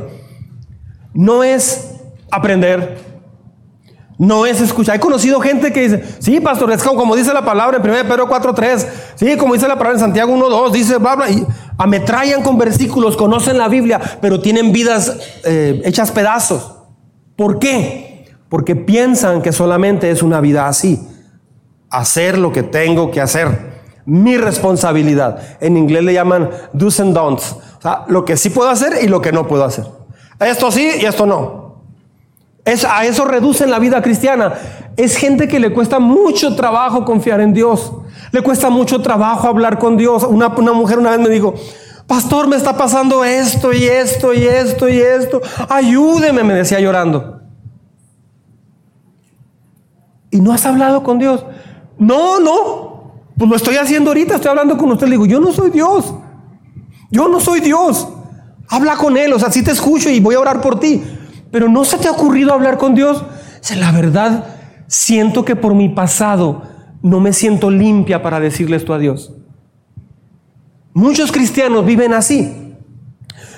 No 1.13 1.43
es 1.43 1.95
aprender, 2.31 2.97
no 4.17 4.45
es 4.45 4.61
escuchar. 4.61 4.95
He 4.95 4.99
conocido 5.01 5.41
gente 5.41 5.73
que 5.73 5.89
dice, 5.89 6.03
sí, 6.19 6.39
pastor, 6.39 6.71
es 6.71 6.81
como, 6.81 7.17
dice 7.17 7.33
la 7.33 7.43
palabra 7.43 7.77
en 7.77 7.83
1 7.83 8.03
Pedro 8.03 8.29
4.3, 8.29 8.85
sí, 9.15 9.35
como 9.35 9.55
dice 9.55 9.67
la 9.67 9.75
palabra 9.75 9.95
en 9.95 9.99
Santiago 9.99 10.33
1.2, 10.33 10.71
dice, 10.71 10.97
bla, 10.97 11.15
bla, 11.15 11.29
y 11.29 11.45
ametrallan 11.77 12.43
con 12.43 12.57
versículos, 12.57 13.17
conocen 13.17 13.57
la 13.57 13.67
Biblia, 13.67 13.99
pero 14.21 14.39
tienen 14.39 14.71
vidas 14.71 15.17
eh, 15.45 15.81
hechas 15.85 16.11
pedazos. 16.11 16.73
¿Por 17.35 17.59
qué? 17.59 18.07
porque 18.49 18.75
piensan 18.75 19.41
que 19.41 19.51
solamente 19.51 20.09
es 20.09 20.23
una 20.23 20.41
vida 20.41 20.67
así, 20.67 20.99
hacer 21.89 22.37
lo 22.37 22.51
que 22.51 22.63
tengo 22.63 23.11
que 23.11 23.21
hacer, 23.21 23.77
mi 24.05 24.37
responsabilidad. 24.37 25.57
En 25.59 25.77
inglés 25.77 26.03
le 26.03 26.13
llaman 26.13 26.49
do's 26.73 26.99
and 26.99 27.13
don'ts, 27.13 27.55
lo 28.07 28.23
que 28.25 28.37
sí 28.37 28.49
puedo 28.49 28.69
hacer 28.69 29.03
y 29.03 29.07
lo 29.07 29.21
que 29.21 29.31
no 29.31 29.47
puedo 29.47 29.63
hacer. 29.65 29.85
Esto 30.39 30.71
sí 30.71 30.89
y 31.01 31.05
esto 31.05 31.25
no. 31.25 31.81
Es, 32.63 32.85
a 32.85 33.05
eso 33.05 33.25
reducen 33.25 33.71
la 33.71 33.79
vida 33.79 34.01
cristiana. 34.01 34.53
Es 34.97 35.15
gente 35.15 35.47
que 35.47 35.59
le 35.59 35.73
cuesta 35.73 35.99
mucho 35.99 36.55
trabajo 36.55 37.05
confiar 37.05 37.39
en 37.39 37.53
Dios. 37.53 37.93
Le 38.31 38.41
cuesta 38.41 38.69
mucho 38.69 39.01
trabajo 39.01 39.47
hablar 39.47 39.79
con 39.79 39.97
Dios. 39.97 40.23
Una, 40.23 40.47
una 40.47 40.73
mujer 40.73 40.99
una 40.99 41.11
vez 41.11 41.19
me 41.19 41.29
dijo, 41.29 41.53
pastor, 42.05 42.47
me 42.47 42.55
está 42.55 42.77
pasando 42.77 43.23
esto 43.23 43.73
y 43.73 43.85
esto 43.85 44.33
y 44.33 44.43
esto 44.43 44.89
y 44.89 44.99
esto. 44.99 45.41
Ayúdeme, 45.69 46.43
me 46.43 46.53
decía 46.53 46.79
llorando. 46.79 47.41
¿Y 50.31 50.41
no 50.41 50.51
has 50.51 50.65
hablado 50.65 51.03
con 51.03 51.19
Dios? 51.19 51.45
No, 51.97 52.39
no. 52.39 53.21
Pues 53.37 53.49
lo 53.49 53.55
estoy 53.55 53.77
haciendo 53.77 54.09
ahorita, 54.09 54.35
estoy 54.35 54.49
hablando 54.49 54.77
con 54.77 54.91
usted. 54.91 55.07
Le 55.07 55.11
digo, 55.11 55.25
yo 55.25 55.39
no 55.39 55.51
soy 55.51 55.69
Dios. 55.69 56.13
Yo 57.11 57.27
no 57.27 57.39
soy 57.39 57.59
Dios. 57.61 58.07
Habla 58.69 58.97
con 58.97 59.15
Él, 59.15 59.31
o 59.31 59.39
sea, 59.39 59.49
sí 59.49 59.63
te 59.63 59.71
escucho 59.71 60.09
y 60.09 60.19
voy 60.19 60.35
a 60.35 60.39
orar 60.39 60.61
por 60.61 60.79
ti. 60.79 61.01
Pero 61.51 61.69
no 61.69 61.85
se 61.85 61.97
te 61.97 62.07
ha 62.07 62.11
ocurrido 62.11 62.53
hablar 62.53 62.77
con 62.77 62.95
Dios. 62.95 63.23
O 63.23 63.75
la 63.75 63.91
verdad, 63.91 64.45
siento 64.87 65.45
que 65.45 65.55
por 65.55 65.73
mi 65.73 65.89
pasado 65.89 66.63
no 67.01 67.19
me 67.19 67.33
siento 67.33 67.69
limpia 67.69 68.21
para 68.21 68.39
decirle 68.39 68.77
esto 68.77 68.93
a 68.93 68.99
Dios. 68.99 69.33
Muchos 70.93 71.31
cristianos 71.31 71.85
viven 71.85 72.13
así. 72.13 72.75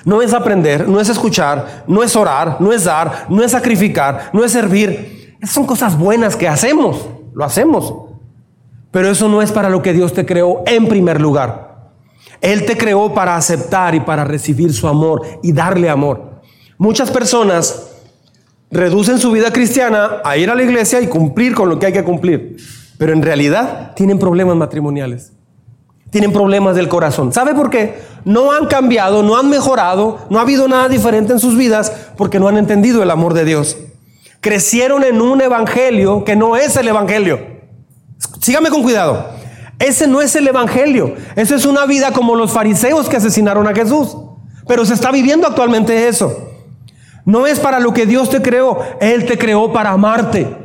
No 0.04 0.22
es 0.22 0.32
aprender, 0.32 0.88
no 0.88 1.00
es 1.00 1.08
escuchar, 1.08 1.84
no 1.86 2.02
es 2.02 2.16
orar, 2.16 2.56
no 2.60 2.72
es 2.72 2.84
dar, 2.84 3.26
no 3.28 3.42
es 3.42 3.52
sacrificar, 3.52 4.30
no 4.32 4.44
es 4.44 4.52
servir. 4.52 5.36
Esas 5.40 5.54
son 5.54 5.66
cosas 5.66 5.98
buenas 5.98 6.36
que 6.36 6.48
hacemos, 6.48 7.06
lo 7.34 7.44
hacemos. 7.44 7.94
Pero 8.90 9.10
eso 9.10 9.28
no 9.28 9.42
es 9.42 9.52
para 9.52 9.70
lo 9.70 9.82
que 9.82 9.92
Dios 9.92 10.12
te 10.12 10.26
creó 10.26 10.62
en 10.66 10.88
primer 10.88 11.20
lugar. 11.20 11.90
Él 12.40 12.64
te 12.64 12.76
creó 12.76 13.12
para 13.14 13.36
aceptar 13.36 13.94
y 13.94 14.00
para 14.00 14.24
recibir 14.24 14.72
su 14.72 14.88
amor 14.88 15.22
y 15.42 15.52
darle 15.52 15.90
amor. 15.90 16.40
Muchas 16.78 17.10
personas 17.10 17.90
reducen 18.70 19.18
su 19.18 19.30
vida 19.30 19.52
cristiana 19.52 20.22
a 20.24 20.36
ir 20.36 20.50
a 20.50 20.54
la 20.54 20.62
iglesia 20.62 21.00
y 21.00 21.08
cumplir 21.08 21.54
con 21.54 21.68
lo 21.68 21.78
que 21.78 21.86
hay 21.86 21.92
que 21.92 22.04
cumplir. 22.04 22.56
Pero 23.00 23.12
en 23.12 23.22
realidad 23.22 23.94
tienen 23.96 24.20
problemas 24.20 24.54
matrimoniales 24.54 25.32
tienen 26.10 26.32
problemas 26.32 26.74
del 26.74 26.88
corazón. 26.88 27.32
¿Sabe 27.32 27.54
por 27.54 27.70
qué? 27.70 28.02
No 28.24 28.52
han 28.52 28.66
cambiado, 28.66 29.22
no 29.22 29.38
han 29.38 29.48
mejorado, 29.48 30.18
no 30.28 30.38
ha 30.38 30.42
habido 30.42 30.68
nada 30.68 30.88
diferente 30.88 31.32
en 31.32 31.38
sus 31.38 31.56
vidas 31.56 31.92
porque 32.16 32.40
no 32.40 32.48
han 32.48 32.58
entendido 32.58 33.02
el 33.02 33.10
amor 33.10 33.32
de 33.32 33.44
Dios. 33.44 33.76
Crecieron 34.40 35.04
en 35.04 35.20
un 35.20 35.40
evangelio 35.40 36.24
que 36.24 36.36
no 36.36 36.56
es 36.56 36.76
el 36.76 36.88
evangelio. 36.88 37.40
Sígame 38.40 38.70
con 38.70 38.82
cuidado. 38.82 39.28
Ese 39.78 40.06
no 40.06 40.20
es 40.20 40.34
el 40.34 40.48
evangelio. 40.48 41.14
Esa 41.36 41.54
es 41.54 41.64
una 41.64 41.86
vida 41.86 42.12
como 42.12 42.34
los 42.34 42.52
fariseos 42.52 43.08
que 43.08 43.16
asesinaron 43.16 43.66
a 43.66 43.74
Jesús. 43.74 44.16
Pero 44.66 44.84
se 44.84 44.94
está 44.94 45.10
viviendo 45.10 45.46
actualmente 45.46 46.08
eso. 46.08 46.48
No 47.24 47.46
es 47.46 47.60
para 47.60 47.80
lo 47.80 47.92
que 47.92 48.06
Dios 48.06 48.30
te 48.30 48.42
creó. 48.42 48.80
Él 49.00 49.26
te 49.26 49.38
creó 49.38 49.72
para 49.72 49.90
amarte 49.90 50.56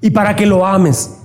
y 0.00 0.10
para 0.10 0.36
que 0.36 0.46
lo 0.46 0.64
ames. 0.64 1.23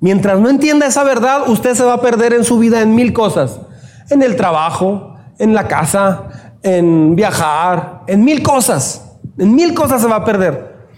Mientras 0.00 0.40
no 0.40 0.48
entienda 0.48 0.86
esa 0.86 1.04
verdad, 1.04 1.48
usted 1.48 1.74
se 1.74 1.84
va 1.84 1.94
a 1.94 2.00
perder 2.00 2.32
en 2.32 2.44
su 2.44 2.58
vida 2.58 2.80
en 2.80 2.94
mil 2.94 3.12
cosas. 3.12 3.60
En 4.08 4.22
el 4.22 4.34
trabajo, 4.34 5.16
en 5.38 5.54
la 5.54 5.68
casa, 5.68 6.54
en 6.62 7.14
viajar, 7.14 8.02
en 8.06 8.24
mil 8.24 8.42
cosas. 8.42 9.04
En 9.36 9.54
mil 9.54 9.74
cosas 9.74 10.00
se 10.00 10.08
va 10.08 10.16
a 10.16 10.24
perder. 10.24 10.88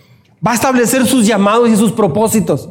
Va 0.47 0.53
a 0.53 0.55
establecer 0.55 1.05
sus 1.07 1.27
llamados 1.27 1.69
y 1.69 1.77
sus 1.77 1.93
propósitos. 1.93 2.69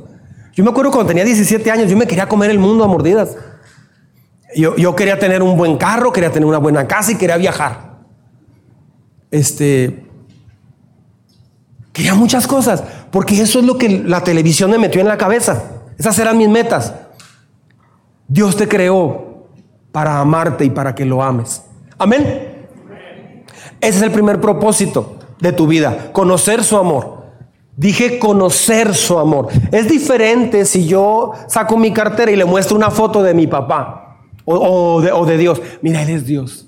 Yo 0.53 0.63
me 0.63 0.71
acuerdo 0.71 0.91
cuando 0.91 1.09
tenía 1.09 1.25
17 1.25 1.69
años, 1.69 1.89
yo 1.89 1.97
me 1.97 2.07
quería 2.07 2.27
comer 2.27 2.49
el 2.49 2.59
mundo 2.59 2.83
a 2.85 2.87
mordidas. 2.87 3.35
Yo, 4.55 4.75
yo 4.77 4.95
quería 4.95 5.19
tener 5.19 5.43
un 5.43 5.57
buen 5.57 5.77
carro, 5.77 6.11
quería 6.11 6.31
tener 6.31 6.47
una 6.47 6.57
buena 6.57 6.87
casa 6.87 7.11
y 7.11 7.15
quería 7.15 7.37
viajar. 7.37 7.99
Este, 9.31 10.05
quería 11.93 12.15
muchas 12.15 12.47
cosas, 12.47 12.83
porque 13.11 13.41
eso 13.41 13.59
es 13.59 13.65
lo 13.65 13.77
que 13.77 14.03
la 14.05 14.23
televisión 14.23 14.71
me 14.71 14.77
metió 14.77 15.01
en 15.01 15.07
la 15.07 15.17
cabeza. 15.17 15.80
Esas 16.01 16.17
eran 16.17 16.35
mis 16.35 16.49
metas. 16.49 16.95
Dios 18.27 18.57
te 18.57 18.67
creó 18.67 19.45
para 19.91 20.19
amarte 20.19 20.65
y 20.65 20.71
para 20.71 20.95
que 20.95 21.05
lo 21.05 21.21
ames. 21.21 21.61
Amén. 21.99 22.65
Ese 23.79 23.97
es 23.97 24.01
el 24.01 24.09
primer 24.09 24.41
propósito 24.41 25.17
de 25.39 25.51
tu 25.51 25.67
vida, 25.67 26.09
conocer 26.11 26.63
su 26.63 26.75
amor. 26.75 27.21
Dije 27.77 28.17
conocer 28.17 28.95
su 28.95 29.19
amor. 29.19 29.49
Es 29.71 29.87
diferente 29.87 30.65
si 30.65 30.87
yo 30.87 31.33
saco 31.45 31.77
mi 31.77 31.93
cartera 31.93 32.31
y 32.31 32.35
le 32.35 32.45
muestro 32.45 32.75
una 32.75 32.89
foto 32.89 33.21
de 33.21 33.35
mi 33.35 33.45
papá 33.45 34.25
o, 34.43 35.01
de, 35.01 35.37
Dios. 35.37 35.61
Mira, 35.83 36.01
Él 36.01 36.09
es 36.09 36.25
Dios. 36.25 36.65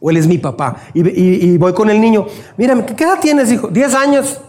O 0.00 0.08
Él 0.08 0.16
es 0.16 0.26
mi 0.26 0.38
papá. 0.38 0.76
Y, 0.94 1.58
voy 1.58 1.74
con 1.74 1.90
el 1.90 2.00
niño. 2.00 2.24
Mira, 2.56 2.86
¿qué 2.86 3.04
edad 3.04 3.20
tienes, 3.20 3.52
hijo? 3.52 3.68
¿10 3.68 3.92
años? 3.92 4.40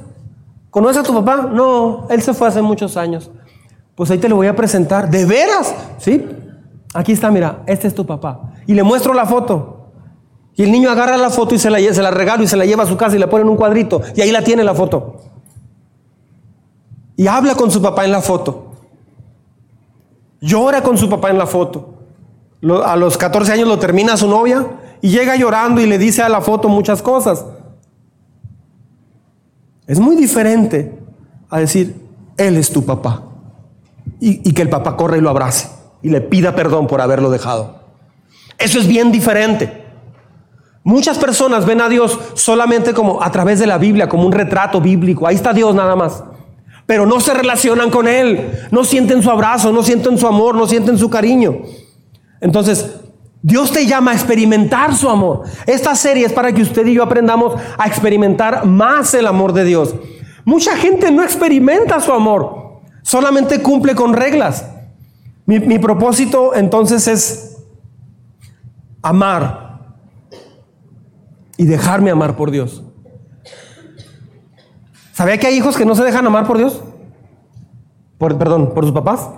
¿Conoces 0.69 1.01
a 1.01 1.03
tu 1.03 1.13
papá? 1.13 1.49
No, 1.51 2.07
Él 2.09 2.21
se 2.21 2.33
fue 2.33 2.47
hace 2.47 2.61
muchos 2.61 2.95
años. 2.95 3.29
Pues 3.95 4.09
ahí 4.09 4.17
te 4.17 4.29
lo 4.29 4.35
voy 4.35 4.47
a 4.47 4.55
presentar. 4.55 5.09
¿De 5.09 5.25
veras? 5.25 5.73
Sí. 5.99 6.25
Aquí 6.93 7.11
está, 7.11 7.29
mira, 7.31 7.63
este 7.65 7.87
es 7.87 7.95
tu 7.95 8.05
papá. 8.05 8.53
Y 8.65 8.73
le 8.73 8.83
muestro 8.83 9.13
la 9.13 9.25
foto. 9.25 9.91
Y 10.55 10.63
el 10.63 10.71
niño 10.71 10.89
agarra 10.89 11.17
la 11.17 11.29
foto 11.29 11.55
y 11.55 11.59
se 11.59 11.69
la, 11.69 11.79
se 11.79 12.01
la 12.01 12.11
regalo 12.11 12.43
y 12.43 12.47
se 12.47 12.57
la 12.57 12.65
lleva 12.65 12.83
a 12.83 12.87
su 12.87 12.97
casa 12.97 13.15
y 13.15 13.19
la 13.19 13.29
pone 13.29 13.43
en 13.43 13.49
un 13.49 13.55
cuadrito. 13.55 14.01
Y 14.15 14.21
ahí 14.21 14.31
la 14.31 14.43
tiene 14.43 14.63
la 14.63 14.73
foto. 14.73 15.21
Y 17.15 17.27
habla 17.27 17.55
con 17.55 17.71
su 17.71 17.81
papá 17.81 18.05
en 18.05 18.11
la 18.11 18.21
foto. 18.21 18.71
Llora 20.41 20.81
con 20.83 20.97
su 20.97 21.09
papá 21.09 21.29
en 21.29 21.37
la 21.37 21.47
foto. 21.47 21.93
a 22.83 22.95
los 22.95 23.17
14 23.17 23.51
años 23.51 23.67
lo 23.67 23.79
termina 23.79 24.17
su 24.17 24.27
novia 24.27 24.65
y 25.01 25.09
llega 25.09 25.35
llorando 25.35 25.81
y 25.81 25.85
le 25.85 25.97
dice 25.97 26.21
a 26.21 26.29
la 26.29 26.41
foto 26.41 26.69
muchas 26.69 27.01
cosas. 27.01 27.45
Es 29.85 29.99
muy 29.99 30.15
diferente 30.15 30.97
a 31.49 31.59
decir, 31.59 31.95
Él 32.37 32.57
es 32.57 32.71
tu 32.71 32.85
papá 32.85 33.32
y, 34.25 34.53
que 34.53 34.61
el 34.61 34.69
papá 34.69 34.95
corra 34.95 35.17
y 35.17 35.21
lo 35.21 35.29
abrace 35.29 35.67
y 36.01 36.09
le 36.09 36.21
pida 36.21 36.55
perdón 36.55 36.87
por 36.87 37.01
haberlo 37.01 37.29
dejado. 37.29 37.81
Eso 38.57 38.79
es 38.79 38.87
bien 38.87 39.11
diferente. 39.11 39.83
Muchas 40.85 41.17
personas 41.17 41.65
ven 41.65 41.81
a 41.81 41.89
Dios 41.89 42.17
solamente 42.33 42.93
como 42.93 43.21
a 43.21 43.31
través 43.31 43.59
de 43.59 43.67
la 43.67 43.77
Biblia, 43.77 44.07
como 44.07 44.25
un 44.25 44.31
retrato 44.31 44.79
bíblico. 44.79 45.27
Ahí 45.27 45.35
está 45.35 45.51
Dios 45.51 45.75
nada 45.75 45.95
más. 45.97 46.23
Pero 46.85 47.05
no 47.05 47.19
se 47.19 47.33
relacionan 47.33 47.89
con 47.89 48.07
Él, 48.07 48.67
no 48.71 48.83
sienten 48.85 49.21
su 49.21 49.29
abrazo, 49.29 49.71
no 49.73 49.83
sienten 49.83 50.17
su 50.17 50.27
amor, 50.27 50.55
no 50.55 50.67
sienten 50.67 50.97
su 50.97 51.09
cariño. 51.09 51.57
Entonces, 52.39 52.95
Dios 53.41 53.71
te 53.71 53.85
llama 53.85 54.11
a 54.11 54.13
experimentar 54.13 54.95
su 54.95 55.09
amor. 55.09 55.43
Esta 55.65 55.95
serie 55.95 56.25
es 56.25 56.33
para 56.33 56.53
que 56.53 56.61
usted 56.61 56.85
y 56.87 56.93
yo 56.93 57.03
aprendamos 57.03 57.55
a 57.77 57.87
experimentar 57.87 58.65
más 58.65 59.13
el 59.13 59.27
amor 59.27 59.51
de 59.51 59.65
Dios. 59.65 59.95
Mucha 60.45 60.77
gente 60.77 61.11
no 61.11 61.23
experimenta 61.23 61.99
su 61.99 62.13
amor 62.13 62.62
solamente 63.03 63.61
cumple 63.61 63.93
con 63.93 64.13
reglas. 64.13 64.65
Mi, 65.45 65.77
propósito 65.77 66.55
entonces 66.55 67.07
es 67.07 67.57
amar 69.01 69.81
y 71.57 71.65
dejarme 71.65 72.11
amar 72.11 72.37
por 72.37 72.49
Dios. 72.49 72.81
¿Sabía 75.11 75.37
que 75.37 75.47
hay 75.47 75.55
hijos 75.55 75.75
que 75.75 75.85
no 75.85 75.95
se 75.95 76.03
dejan 76.03 76.25
amar 76.25 76.47
por 76.47 76.57
Dios? 76.57 76.81
Por, 78.17 78.37
perdón, 78.37 78.73
por 78.73 78.85
sus 78.85 78.93
papás. 78.93 79.29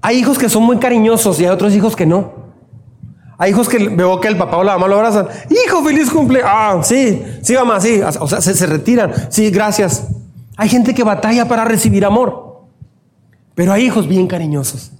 Hay 0.00 0.18
hijos 0.18 0.38
que 0.38 0.48
son 0.48 0.62
muy 0.62 0.78
cariñosos 0.78 1.40
y 1.40 1.44
hay 1.44 1.50
otros 1.50 1.74
hijos 1.74 1.96
que 1.96 2.06
no. 2.06 2.32
Hay 3.38 3.50
hijos 3.50 3.68
que 3.68 3.88
veo 3.88 4.20
que 4.20 4.28
el 4.28 4.36
papá 4.36 4.56
o 4.56 4.64
la 4.64 4.74
mamá 4.74 4.88
lo 4.88 4.96
abrazan. 4.96 5.26
Hijo, 5.50 5.82
feliz 5.82 6.10
cumple. 6.10 6.42
Ah, 6.44 6.80
sí, 6.82 7.22
sí, 7.42 7.54
mamá, 7.54 7.80
sí. 7.80 8.00
O 8.20 8.28
sea, 8.28 8.40
se, 8.40 8.54
se 8.54 8.66
retiran. 8.66 9.12
Sí, 9.30 9.50
gracias. 9.50 10.08
Hay 10.60 10.68
gente 10.68 10.92
que 10.92 11.04
batalla 11.04 11.46
para 11.46 11.64
recibir 11.64 12.04
amor, 12.04 12.64
pero 13.54 13.72
hay 13.72 13.84
hijos 13.84 14.08
bien 14.08 14.26
cariñosos. 14.26 14.90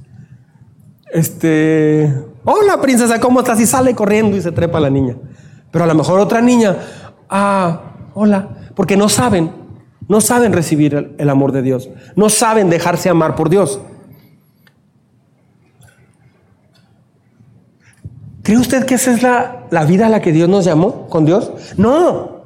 Este, 1.12 2.14
hola 2.44 2.81
princesa, 2.81 3.18
¿cómo 3.18 3.40
estás? 3.40 3.59
Y 3.59 3.66
sale 3.66 3.92
corriendo 3.92 4.37
y 4.37 4.40
se 4.40 4.53
trepa 4.53 4.79
la 4.79 4.88
niña. 4.88 5.16
Pero 5.73 5.83
a 5.83 5.88
lo 5.88 5.97
mejor 5.97 6.21
otra 6.21 6.40
niña, 6.40 6.77
ah, 7.29 7.81
hola, 8.14 8.51
porque 8.77 8.97
no 8.97 9.09
saben, 9.09 9.51
no 10.07 10.21
saben 10.21 10.53
recibir 10.53 11.16
el, 11.18 11.29
amor 11.29 11.51
de 11.51 11.62
Dios, 11.62 11.90
no 12.14 12.29
saben 12.29 12.71
dejarse 12.71 13.09
amar 13.09 13.35
por 13.35 13.51
Dios. 13.51 13.81
¿Cree 18.44 18.59
usted 18.59 18.87
que 18.87 18.94
esa 18.94 19.11
es 19.12 19.25
la, 19.25 19.66
la, 19.71 19.85
vida 19.87 20.07
a 20.07 20.09
la 20.09 20.23
que 20.23 20.31
Dios 20.31 20.49
nos 20.49 20.64
llamó 20.64 21.09
con 21.09 21.25
Dios? 21.25 21.51
No. 21.77 22.44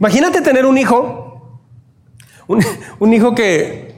Imagínate 0.00 0.40
tener 0.40 0.64
un 0.64 0.78
hijo 0.78 1.33
un, 2.46 3.12
hijo 3.12 3.34
que, 3.34 3.94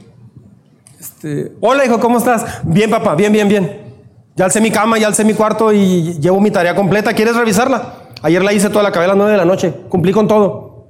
este, 0.99 1.53
hola 1.61 1.85
hijo, 1.85 1.99
¿cómo 1.99 2.17
estás? 2.17 2.61
Bien 2.63 2.89
papá, 2.89 3.15
bien, 3.15 3.31
bien, 3.31 3.47
bien. 3.47 3.87
Ya 4.35 4.45
alcé 4.45 4.61
mi 4.61 4.71
cama, 4.71 4.97
ya 4.97 5.07
alcé 5.07 5.25
mi 5.25 5.33
cuarto 5.33 5.73
y 5.73 6.13
llevo 6.19 6.39
mi 6.39 6.51
tarea 6.51 6.75
completa. 6.75 7.13
¿Quieres 7.13 7.35
revisarla? 7.35 8.09
Ayer 8.21 8.43
la 8.43 8.53
hice 8.53 8.69
toda 8.69 8.83
la 8.83 8.91
cabeza 8.91 9.13
a 9.13 9.15
las 9.15 9.17
9 9.17 9.31
de 9.31 9.37
la 9.37 9.45
noche. 9.45 9.73
Cumplí 9.89 10.11
con 10.11 10.27
todo. 10.27 10.87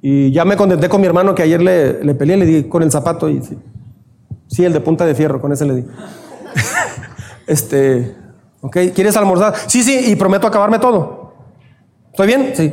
Y 0.00 0.30
ya 0.32 0.44
me 0.44 0.56
contenté 0.56 0.88
con 0.88 1.00
mi 1.00 1.06
hermano 1.06 1.34
que 1.34 1.42
ayer 1.42 1.60
le, 1.60 2.04
le 2.04 2.14
peleé, 2.14 2.36
le 2.36 2.46
di 2.46 2.64
con 2.64 2.82
el 2.82 2.90
zapato 2.90 3.28
y 3.28 3.42
sí. 3.42 3.58
Sí, 4.48 4.64
el 4.64 4.72
de 4.72 4.80
punta 4.80 5.06
de 5.06 5.14
fierro, 5.14 5.40
con 5.40 5.50
ese 5.52 5.64
le 5.64 5.74
di. 5.76 5.84
este, 7.46 8.14
ok, 8.60 8.76
¿quieres 8.94 9.16
almorzar? 9.16 9.54
Sí, 9.66 9.82
sí, 9.82 10.10
y 10.12 10.16
prometo 10.16 10.46
acabarme 10.46 10.78
todo. 10.78 11.32
¿Estoy 12.10 12.26
bien? 12.26 12.52
Sí. 12.54 12.72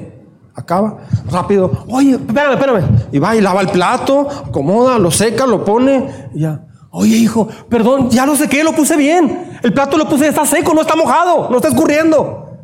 Acaba, 0.59 0.97
rápido. 1.31 1.71
Oye, 1.87 2.11
espérame, 2.15 2.53
espérame. 2.53 2.83
Y 3.13 3.19
va 3.19 3.33
y 3.33 3.39
lava 3.39 3.61
el 3.61 3.69
plato, 3.69 4.27
acomoda, 4.47 4.99
lo 4.99 5.09
seca, 5.09 5.47
lo 5.47 5.63
pone, 5.63 6.09
y 6.33 6.41
ya. 6.41 6.65
Oye, 6.91 7.15
hijo, 7.15 7.47
perdón, 7.69 8.09
ya 8.09 8.25
lo 8.25 8.35
sequé, 8.35 8.61
lo 8.61 8.73
puse 8.73 8.97
bien. 8.97 9.57
El 9.63 9.73
plato 9.73 9.97
lo 9.97 10.09
puse, 10.09 10.27
está 10.27 10.45
seco, 10.45 10.73
no 10.73 10.81
está 10.81 10.97
mojado, 10.97 11.49
no 11.49 11.55
está 11.57 11.69
escurriendo. 11.69 12.57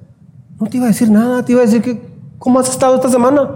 No 0.60 0.68
te 0.68 0.76
iba 0.76 0.88
a 0.88 0.90
decir 0.90 1.10
nada, 1.10 1.46
te 1.46 1.54
iba 1.54 1.62
a 1.62 1.66
decir 1.66 1.82
que, 1.82 2.02
¿cómo 2.38 2.60
has 2.60 2.70
estado 2.70 2.96
esta 2.96 3.10
semana? 3.10 3.52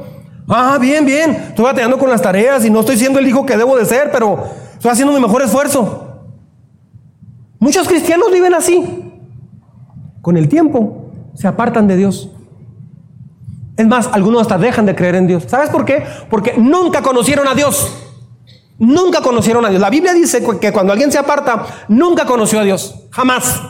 Ah, 0.47 0.77
bien, 0.79 1.05
bien. 1.05 1.31
Estoy 1.31 1.65
batallando 1.65 1.97
con 1.97 2.09
las 2.09 2.21
tareas 2.21 2.63
y 2.63 2.69
no 2.69 2.79
estoy 2.79 2.97
siendo 2.97 3.19
el 3.19 3.27
hijo 3.27 3.45
que 3.45 3.57
debo 3.57 3.75
de 3.75 3.85
ser, 3.85 4.09
pero 4.11 4.45
estoy 4.73 4.91
haciendo 4.91 5.13
mi 5.13 5.19
mejor 5.19 5.41
esfuerzo. 5.41 6.05
Muchos 7.59 7.89
cristianos 7.89 8.31
viven 8.31 8.53
así. 8.53 9.11
Con 10.21 10.37
el 10.37 10.47
tiempo 10.47 11.11
se 11.33 11.47
apartan 11.47 11.87
de 11.87 11.97
Dios. 11.97 12.29
Es 13.79 13.87
más, 13.87 14.09
algunos 14.11 14.41
hasta 14.41 14.57
dejan 14.57 14.85
de 14.85 14.93
creer 14.93 15.15
en 15.15 15.25
Dios. 15.25 15.45
¿Sabes 15.47 15.69
por 15.69 15.85
qué? 15.85 16.05
Porque 16.29 16.55
nunca 16.57 17.01
conocieron 17.01 17.47
a 17.47 17.55
Dios. 17.55 17.89
Nunca 18.77 19.21
conocieron 19.21 19.65
a 19.65 19.69
Dios. 19.69 19.79
La 19.79 19.89
Biblia 19.89 20.13
dice 20.13 20.43
que 20.59 20.73
cuando 20.73 20.91
alguien 20.91 21.13
se 21.13 21.17
aparta, 21.17 21.65
nunca 21.87 22.25
conoció 22.25 22.59
a 22.59 22.63
Dios. 22.63 23.05
Jamás. 23.09 23.61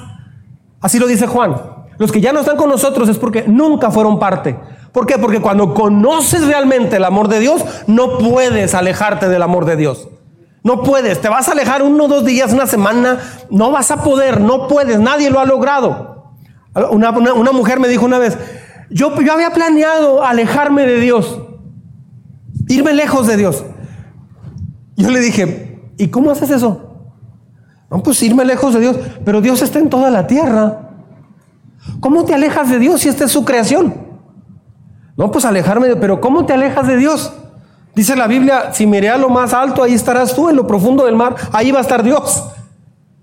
Así 0.82 0.98
lo 0.98 1.06
dice 1.06 1.28
Juan. 1.28 1.56
Los 2.00 2.12
que 2.12 2.22
ya 2.22 2.34
no 2.34 2.40
están 2.40 2.58
con 2.58 2.72
nosotros 2.72 3.08
es 3.08 3.20
porque 3.20 3.44
nunca 3.46 3.92
fueron 3.92 4.18
parte. 4.18 4.58
¿Por 4.92 5.06
qué? 5.06 5.20
Porque 5.20 5.42
cuando 5.42 5.76
conoces 5.76 6.44
realmente 6.44 6.96
el 6.96 7.04
amor 7.04 7.28
de 7.28 7.40
Dios, 7.40 7.64
no 7.86 8.18
puedes 8.18 8.74
alejarte 8.74 9.30
del 9.30 9.44
amor 9.44 9.66
de 9.66 9.76
Dios. 9.76 10.08
No 10.64 10.82
puedes, 10.82 11.22
te 11.22 11.30
vas 11.30 11.50
a 11.50 11.52
alejar 11.52 11.84
uno, 11.84 12.08
dos 12.08 12.26
días, 12.26 12.52
una 12.52 12.66
semana, 12.66 13.20
no 13.52 13.70
vas 13.70 13.92
a 13.92 14.04
poder, 14.04 14.42
no 14.42 14.68
puedes, 14.68 15.00
nadie 15.00 15.30
lo 15.30 15.40
ha 15.40 15.46
logrado. 15.46 16.34
Una, 16.92 17.12
mujer 17.12 17.80
me 17.80 17.88
dijo 17.88 18.06
una 18.06 18.20
vez, 18.20 18.38
yo, 18.90 19.20
yo 19.22 19.34
había 19.34 19.52
planeado 19.52 20.24
alejarme 20.24 20.86
de 20.86 21.00
Dios, 21.00 21.40
irme 22.68 22.94
lejos 22.94 23.28
de 23.28 23.38
Dios. 23.38 23.64
Yo 24.96 25.10
le 25.12 25.20
dije, 25.20 25.92
¿y 25.98 26.08
cómo 26.08 26.32
haces 26.32 26.50
eso? 26.50 26.90
No, 27.90 28.04
pues 28.04 28.22
irme 28.24 28.46
lejos 28.46 28.74
de 28.74 28.82
Dios, 28.82 28.98
pero 29.26 29.42
Dios 29.42 29.62
está 29.62 29.80
en 29.80 29.90
toda 29.90 30.10
la 30.10 30.28
tierra. 30.28 30.90
¿Cómo 32.00 32.26
te 32.26 32.34
alejas 32.34 32.70
de 32.70 32.80
Dios 32.80 33.02
si 33.02 33.10
esta 33.10 33.26
es 33.26 33.32
su 33.32 33.46
creación? 33.46 33.96
No, 35.16 35.32
pues 35.32 35.46
alejarme, 35.46 35.88
de, 35.88 35.96
pero 35.96 36.22
¿cómo 36.22 36.46
te 36.46 36.54
alejas 36.54 36.88
de 36.88 36.98
Dios? 36.98 37.34
Dice 37.96 38.16
la 38.16 38.28
Biblia, 38.28 38.74
si 38.74 38.88
miré 38.88 39.10
a 39.10 39.18
lo 39.18 39.30
más 39.30 39.54
alto, 39.54 39.84
ahí 39.84 39.94
estarás 39.94 40.34
tú, 40.34 40.50
en 40.50 40.56
lo 40.56 40.68
profundo 40.68 41.06
del 41.06 41.16
mar, 41.16 41.36
ahí 41.52 41.72
va 41.72 41.80
a 41.80 41.82
estar 41.82 42.04
Dios. 42.04 42.46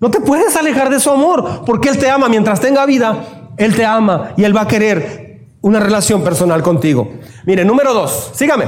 No 0.00 0.10
te 0.10 0.20
puedes 0.20 0.56
alejar 0.56 0.90
de 0.90 1.00
su 1.00 1.10
amor, 1.10 1.62
porque 1.64 1.88
Él 1.88 1.98
te 1.98 2.10
ama. 2.10 2.28
Mientras 2.28 2.60
tenga 2.60 2.84
vida, 2.84 3.52
Él 3.56 3.74
te 3.74 3.84
ama 3.84 4.32
y 4.36 4.44
Él 4.44 4.54
va 4.54 4.62
a 4.62 4.66
querer 4.66 5.25
una 5.66 5.80
relación 5.80 6.22
personal 6.22 6.62
contigo. 6.62 7.10
Mire, 7.44 7.64
número 7.64 7.92
dos, 7.92 8.30
sígame. 8.34 8.66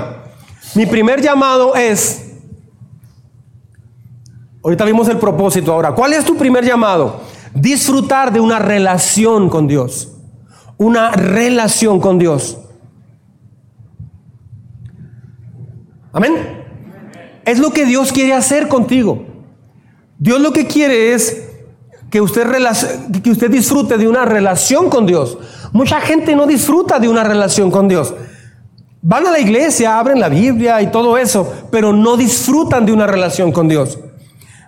Mi 0.74 0.84
primer 0.84 1.22
llamado 1.22 1.76
es, 1.76 2.32
ahorita 4.64 4.84
vimos 4.84 5.06
el 5.06 5.16
propósito 5.16 5.72
ahora, 5.72 5.92
¿cuál 5.92 6.12
es 6.12 6.24
tu 6.24 6.36
primer 6.36 6.64
llamado? 6.64 7.20
Disfrutar 7.54 8.32
de 8.32 8.40
una 8.40 8.58
relación 8.58 9.48
con 9.48 9.68
Dios. 9.68 10.08
Una 10.76 11.12
relación 11.12 12.00
con 12.00 12.18
Dios. 12.18 12.58
Amén. 16.12 16.64
Es 17.44 17.60
lo 17.60 17.70
que 17.70 17.84
Dios 17.84 18.10
quiere 18.10 18.32
hacer 18.32 18.66
contigo. 18.66 19.24
Dios 20.18 20.40
lo 20.40 20.52
que 20.52 20.66
quiere 20.66 21.12
es 21.12 21.44
que 22.10 22.20
usted, 22.20 22.44
que 23.22 23.30
usted 23.30 23.50
disfrute 23.52 23.98
de 23.98 24.08
una 24.08 24.24
relación 24.24 24.90
con 24.90 25.06
Dios. 25.06 25.38
Mucha 25.72 26.00
gente 26.00 26.34
no 26.34 26.46
disfruta 26.46 26.98
de 26.98 27.08
una 27.08 27.24
relación 27.24 27.70
con 27.70 27.88
Dios. 27.88 28.14
Van 29.02 29.26
a 29.26 29.30
la 29.30 29.38
iglesia, 29.38 29.98
abren 29.98 30.20
la 30.20 30.28
Biblia 30.28 30.82
y 30.82 30.90
todo 30.90 31.16
eso, 31.16 31.52
pero 31.70 31.92
no 31.92 32.16
disfrutan 32.16 32.84
de 32.86 32.92
una 32.92 33.06
relación 33.06 33.52
con 33.52 33.68
Dios. 33.68 33.98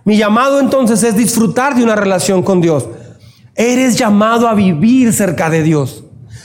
Mi 0.05 0.17
llamado 0.17 0.59
entonces 0.59 1.03
es 1.03 1.15
disfrutar 1.15 1.75
de 1.75 1.83
una 1.83 1.95
relación 1.95 2.41
con 2.43 2.61
Dios. 2.61 2.87
Eres 3.55 3.97
llamado 3.97 4.47
a 4.47 4.53
vivir 4.53 5.13
cerca 5.13 5.49
de 5.49 5.63
Dios. 5.63 6.03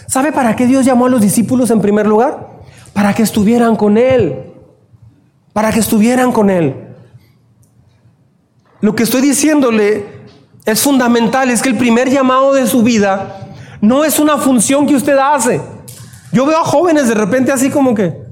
¿Sabe 0.09 0.33
para 0.33 0.57
qué 0.57 0.67
Dios 0.67 0.85
llamó 0.85 1.07
a 1.07 1.11
los 1.11 1.21
discípulos 1.21 1.71
en 1.71 1.81
primer 1.81 2.07
lugar? 2.07 2.49
Para 2.93 3.15
que 3.15 3.23
estuvieran 3.23 3.77
con 3.77 3.97
Él 3.97 4.53
para 5.57 5.73
que 5.73 5.81
estuvieran 5.81 6.33
con 6.33 6.51
Él. 6.51 6.75
Lo 8.83 8.95
que 8.95 9.05
estoy 9.05 9.23
diciéndole 9.23 10.05
es 10.67 10.83
fundamental, 10.83 11.49
es 11.49 11.63
que 11.63 11.71
el 11.71 11.79
primer 11.79 12.11
llamado 12.11 12.53
de 12.53 12.67
su 12.67 12.83
vida 12.83 13.46
no 13.81 14.05
es 14.05 14.19
una 14.19 14.39
función 14.39 14.87
que 14.87 14.95
usted 14.95 15.17
hace. 15.19 15.61
Yo 16.33 16.47
veo 16.47 16.59
a 16.59 16.65
jóvenes 16.65 17.09
de 17.09 17.15
repente 17.15 17.53
así 17.53 17.71
como 17.71 17.95
que... 17.95 18.25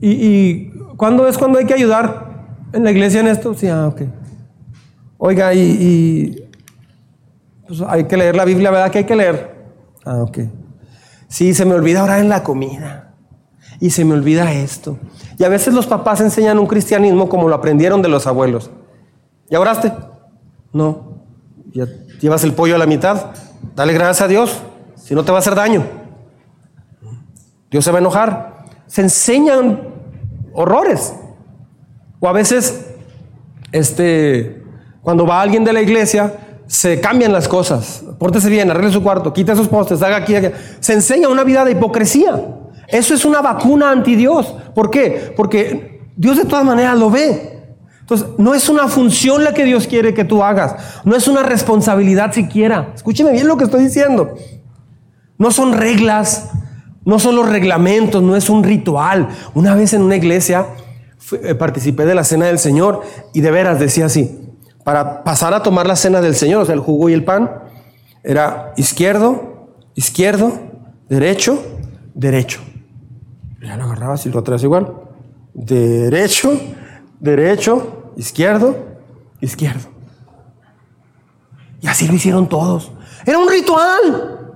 ¿Y, 0.00 0.70
cuándo 0.96 1.26
es 1.26 1.38
cuando 1.38 1.58
hay 1.58 1.64
que 1.64 1.74
ayudar 1.74 2.46
en 2.72 2.84
la 2.84 2.90
iglesia 2.90 3.20
en 3.20 3.28
esto? 3.28 3.54
Sí, 3.54 3.68
ah, 3.68 3.88
ok. 3.88 4.02
Oiga, 5.18 5.54
y, 5.54 5.60
y 5.60 6.48
pues 7.66 7.80
hay 7.80 8.04
que 8.04 8.16
leer 8.16 8.36
la 8.36 8.44
Biblia, 8.44 8.70
¿verdad? 8.70 8.90
Que 8.90 8.98
hay 8.98 9.04
que 9.04 9.16
leer. 9.16 9.56
Ah, 10.04 10.18
ok. 10.18 10.38
Sí, 11.28 11.54
se 11.54 11.64
me 11.64 11.74
olvida 11.74 12.04
orar 12.04 12.20
en 12.20 12.28
la 12.28 12.42
comida 12.42 13.14
y 13.80 13.90
se 13.90 14.04
me 14.04 14.14
olvida 14.14 14.52
esto. 14.52 14.98
Y 15.38 15.44
a 15.44 15.48
veces 15.48 15.74
los 15.74 15.86
papás 15.86 16.20
enseñan 16.20 16.58
un 16.58 16.66
cristianismo 16.66 17.28
como 17.28 17.48
lo 17.48 17.54
aprendieron 17.54 18.02
de 18.02 18.08
los 18.08 18.26
abuelos. 18.26 18.70
¿Ya 19.50 19.60
oraste? 19.60 19.92
No. 20.72 21.15
¿Ya 21.76 21.84
llevas 22.22 22.42
el 22.42 22.54
pollo 22.54 22.74
a 22.74 22.78
la 22.78 22.86
mitad? 22.86 23.32
Dale 23.74 23.92
gracias 23.92 24.22
a 24.22 24.28
Dios, 24.28 24.62
si 24.94 25.14
no 25.14 25.24
te 25.24 25.30
va 25.30 25.36
a 25.36 25.40
hacer 25.40 25.54
daño. 25.54 25.84
Dios 27.70 27.84
se 27.84 27.90
va 27.90 27.98
a 27.98 28.00
enojar. 28.00 28.64
Se 28.86 29.02
enseñan 29.02 29.82
horrores. 30.54 31.12
O 32.18 32.28
a 32.28 32.32
veces, 32.32 32.86
este, 33.72 34.62
cuando 35.02 35.26
va 35.26 35.42
alguien 35.42 35.64
de 35.64 35.74
la 35.74 35.82
iglesia, 35.82 36.62
se 36.66 36.98
cambian 36.98 37.30
las 37.30 37.46
cosas. 37.46 38.02
Pórtese 38.18 38.48
bien, 38.48 38.70
arregle 38.70 38.90
su 38.90 39.02
cuarto, 39.02 39.34
quita 39.34 39.54
sus 39.54 39.68
postes, 39.68 40.00
haga 40.00 40.16
aquí, 40.16 40.34
aquí. 40.34 40.48
Se 40.80 40.94
enseña 40.94 41.28
una 41.28 41.44
vida 41.44 41.62
de 41.62 41.72
hipocresía. 41.72 42.42
Eso 42.88 43.12
es 43.12 43.26
una 43.26 43.42
vacuna 43.42 43.90
anti 43.90 44.16
Dios. 44.16 44.54
¿Por 44.74 44.90
qué? 44.90 45.34
Porque 45.36 46.08
Dios 46.16 46.38
de 46.38 46.46
todas 46.46 46.64
maneras 46.64 46.98
lo 46.98 47.10
ve. 47.10 47.55
Entonces, 48.06 48.28
no 48.38 48.54
es 48.54 48.68
una 48.68 48.86
función 48.86 49.42
la 49.42 49.52
que 49.52 49.64
Dios 49.64 49.88
quiere 49.88 50.14
que 50.14 50.22
tú 50.22 50.44
hagas. 50.44 50.76
No 51.04 51.16
es 51.16 51.26
una 51.26 51.42
responsabilidad 51.42 52.32
siquiera. 52.32 52.92
Escúcheme 52.94 53.32
bien 53.32 53.48
lo 53.48 53.56
que 53.56 53.64
estoy 53.64 53.82
diciendo. 53.82 54.36
No 55.38 55.50
son 55.50 55.72
reglas, 55.72 56.50
no 57.04 57.18
son 57.18 57.34
los 57.34 57.48
reglamentos, 57.48 58.22
no 58.22 58.36
es 58.36 58.48
un 58.48 58.62
ritual. 58.62 59.28
Una 59.54 59.74
vez 59.74 59.92
en 59.92 60.02
una 60.02 60.14
iglesia 60.14 60.68
eh, 61.42 61.56
participé 61.56 62.06
de 62.06 62.14
la 62.14 62.22
cena 62.22 62.46
del 62.46 62.60
Señor 62.60 63.02
y 63.34 63.40
de 63.40 63.50
veras 63.50 63.80
decía 63.80 64.06
así, 64.06 64.38
para 64.84 65.24
pasar 65.24 65.52
a 65.52 65.64
tomar 65.64 65.88
la 65.88 65.96
cena 65.96 66.20
del 66.20 66.36
Señor, 66.36 66.62
o 66.62 66.64
sea, 66.64 66.76
el 66.76 66.80
jugo 66.80 67.08
y 67.08 67.12
el 67.12 67.24
pan, 67.24 67.50
era 68.22 68.72
izquierdo, 68.76 69.72
izquierdo, 69.96 70.52
derecho, 71.08 71.60
derecho. 72.14 72.60
Ya 73.60 73.76
lo 73.76 73.82
agarrabas 73.82 74.24
y 74.26 74.30
lo 74.30 74.44
traes 74.44 74.62
igual. 74.62 74.92
Derecho, 75.54 76.56
derecho, 77.20 78.12
izquierdo, 78.16 78.76
izquierdo. 79.40 79.88
Y 81.80 81.86
así 81.86 82.06
lo 82.06 82.14
hicieron 82.14 82.48
todos. 82.48 82.90
Era 83.24 83.38
un 83.38 83.48
ritual. 83.48 84.54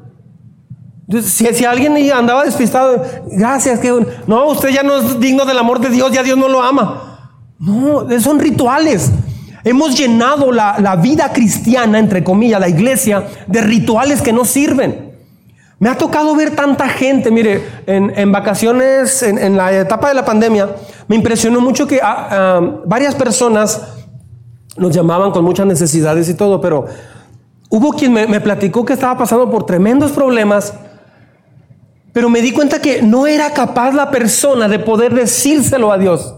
Si, 1.22 1.44
si, 1.46 1.64
alguien 1.64 1.96
andaba 2.12 2.44
despistado, 2.44 3.04
gracias, 3.32 3.80
que 3.80 4.06
no, 4.26 4.46
usted 4.46 4.68
ya 4.68 4.82
no 4.82 4.96
es 4.96 5.18
digno 5.18 5.44
del 5.44 5.58
amor 5.58 5.80
de 5.80 5.90
Dios, 5.90 6.12
ya 6.12 6.22
Dios 6.22 6.38
no 6.38 6.48
lo 6.48 6.62
ama. 6.62 7.34
No, 7.58 8.06
son 8.20 8.38
rituales. 8.38 9.10
Hemos 9.64 9.98
llenado 9.98 10.52
la, 10.52 10.78
la 10.78 10.96
vida 10.96 11.32
cristiana, 11.32 11.98
entre 11.98 12.22
comillas, 12.22 12.60
la 12.60 12.68
iglesia, 12.68 13.26
de 13.46 13.60
rituales 13.60 14.22
que 14.22 14.32
no 14.32 14.44
sirven. 14.44 15.10
Me 15.80 15.88
ha 15.88 15.96
tocado 15.96 16.36
ver 16.36 16.54
tanta 16.54 16.90
gente, 16.90 17.30
mire, 17.30 17.64
en, 17.86 18.30
vacaciones, 18.30 19.22
en, 19.22 19.56
la 19.56 19.72
etapa 19.72 20.10
de 20.10 20.14
la 20.14 20.26
pandemia, 20.26 20.68
me 21.10 21.16
impresionó 21.16 21.60
mucho 21.60 21.88
que 21.88 21.98
ah, 22.00 22.28
ah, 22.30 22.60
varias 22.86 23.16
personas 23.16 23.82
nos 24.76 24.94
llamaban 24.94 25.32
con 25.32 25.44
muchas 25.44 25.66
necesidades 25.66 26.28
y 26.28 26.34
todo, 26.34 26.60
pero 26.60 26.86
hubo 27.68 27.90
quien 27.94 28.12
me, 28.12 28.40
platicó 28.40 28.84
que 28.84 28.92
estaba 28.92 29.18
pasando 29.18 29.50
por 29.50 29.66
tremendos 29.66 30.12
problemas, 30.12 30.72
pero 32.12 32.28
me 32.28 32.40
di 32.40 32.52
cuenta 32.52 32.80
que 32.80 33.02
no 33.02 33.26
era 33.26 33.52
capaz 33.52 33.90
la 33.90 34.12
persona 34.12 34.68
de 34.68 34.78
poder 34.78 35.12
decírselo 35.12 35.90
a 35.90 35.98
Dios. 35.98 36.32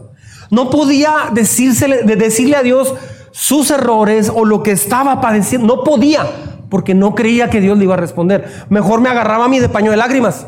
No 0.49 0.71
podía 0.71 1.31
decirle 1.33 2.57
a 2.57 2.63
Dios 2.63 2.95
sus 3.31 3.71
errores 3.71 4.33
o 4.35 4.47
lo 4.47 4.63
que 4.63 4.71
estaba 4.71 5.21
padeciendo. 5.21 5.67
No 5.67 5.85
podía 5.85 6.27
porque 6.71 6.95
no 6.95 7.15
creía 7.15 7.51
que 7.51 7.61
Dios 7.61 7.77
le 7.77 7.85
iba 7.85 7.93
a 7.93 7.99
responder. 7.99 8.51
Mejor 8.71 9.03
me 9.03 9.11
agarraba 9.11 9.45
a 9.45 9.49
mí 9.49 9.61
de 9.61 9.69
paño 9.69 9.91
de 9.91 9.99
lágrimas. 9.99 10.47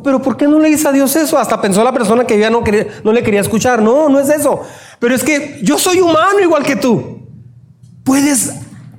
Pero 0.00 0.22
¿por 0.22 0.36
qué 0.36 0.46
no 0.46 0.58
le 0.58 0.68
dice 0.68 0.88
a 0.88 0.92
Dios 0.92 1.14
eso? 1.16 1.38
Hasta 1.38 1.60
pensó 1.60 1.82
la 1.82 1.92
persona 1.92 2.24
que 2.24 2.38
ya 2.38 2.50
no, 2.50 2.62
quería, 2.62 2.86
no 3.04 3.12
le 3.12 3.22
quería 3.22 3.40
escuchar. 3.40 3.82
No, 3.82 4.08
no 4.08 4.20
es 4.20 4.28
eso. 4.28 4.62
Pero 4.98 5.14
es 5.14 5.24
que 5.24 5.60
yo 5.62 5.78
soy 5.78 6.00
humano 6.00 6.40
igual 6.40 6.62
que 6.62 6.76
tú. 6.76 7.26
Puedes 8.04 8.54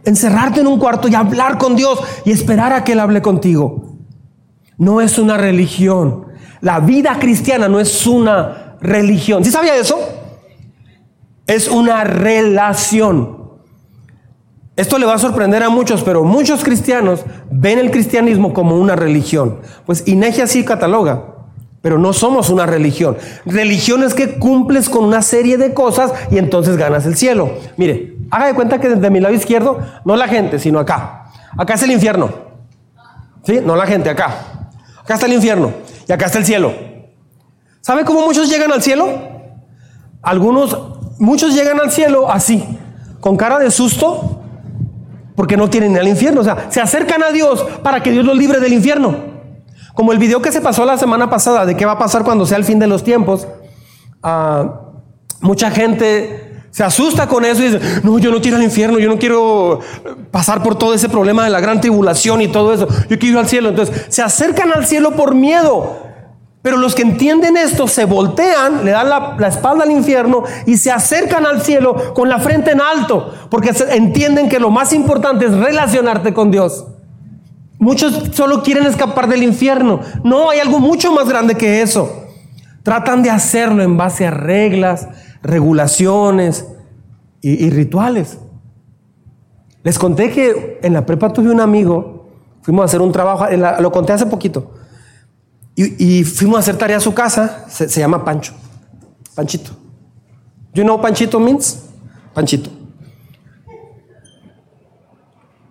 encerrarte 0.06 0.60
en 0.60 0.68
un 0.68 0.80
cuarto 0.80 1.08
y 1.08 1.16
hablar 1.16 1.58
con 1.58 1.76
Dios 1.76 2.00
y 2.26 2.32
esperar 2.32 2.74
a 2.74 2.84
que 2.84 2.92
Él 2.92 3.00
hable 3.00 3.22
contigo. 3.22 3.98
No 4.78 5.02
es 5.02 5.18
una 5.18 5.38
religión. 5.38 6.28
La 6.62 6.80
vida 6.80 7.18
cristiana 7.20 7.68
no 7.68 7.80
es 7.80 8.06
una 8.06 8.78
religión. 8.82 9.44
¿Sí 9.44 9.52
sabía 9.52 9.76
eso? 9.76 10.00
Es 11.48 11.68
una 11.68 12.04
relación. 12.04 13.43
Esto 14.76 14.98
le 14.98 15.06
va 15.06 15.14
a 15.14 15.20
sorprender 15.20 15.62
a 15.62 15.70
muchos, 15.70 16.04
pero 16.04 16.24
muchos 16.24 16.64
cristianos 16.64 17.22
ven 17.52 17.78
el 17.78 17.92
cristianismo 17.92 18.54
como 18.54 18.78
una 18.78 18.96
religión. 18.96 19.60
Pues 19.86 20.08
Inegia 20.08 20.48
sí 20.48 20.66
cataloga, 20.66 21.26
pero 21.82 22.00
no 22.00 22.12
somos 22.12 22.50
una 22.50 22.66
religión. 22.66 23.18
Religión 23.46 24.04
es 24.04 24.16
que 24.16 24.40
cumples 24.40 24.90
con 24.90 25.04
una 25.04 25.22
serie 25.22 25.58
de 25.58 25.76
cosas 25.76 26.12
y 26.32 26.40
entonces 26.40 26.78
ganas 26.78 27.06
el 27.06 27.16
cielo. 27.16 27.52
Mire, 27.78 28.18
haga 28.32 28.48
de 28.48 28.56
cuenta 28.56 28.80
que 28.80 28.90
desde 28.90 29.10
mi 29.12 29.20
lado 29.20 29.36
izquierdo, 29.36 29.80
no 30.06 30.16
la 30.16 30.28
gente, 30.28 30.58
sino 30.58 30.80
acá. 30.80 31.26
Acá 31.56 31.76
es 31.76 31.84
el 31.84 31.92
infierno. 31.92 32.32
¿Sí? 33.44 33.60
No 33.64 33.76
la 33.76 33.86
gente, 33.86 34.10
acá. 34.10 34.70
Acá 35.04 35.16
está 35.16 35.28
el 35.28 35.34
infierno 35.34 35.72
y 36.08 36.12
acá 36.12 36.26
está 36.26 36.40
el 36.40 36.46
cielo. 36.46 36.74
¿Sabe 37.82 38.06
cómo 38.06 38.22
muchos 38.22 38.50
llegan 38.50 38.72
al 38.72 38.82
cielo? 38.82 39.08
Algunos, 40.22 40.78
muchos 41.20 41.54
llegan 41.54 41.80
al 41.82 41.92
cielo 41.92 42.32
así, 42.32 42.66
con 43.20 43.36
cara 43.36 43.60
de 43.60 43.70
susto, 43.70 44.33
porque 45.36 45.58
no 45.58 45.70
tienen 45.70 45.98
al 45.98 46.08
infierno. 46.08 46.42
O 46.42 46.44
sea, 46.44 46.68
se 46.70 46.82
acercan 46.82 47.24
a 47.24 47.32
Dios 47.32 47.66
para 47.84 48.02
que 48.02 48.12
Dios 48.12 48.26
los 48.26 48.38
libre 48.38 48.60
del 48.60 48.74
infierno. 48.74 49.16
Como 49.94 50.12
el 50.12 50.18
video 50.18 50.42
que 50.42 50.52
se 50.52 50.62
pasó 50.62 50.86
la 50.86 50.98
semana 50.98 51.30
pasada 51.30 51.66
de 51.66 51.76
qué 51.76 51.86
va 51.86 51.94
a 51.94 52.00
pasar 52.00 52.24
cuando 52.24 52.46
sea 52.46 52.58
el 52.58 52.64
fin 52.64 52.80
de 52.80 52.88
los 52.88 53.04
tiempos. 53.04 53.48
Ah, 54.22 54.82
mucha 55.42 55.70
gente 55.70 56.54
se 56.74 56.84
asusta 56.84 57.28
con 57.28 57.46
eso 57.46 57.62
y 57.62 57.70
dice, 57.70 58.02
no, 58.02 58.18
yo 58.18 58.32
no 58.32 58.42
quiero 58.42 58.58
al 58.58 58.64
infierno, 58.64 58.98
yo 58.98 59.08
no 59.08 59.20
quiero 59.20 59.80
pasar 60.32 60.64
por 60.64 60.76
todo 60.76 60.96
ese 60.96 61.08
problema 61.08 61.44
de 61.44 61.52
la 61.52 61.60
gran 61.60 61.80
tribulación 61.80 62.42
y 62.42 62.48
todo 62.48 62.74
eso, 62.74 62.88
yo 63.10 63.20
quiero 63.20 63.34
ir 63.34 63.38
al 63.38 63.48
cielo. 63.48 63.70
Entonces, 63.70 64.08
se 64.10 64.24
acercan 64.24 64.72
al 64.72 64.88
cielo 64.88 65.12
por 65.12 65.36
miedo. 65.36 66.13
Pero 66.64 66.78
los 66.78 66.96
que 66.96 67.02
entienden 67.02 67.58
esto 67.58 67.90
se 67.90 68.06
voltean, 68.06 68.86
le 68.86 68.92
dan 68.92 69.10
la, 69.10 69.48
espalda 69.50 69.84
al 69.84 69.92
infierno 69.92 70.44
y 70.66 70.78
se 70.78 70.92
acercan 70.92 71.46
al 71.46 71.62
cielo 71.62 72.14
con 72.14 72.30
la 72.30 72.40
frente 72.40 72.72
en 72.72 72.80
alto, 72.80 73.34
porque 73.50 73.72
entienden 73.90 74.48
que 74.48 74.62
lo 74.62 74.72
más 74.72 74.94
importante 74.94 75.46
es 75.46 75.52
relacionarte 75.52 76.34
con 76.34 76.52
Dios. 76.52 76.86
Muchos 77.80 78.30
solo 78.32 78.64
quieren 78.64 78.86
escapar 78.86 79.28
del 79.28 79.44
infierno. 79.44 80.00
No, 80.24 80.52
hay 80.52 80.60
algo 80.60 80.80
mucho 80.80 81.12
más 81.12 81.28
grande 81.28 81.56
que 81.56 81.82
eso. 81.82 82.28
Tratan 82.82 83.24
de 83.24 83.30
hacerlo 83.30 83.84
en 83.84 83.98
base 83.98 84.26
a 84.26 84.32
reglas, 84.32 85.10
regulaciones 85.42 86.66
y, 87.42 87.66
y 87.66 87.72
rituales. 87.72 88.38
Les 89.84 90.00
conté 90.00 90.32
que 90.32 90.80
en 90.82 90.94
la 90.94 91.06
prepa 91.06 91.34
tuve 91.34 91.52
un 91.52 91.60
amigo, 91.60 92.30
fuimos 92.62 92.84
a 92.84 92.86
hacer 92.86 93.02
un 93.02 93.12
trabajo, 93.12 93.48
la, 93.50 93.82
lo 93.82 93.92
conté 93.92 94.14
hace 94.14 94.28
poquito 94.28 94.72
y, 95.76 96.24
fuimos 96.24 96.58
a 96.58 96.60
hacer 96.60 96.78
tarea 96.78 96.98
a 96.98 97.00
su 97.00 97.14
casa, 97.14 97.66
se, 97.68 97.88
llama 97.88 98.24
Pancho, 98.24 98.54
Panchito. 99.34 99.72
You 100.74 100.84
know 100.84 101.02
Panchito 101.02 101.40
means? 101.40 101.84
Panchito. 102.34 102.70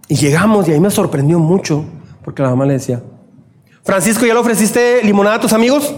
Y 0.09 0.17
llegamos 0.17 0.69
y 0.69 0.73
ahí 0.73 0.81
me 0.81 0.91
sorprendió 0.91 1.39
mucho, 1.39 1.85
porque 2.25 2.43
la 2.43 2.51
mamá 2.51 2.67
le 2.67 2.75
decía, 2.75 3.03
Francisco, 3.85 4.27
¿ya 4.27 4.35
le 4.35 4.41
ofreciste 4.41 5.03
limonada 5.05 5.37
a 5.37 5.41
tus 5.41 5.53
amigos? 5.53 5.95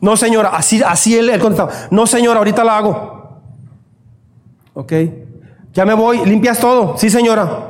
No, 0.00 0.16
señora, 0.16 0.50
así, 0.50 0.82
así 0.82 1.16
él, 1.16 1.28
él 1.30 1.40
contestaba, 1.40 1.70
no, 1.90 2.06
señora, 2.06 2.38
ahorita 2.38 2.64
la 2.64 2.78
hago. 2.78 3.42
Ok, 4.74 4.92
ya 5.74 5.84
me 5.84 5.94
voy, 5.94 6.24
limpias 6.24 6.58
todo, 6.58 6.96
sí, 6.96 7.10
señora. 7.10 7.68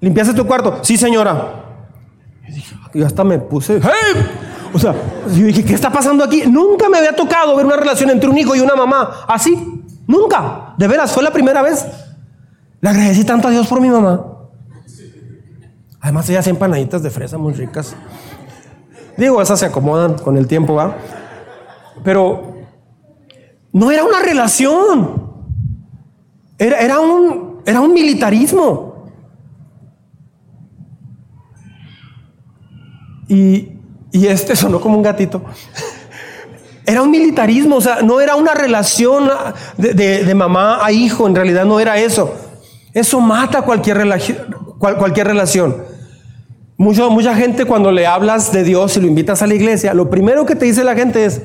¿Limpiaste 0.00 0.34
tu 0.34 0.46
cuarto? 0.46 0.80
Sí, 0.82 0.96
señora. 0.96 1.64
Y 2.92 2.98
y 2.98 3.02
hasta 3.02 3.24
me 3.24 3.38
puse, 3.38 3.80
¡hey! 3.82 4.55
O 4.76 4.78
sea, 4.78 4.94
yo 5.28 5.46
dije, 5.46 5.64
¿qué 5.64 5.72
está 5.72 5.90
pasando 5.90 6.22
aquí? 6.22 6.42
Nunca 6.46 6.90
me 6.90 6.98
había 6.98 7.16
tocado 7.16 7.56
ver 7.56 7.64
una 7.64 7.76
relación 7.76 8.10
entre 8.10 8.28
un 8.28 8.36
hijo 8.36 8.54
y 8.54 8.60
una 8.60 8.76
mamá 8.76 9.24
así. 9.26 9.82
Nunca. 10.06 10.74
De 10.76 10.86
veras, 10.86 11.12
fue 11.12 11.22
la 11.22 11.32
primera 11.32 11.62
vez. 11.62 11.86
Le 12.82 12.90
agradecí 12.90 13.24
tanto 13.24 13.48
a 13.48 13.50
Dios 13.50 13.66
por 13.68 13.80
mi 13.80 13.88
mamá. 13.88 14.22
Además, 15.98 16.28
ella 16.28 16.40
hace 16.40 16.50
empanaditas 16.50 17.02
de 17.02 17.08
fresa 17.08 17.38
muy 17.38 17.54
ricas. 17.54 17.96
Digo, 19.16 19.40
esas 19.40 19.58
se 19.60 19.64
acomodan 19.64 20.18
con 20.18 20.36
el 20.36 20.46
tiempo, 20.46 20.74
¿va? 20.74 20.94
Pero 22.04 22.56
no 23.72 23.90
era 23.90 24.04
una 24.04 24.20
relación. 24.20 25.24
Era, 26.58 27.00
un, 27.00 27.62
era 27.64 27.80
un 27.80 27.94
militarismo. 27.94 29.06
Y, 33.26 33.75
y 34.16 34.26
este 34.26 34.56
sonó 34.56 34.80
como 34.80 34.96
un 34.96 35.02
gatito. 35.02 35.42
Era 36.86 37.02
un 37.02 37.10
militarismo, 37.10 37.76
o 37.76 37.80
sea, 37.80 38.00
no 38.00 38.18
era 38.20 38.34
una 38.36 38.54
relación 38.54 39.28
de, 39.76 40.34
mamá 40.34 40.84
a 40.84 40.90
hijo, 40.90 41.26
en 41.26 41.34
realidad 41.34 41.66
no 41.66 41.80
era 41.80 41.98
eso. 41.98 42.34
Eso 42.94 43.20
mata 43.20 43.60
cualquier, 43.62 43.98
cual, 44.78 44.96
cualquier 44.96 45.26
relación. 45.26 45.84
Mucho, 46.78 47.10
mucha 47.10 47.34
gente 47.34 47.66
cuando 47.66 47.92
le 47.92 48.06
hablas 48.06 48.52
de 48.52 48.62
Dios 48.62 48.96
y 48.96 49.00
lo 49.00 49.06
invitas 49.06 49.42
a 49.42 49.46
la 49.46 49.54
iglesia, 49.54 49.92
lo 49.92 50.08
primero 50.08 50.46
que 50.46 50.54
te 50.54 50.64
dice 50.64 50.82
la 50.82 50.94
gente 50.94 51.24
es, 51.24 51.42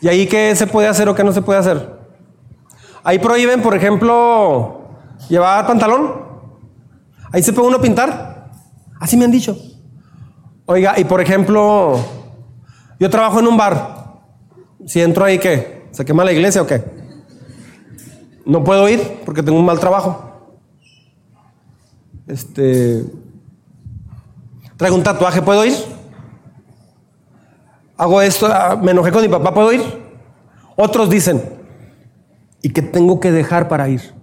¿y 0.00 0.08
ahí 0.08 0.26
qué 0.26 0.54
se 0.56 0.66
puede 0.66 0.88
hacer 0.88 1.08
o 1.08 1.14
qué 1.14 1.24
no 1.24 1.32
se 1.32 1.42
puede 1.42 1.58
hacer? 1.58 1.98
Ahí 3.02 3.18
prohíben, 3.18 3.60
por 3.60 3.74
ejemplo, 3.74 4.88
llevar 5.28 5.66
pantalón. 5.66 6.14
Ahí 7.30 7.42
se 7.42 7.52
puede 7.52 7.68
uno 7.68 7.80
pintar. 7.80 8.52
Así 9.00 9.18
me 9.18 9.26
han 9.26 9.30
dicho. 9.30 9.73
Oiga, 10.66 10.98
y 10.98 11.04
por 11.04 11.20
ejemplo, 11.20 11.98
yo 12.98 13.10
trabajo 13.10 13.40
en 13.40 13.46
un 13.46 13.56
bar. 13.56 14.22
Si 14.86 15.00
entro 15.00 15.24
ahí, 15.24 15.38
¿qué? 15.38 15.88
¿Se 15.90 16.04
quema 16.04 16.24
la 16.24 16.32
iglesia 16.32 16.62
o 16.62 16.66
qué? 16.66 16.82
No 18.46 18.64
puedo 18.64 18.88
ir 18.88 19.20
porque 19.24 19.42
tengo 19.42 19.58
un 19.58 19.64
mal 19.64 19.78
trabajo. 19.78 20.54
Este. 22.26 23.04
Traigo 24.76 24.96
un 24.96 25.02
tatuaje, 25.02 25.42
¿puedo 25.42 25.64
ir? 25.64 25.74
Hago 27.96 28.22
esto, 28.22 28.46
ah, 28.46 28.78
me 28.80 28.90
enojé 28.90 29.12
con 29.12 29.22
mi 29.22 29.28
papá, 29.28 29.54
¿puedo 29.54 29.72
ir? 29.72 29.82
Otros 30.76 31.08
dicen, 31.08 31.42
¿y 32.60 32.70
qué 32.70 32.82
tengo 32.82 33.20
que 33.20 33.30
dejar 33.30 33.68
para 33.68 33.88
ir? 33.88 34.14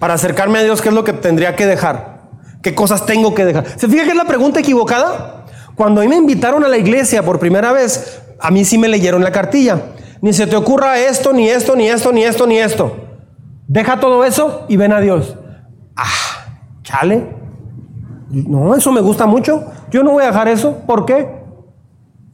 Para 0.00 0.14
acercarme 0.14 0.58
a 0.58 0.62
Dios, 0.64 0.82
¿qué 0.82 0.88
es 0.88 0.94
lo 0.94 1.04
que 1.04 1.12
tendría 1.12 1.54
que 1.54 1.66
dejar? 1.66 2.30
¿Qué 2.62 2.74
cosas 2.74 3.06
tengo 3.06 3.34
que 3.34 3.44
dejar? 3.44 3.78
¿Se 3.78 3.88
fija 3.88 4.04
que 4.04 4.10
es 4.10 4.16
la 4.16 4.24
pregunta 4.24 4.58
equivocada? 4.58 5.39
Cuando 5.80 6.02
a 6.02 6.04
mí 6.04 6.10
me 6.10 6.16
invitaron 6.16 6.62
a 6.62 6.68
la 6.68 6.76
iglesia 6.76 7.22
por 7.22 7.38
primera 7.38 7.72
vez, 7.72 8.20
a 8.38 8.50
mí 8.50 8.66
sí 8.66 8.76
me 8.76 8.86
leyeron 8.86 9.24
la 9.24 9.32
cartilla. 9.32 9.80
Ni 10.20 10.34
se 10.34 10.46
te 10.46 10.54
ocurra 10.54 10.98
esto, 10.98 11.32
ni 11.32 11.48
esto, 11.48 11.74
ni 11.74 11.88
esto, 11.88 12.12
ni 12.12 12.22
esto, 12.22 12.46
ni 12.46 12.58
esto. 12.58 12.96
Deja 13.66 13.98
todo 13.98 14.22
eso 14.26 14.66
y 14.68 14.76
ven 14.76 14.92
a 14.92 15.00
Dios. 15.00 15.38
Ah, 15.96 16.04
chale. 16.82 17.34
No, 18.28 18.76
eso 18.76 18.92
me 18.92 19.00
gusta 19.00 19.24
mucho. 19.24 19.72
Yo 19.90 20.02
no 20.02 20.10
voy 20.10 20.24
a 20.24 20.26
dejar 20.26 20.48
eso. 20.48 20.82
¿Por 20.86 21.06
qué? 21.06 21.30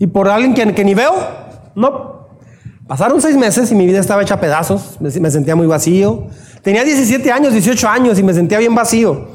¿Y 0.00 0.08
por 0.08 0.28
alguien 0.28 0.52
que, 0.52 0.74
que 0.74 0.84
ni 0.84 0.94
veo? 0.94 1.14
No. 1.76 2.26
Pasaron 2.88 3.20
seis 3.20 3.36
meses 3.36 3.70
y 3.70 3.76
mi 3.76 3.86
vida 3.86 4.00
estaba 4.00 4.22
hecha 4.22 4.40
pedazos. 4.40 5.00
Me, 5.00 5.08
me 5.20 5.30
sentía 5.30 5.54
muy 5.54 5.68
vacío. 5.68 6.26
Tenía 6.62 6.82
17 6.82 7.30
años, 7.30 7.52
18 7.52 7.88
años 7.88 8.18
y 8.18 8.24
me 8.24 8.34
sentía 8.34 8.58
bien 8.58 8.74
vacío. 8.74 9.28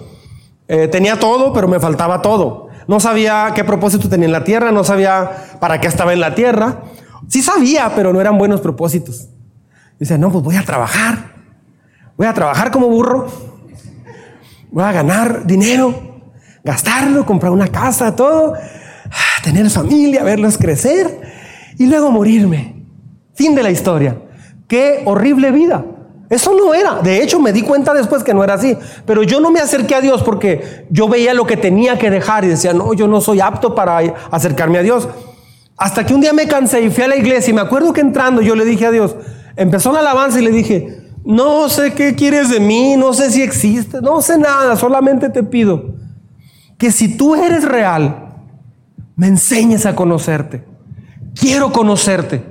Eh, 0.67 0.89
tenía 0.89 1.17
todo, 1.17 1.53
pero 1.53 1.69
me 1.69 1.79
faltaba 1.79 2.21
todo. 2.21 2.70
No 2.87 2.99
sabía 2.99 3.51
qué 3.55 3.63
propósito 3.63 4.09
tenía 4.09 4.25
en 4.25 4.31
la 4.31 4.43
tierra, 4.43 4.71
no 4.71 4.83
sabía 4.83 5.31
para 5.59 5.79
qué 5.79 5.87
estaba 5.87 6.13
en 6.13 6.19
la 6.19 6.35
tierra. 6.35 6.83
Sí 7.27 7.41
sabía, 7.41 7.93
pero 7.95 8.13
no 8.13 8.21
eran 8.21 8.37
buenos 8.37 8.61
propósitos. 8.61 9.29
Dice, 9.99 10.17
no, 10.17 10.31
pues 10.31 10.43
voy 10.43 10.55
a 10.55 10.63
trabajar. 10.63 11.35
Voy 12.17 12.27
a 12.27 12.33
trabajar 12.33 12.71
como 12.71 12.87
burro. 12.87 13.27
Voy 14.71 14.83
a 14.83 14.91
ganar 14.91 15.45
dinero, 15.45 16.21
gastarlo, 16.63 17.25
comprar 17.25 17.51
una 17.51 17.67
casa, 17.67 18.15
todo, 18.15 18.53
tener 19.43 19.69
familia, 19.69 20.23
verlos 20.23 20.57
crecer 20.57 21.21
y 21.77 21.87
luego 21.87 22.09
morirme. 22.09 22.85
Fin 23.33 23.53
de 23.53 23.63
la 23.63 23.71
historia. 23.71 24.17
Qué 24.67 25.03
horrible 25.05 25.51
vida. 25.51 25.83
Eso 26.31 26.55
no 26.55 26.73
era. 26.73 27.01
De 27.01 27.21
hecho, 27.21 27.39
me 27.39 27.51
di 27.51 27.61
cuenta 27.61 27.93
después 27.93 28.23
que 28.23 28.33
no 28.33 28.43
era 28.43 28.53
así. 28.53 28.77
Pero 29.05 29.21
yo 29.21 29.39
no 29.41 29.51
me 29.51 29.59
acerqué 29.59 29.95
a 29.95 30.01
Dios 30.01 30.23
porque 30.23 30.87
yo 30.89 31.07
veía 31.07 31.33
lo 31.33 31.45
que 31.45 31.57
tenía 31.57 31.99
que 31.99 32.09
dejar 32.09 32.45
y 32.45 32.47
decía, 32.47 32.73
no, 32.73 32.93
yo 32.93 33.07
no 33.07 33.19
soy 33.19 33.41
apto 33.41 33.75
para 33.75 33.97
acercarme 34.31 34.79
a 34.79 34.81
Dios. 34.81 35.09
Hasta 35.75 36.05
que 36.05 36.13
un 36.13 36.21
día 36.21 36.31
me 36.31 36.47
cansé 36.47 36.81
y 36.81 36.89
fui 36.89 37.03
a 37.03 37.09
la 37.09 37.17
iglesia 37.17 37.51
y 37.51 37.53
me 37.53 37.61
acuerdo 37.61 37.91
que 37.91 38.01
entrando 38.01 38.41
yo 38.41 38.55
le 38.55 38.63
dije 38.63 38.85
a 38.85 38.91
Dios, 38.91 39.15
empezó 39.57 39.91
la 39.91 39.99
alabanza 39.99 40.39
y 40.39 40.43
le 40.43 40.51
dije, 40.51 41.01
no 41.25 41.67
sé 41.67 41.93
qué 41.93 42.15
quieres 42.15 42.49
de 42.49 42.61
mí, 42.61 42.95
no 42.95 43.13
sé 43.13 43.29
si 43.29 43.41
existe, 43.41 44.01
no 44.01 44.21
sé 44.21 44.37
nada, 44.37 44.77
solamente 44.77 45.29
te 45.29 45.43
pido 45.43 45.95
que 46.81 46.91
si 46.91 47.15
tú 47.15 47.35
eres 47.35 47.63
real, 47.63 48.37
me 49.15 49.27
enseñes 49.27 49.85
a 49.85 49.95
conocerte. 49.95 50.63
Quiero 51.35 51.71
conocerte. 51.71 52.43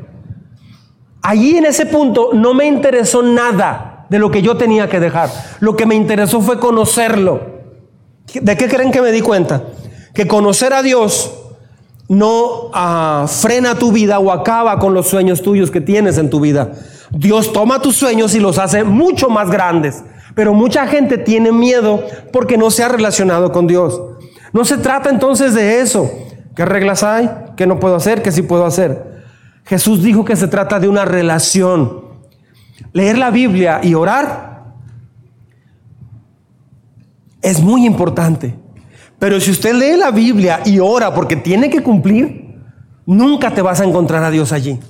Allí 1.23 1.57
en 1.57 1.67
ese 1.67 1.87
punto 1.87 2.31
no 2.33 2.55
me 2.55 2.67
interesó 2.67 3.23
nada 3.23 4.07
de 4.09 4.19
lo 4.19 4.31
que 4.31 4.43
yo 4.43 4.57
tenía 4.57 4.89
que 4.89 5.01
dejar. 5.01 5.31
Lo 5.61 5.77
que 5.77 5.87
me 5.87 5.95
interesó 5.95 6.41
fue 6.41 6.59
conocerlo. 6.59 7.61
¿De 8.35 8.57
qué 8.57 8.69
creen 8.69 8.91
que 8.91 9.03
me 9.03 9.13
di 9.13 9.21
cuenta? 9.21 9.63
Que 10.15 10.27
conocer 10.27 10.73
a 10.73 10.83
Dios 10.83 11.33
no 12.09 12.71
ah, 12.75 13.27
frena 13.29 13.77
tu 13.77 13.93
vida 13.93 14.19
o 14.19 14.33
acaba 14.33 14.79
con 14.79 14.95
los 14.95 15.07
sueños 15.07 15.43
tuyos 15.43 15.71
que 15.71 15.81
tienes 15.81 16.19
en 16.19 16.31
tu 16.31 16.41
vida. 16.41 16.73
Dios 17.11 17.53
toma 17.53 17.81
tus 17.81 17.97
sueños 17.97 18.35
y 18.35 18.41
los 18.41 18.59
hace 18.59 18.83
mucho 18.85 19.29
más 19.29 19.51
grandes. 19.51 20.03
Pero 20.35 20.55
mucha 20.55 20.87
gente 20.87 21.19
tiene 21.19 21.53
miedo 21.53 22.05
porque 22.33 22.57
no 22.57 22.71
se 22.71 22.83
ha 22.83 22.89
relacionado 22.89 23.53
con 23.53 23.67
Dios. 23.67 24.01
No 24.53 24.65
se 24.65 24.79
trata 24.79 25.11
entonces 25.11 25.55
de 25.55 25.81
eso. 25.81 26.11
¿Qué 26.57 26.65
reglas 26.65 27.03
hay? 27.03 27.31
¿Qué 27.57 27.67
no 27.67 27.79
puedo 27.79 27.95
hacer? 27.95 28.23
¿Qué 28.23 28.33
sí 28.33 28.43
puedo 28.43 28.65
hacer? 28.65 29.10
Jesús 29.71 30.03
dijo 30.03 30.25
que 30.25 30.35
se 30.35 30.49
trata 30.49 30.81
de 30.81 30.89
una 30.89 31.05
relación. 31.05 32.01
Leer 32.93 33.17
la 33.17 33.31
Biblia 33.31 33.79
y 33.81 33.95
orar 33.95 34.65
es 37.41 37.63
muy 37.63 37.87
importante. 37.87 38.59
Pero 39.21 39.39
si 39.39 39.53
usted 39.53 39.73
lee 39.75 39.97
la 39.97 40.11
Biblia 40.11 40.59
y 40.65 40.81
ora 40.81 41.15
porque 41.15 41.37
tiene 41.37 41.71
que 41.71 41.85
cumplir, 41.85 42.53
nunca 43.07 43.55
te 43.55 43.63
vas 43.63 43.81
a 43.81 43.85
encontrar 43.85 44.25
a 44.25 44.33
Dios 44.33 44.51
allí. 44.51 44.81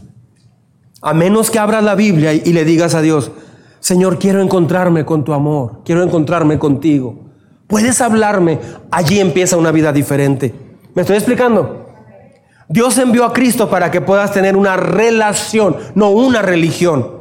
A 1.02 1.12
menos 1.12 1.50
que 1.50 1.58
abras 1.58 1.84
la 1.84 1.94
Biblia 1.94 2.32
y 2.32 2.50
le 2.54 2.64
digas 2.64 2.94
a 2.94 3.02
Dios, 3.02 3.32
Señor, 3.80 4.18
quiero 4.18 4.40
encontrarme 4.40 5.04
con 5.04 5.24
tu 5.24 5.34
amor, 5.34 5.82
quiero 5.84 6.02
encontrarme 6.02 6.58
contigo. 6.58 7.28
Puedes 7.66 8.00
hablarme, 8.00 8.58
allí 8.90 9.20
empieza 9.20 9.58
una 9.58 9.72
vida 9.72 9.92
diferente. 9.92 10.54
¿Me 10.94 11.02
estoy 11.02 11.16
explicando? 11.16 11.89
Dios 12.70 12.98
envió 12.98 13.24
a 13.24 13.32
Cristo 13.32 13.68
para 13.68 13.90
que 13.90 14.00
puedas 14.00 14.32
tener 14.32 14.56
una 14.56 14.76
relación, 14.76 15.76
no 15.96 16.10
una 16.10 16.40
religión. 16.40 17.18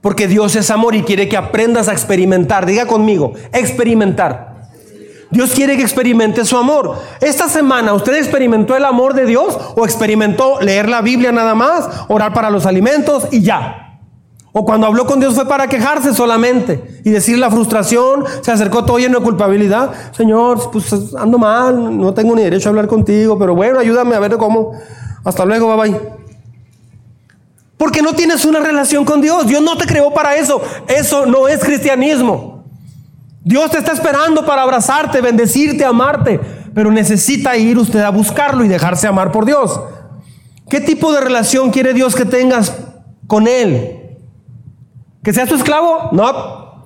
Porque 0.00 0.26
Dios 0.26 0.56
es 0.56 0.70
amor 0.70 0.94
y 0.94 1.02
quiere 1.02 1.28
que 1.28 1.36
aprendas 1.36 1.88
a 1.88 1.92
experimentar. 1.92 2.64
Diga 2.64 2.86
conmigo, 2.86 3.34
experimentar. 3.52 4.70
Dios 5.30 5.52
quiere 5.52 5.76
que 5.76 5.82
experimente 5.82 6.46
su 6.46 6.56
amor. 6.56 6.96
Esta 7.20 7.50
semana, 7.50 7.92
¿usted 7.92 8.16
experimentó 8.16 8.74
el 8.78 8.86
amor 8.86 9.12
de 9.12 9.26
Dios 9.26 9.58
o 9.76 9.84
experimentó 9.84 10.58
leer 10.62 10.88
la 10.88 11.02
Biblia 11.02 11.30
nada 11.30 11.54
más, 11.54 11.86
orar 12.08 12.32
para 12.32 12.48
los 12.48 12.64
alimentos 12.64 13.28
y 13.30 13.42
ya? 13.42 13.91
O 14.54 14.66
cuando 14.66 14.86
habló 14.86 15.06
con 15.06 15.18
Dios 15.18 15.34
fue 15.34 15.48
para 15.48 15.66
quejarse 15.66 16.12
solamente 16.12 17.00
y 17.04 17.10
decir 17.10 17.38
la 17.38 17.50
frustración, 17.50 18.24
se 18.42 18.52
acercó 18.52 18.84
todo 18.84 18.98
lleno 18.98 19.18
de 19.18 19.24
culpabilidad. 19.24 19.92
Señor, 20.12 20.70
pues 20.70 20.92
ando 21.16 21.38
mal, 21.38 21.98
no 21.98 22.12
tengo 22.12 22.36
ni 22.36 22.42
derecho 22.42 22.68
a 22.68 22.70
hablar 22.70 22.86
contigo, 22.86 23.38
pero 23.38 23.54
bueno, 23.54 23.78
ayúdame 23.78 24.14
a 24.14 24.20
ver 24.20 24.36
cómo. 24.36 24.72
Hasta 25.24 25.46
luego, 25.46 25.74
bye 25.74 25.90
bye. 25.90 26.00
Porque 27.78 28.02
no 28.02 28.12
tienes 28.12 28.44
una 28.44 28.60
relación 28.60 29.06
con 29.06 29.22
Dios. 29.22 29.46
Dios 29.46 29.62
no 29.62 29.76
te 29.76 29.86
creó 29.86 30.12
para 30.12 30.36
eso. 30.36 30.60
Eso 30.86 31.24
no 31.24 31.48
es 31.48 31.58
cristianismo. 31.64 32.62
Dios 33.42 33.70
te 33.70 33.78
está 33.78 33.92
esperando 33.92 34.44
para 34.46 34.62
abrazarte, 34.62 35.20
bendecirte, 35.20 35.84
amarte. 35.84 36.38
Pero 36.74 36.90
necesita 36.90 37.56
ir 37.56 37.78
usted 37.78 38.00
a 38.00 38.10
buscarlo 38.10 38.64
y 38.64 38.68
dejarse 38.68 39.06
amar 39.06 39.32
por 39.32 39.46
Dios. 39.46 39.80
¿Qué 40.68 40.80
tipo 40.80 41.12
de 41.12 41.22
relación 41.22 41.70
quiere 41.70 41.92
Dios 41.92 42.14
que 42.14 42.24
tengas 42.24 42.72
con 43.26 43.48
Él? 43.48 44.01
¿Que 45.22 45.32
seas 45.32 45.48
tu 45.48 45.54
esclavo? 45.54 46.10
No. 46.12 46.84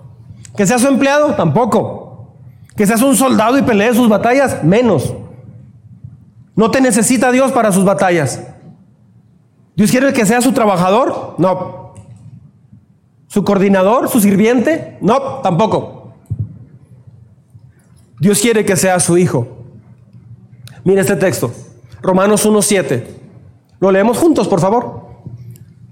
¿Que 0.56 0.66
seas 0.66 0.82
su 0.82 0.88
empleado? 0.88 1.34
Tampoco. 1.34 2.34
¿Que 2.76 2.86
seas 2.86 3.02
un 3.02 3.16
soldado 3.16 3.58
y 3.58 3.62
pelees 3.62 3.96
sus 3.96 4.08
batallas? 4.08 4.62
Menos. 4.62 5.14
No 6.54 6.70
te 6.70 6.80
necesita 6.80 7.32
Dios 7.32 7.52
para 7.52 7.72
sus 7.72 7.84
batallas. 7.84 8.42
¿Dios 9.74 9.90
quiere 9.90 10.12
que 10.12 10.26
sea 10.26 10.40
su 10.40 10.52
trabajador? 10.52 11.34
No. 11.38 11.94
¿Su 13.28 13.44
coordinador? 13.44 14.08
¿Su 14.08 14.20
sirviente? 14.20 14.96
No, 15.00 15.40
tampoco. 15.42 16.12
Dios 18.18 18.40
quiere 18.40 18.64
que 18.64 18.76
sea 18.76 18.98
su 19.00 19.18
hijo. 19.18 19.46
Mira 20.84 21.02
este 21.02 21.16
texto, 21.16 21.52
Romanos 22.00 22.46
1.7. 22.46 23.04
Lo 23.80 23.90
leemos 23.90 24.16
juntos, 24.16 24.48
por 24.48 24.60
favor. 24.60 25.06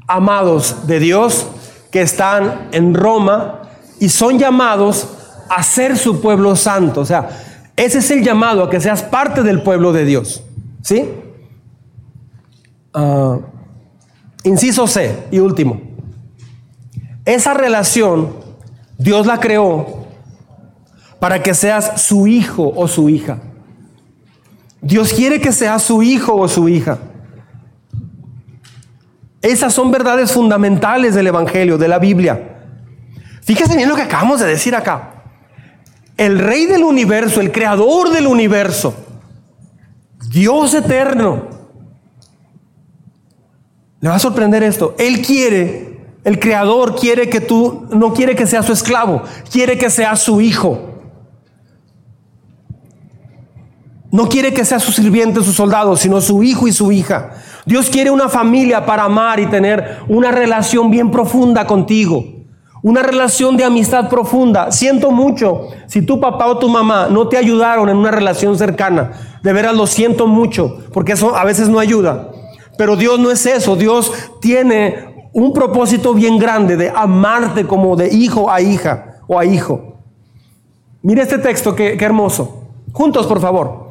Amados 0.06 0.86
de 0.86 1.00
Dios, 1.00 1.48
que 1.94 2.02
están 2.02 2.70
en 2.72 2.92
Roma 2.92 3.62
y 4.00 4.08
son 4.08 4.36
llamados 4.36 5.06
a 5.48 5.62
ser 5.62 5.96
su 5.96 6.20
pueblo 6.20 6.56
santo. 6.56 7.02
O 7.02 7.04
sea, 7.04 7.28
ese 7.76 7.98
es 7.98 8.10
el 8.10 8.24
llamado 8.24 8.64
a 8.64 8.68
que 8.68 8.80
seas 8.80 9.00
parte 9.00 9.44
del 9.44 9.62
pueblo 9.62 9.92
de 9.92 10.04
Dios. 10.04 10.42
¿Sí? 10.82 11.08
Ah, 12.92 13.38
inciso 14.42 14.88
C 14.88 15.28
y 15.30 15.38
último. 15.38 15.82
Esa 17.24 17.54
relación 17.54 18.38
Dios 18.98 19.24
la 19.24 19.38
creó 19.38 20.06
para 21.20 21.44
que 21.44 21.54
seas 21.54 22.02
su 22.02 22.26
hijo 22.26 22.72
o 22.74 22.88
su 22.88 23.08
hija. 23.08 23.38
Dios 24.82 25.12
quiere 25.12 25.40
que 25.40 25.52
seas 25.52 25.84
su 25.84 26.02
hijo 26.02 26.34
o 26.34 26.48
su 26.48 26.68
hija. 26.68 26.98
Esas 29.44 29.74
son 29.74 29.90
verdades 29.90 30.32
fundamentales 30.32 31.14
del 31.14 31.26
Evangelio, 31.26 31.76
de 31.76 31.86
la 31.86 31.98
Biblia. 31.98 32.62
Fíjese 33.42 33.76
bien 33.76 33.90
lo 33.90 33.94
que 33.94 34.00
acabamos 34.00 34.40
de 34.40 34.46
decir 34.46 34.74
acá. 34.74 35.22
El 36.16 36.38
rey 36.38 36.64
del 36.64 36.82
universo, 36.82 37.42
el 37.42 37.52
creador 37.52 38.08
del 38.08 38.26
universo, 38.26 38.94
Dios 40.30 40.72
eterno. 40.72 41.46
Le 44.00 44.08
va 44.08 44.14
a 44.14 44.18
sorprender 44.18 44.62
esto. 44.62 44.94
Él 44.96 45.20
quiere, 45.20 45.98
el 46.24 46.40
creador 46.40 46.96
quiere 46.96 47.28
que 47.28 47.42
tú, 47.42 47.86
no 47.90 48.14
quiere 48.14 48.34
que 48.34 48.46
seas 48.46 48.64
su 48.64 48.72
esclavo, 48.72 49.24
quiere 49.52 49.76
que 49.76 49.90
seas 49.90 50.20
su 50.20 50.40
hijo. 50.40 50.93
No 54.14 54.28
quiere 54.28 54.54
que 54.54 54.64
sea 54.64 54.78
su 54.78 54.92
sirviente, 54.92 55.42
su 55.42 55.52
soldado, 55.52 55.96
sino 55.96 56.20
su 56.20 56.44
hijo 56.44 56.68
y 56.68 56.72
su 56.72 56.92
hija. 56.92 57.32
Dios 57.66 57.90
quiere 57.90 58.12
una 58.12 58.28
familia 58.28 58.86
para 58.86 59.02
amar 59.02 59.40
y 59.40 59.46
tener 59.46 59.98
una 60.06 60.30
relación 60.30 60.88
bien 60.88 61.10
profunda 61.10 61.66
contigo. 61.66 62.24
Una 62.80 63.02
relación 63.02 63.56
de 63.56 63.64
amistad 63.64 64.08
profunda. 64.08 64.70
Siento 64.70 65.10
mucho 65.10 65.62
si 65.88 66.00
tu 66.00 66.20
papá 66.20 66.46
o 66.46 66.58
tu 66.58 66.68
mamá 66.68 67.08
no 67.10 67.26
te 67.26 67.36
ayudaron 67.36 67.88
en 67.88 67.96
una 67.96 68.12
relación 68.12 68.56
cercana. 68.56 69.10
De 69.42 69.52
veras 69.52 69.74
lo 69.74 69.84
siento 69.84 70.28
mucho, 70.28 70.78
porque 70.92 71.14
eso 71.14 71.34
a 71.34 71.42
veces 71.42 71.68
no 71.68 71.80
ayuda. 71.80 72.30
Pero 72.78 72.94
Dios 72.94 73.18
no 73.18 73.32
es 73.32 73.44
eso. 73.46 73.74
Dios 73.74 74.12
tiene 74.40 75.28
un 75.32 75.52
propósito 75.52 76.14
bien 76.14 76.38
grande 76.38 76.76
de 76.76 76.92
amarte 76.94 77.66
como 77.66 77.96
de 77.96 78.14
hijo 78.14 78.48
a 78.48 78.60
hija 78.60 79.16
o 79.26 79.40
a 79.40 79.44
hijo. 79.44 79.96
Mire 81.02 81.22
este 81.22 81.38
texto, 81.38 81.74
qué, 81.74 81.96
qué 81.96 82.04
hermoso. 82.04 82.62
Juntos, 82.92 83.26
por 83.26 83.40
favor. 83.40 83.83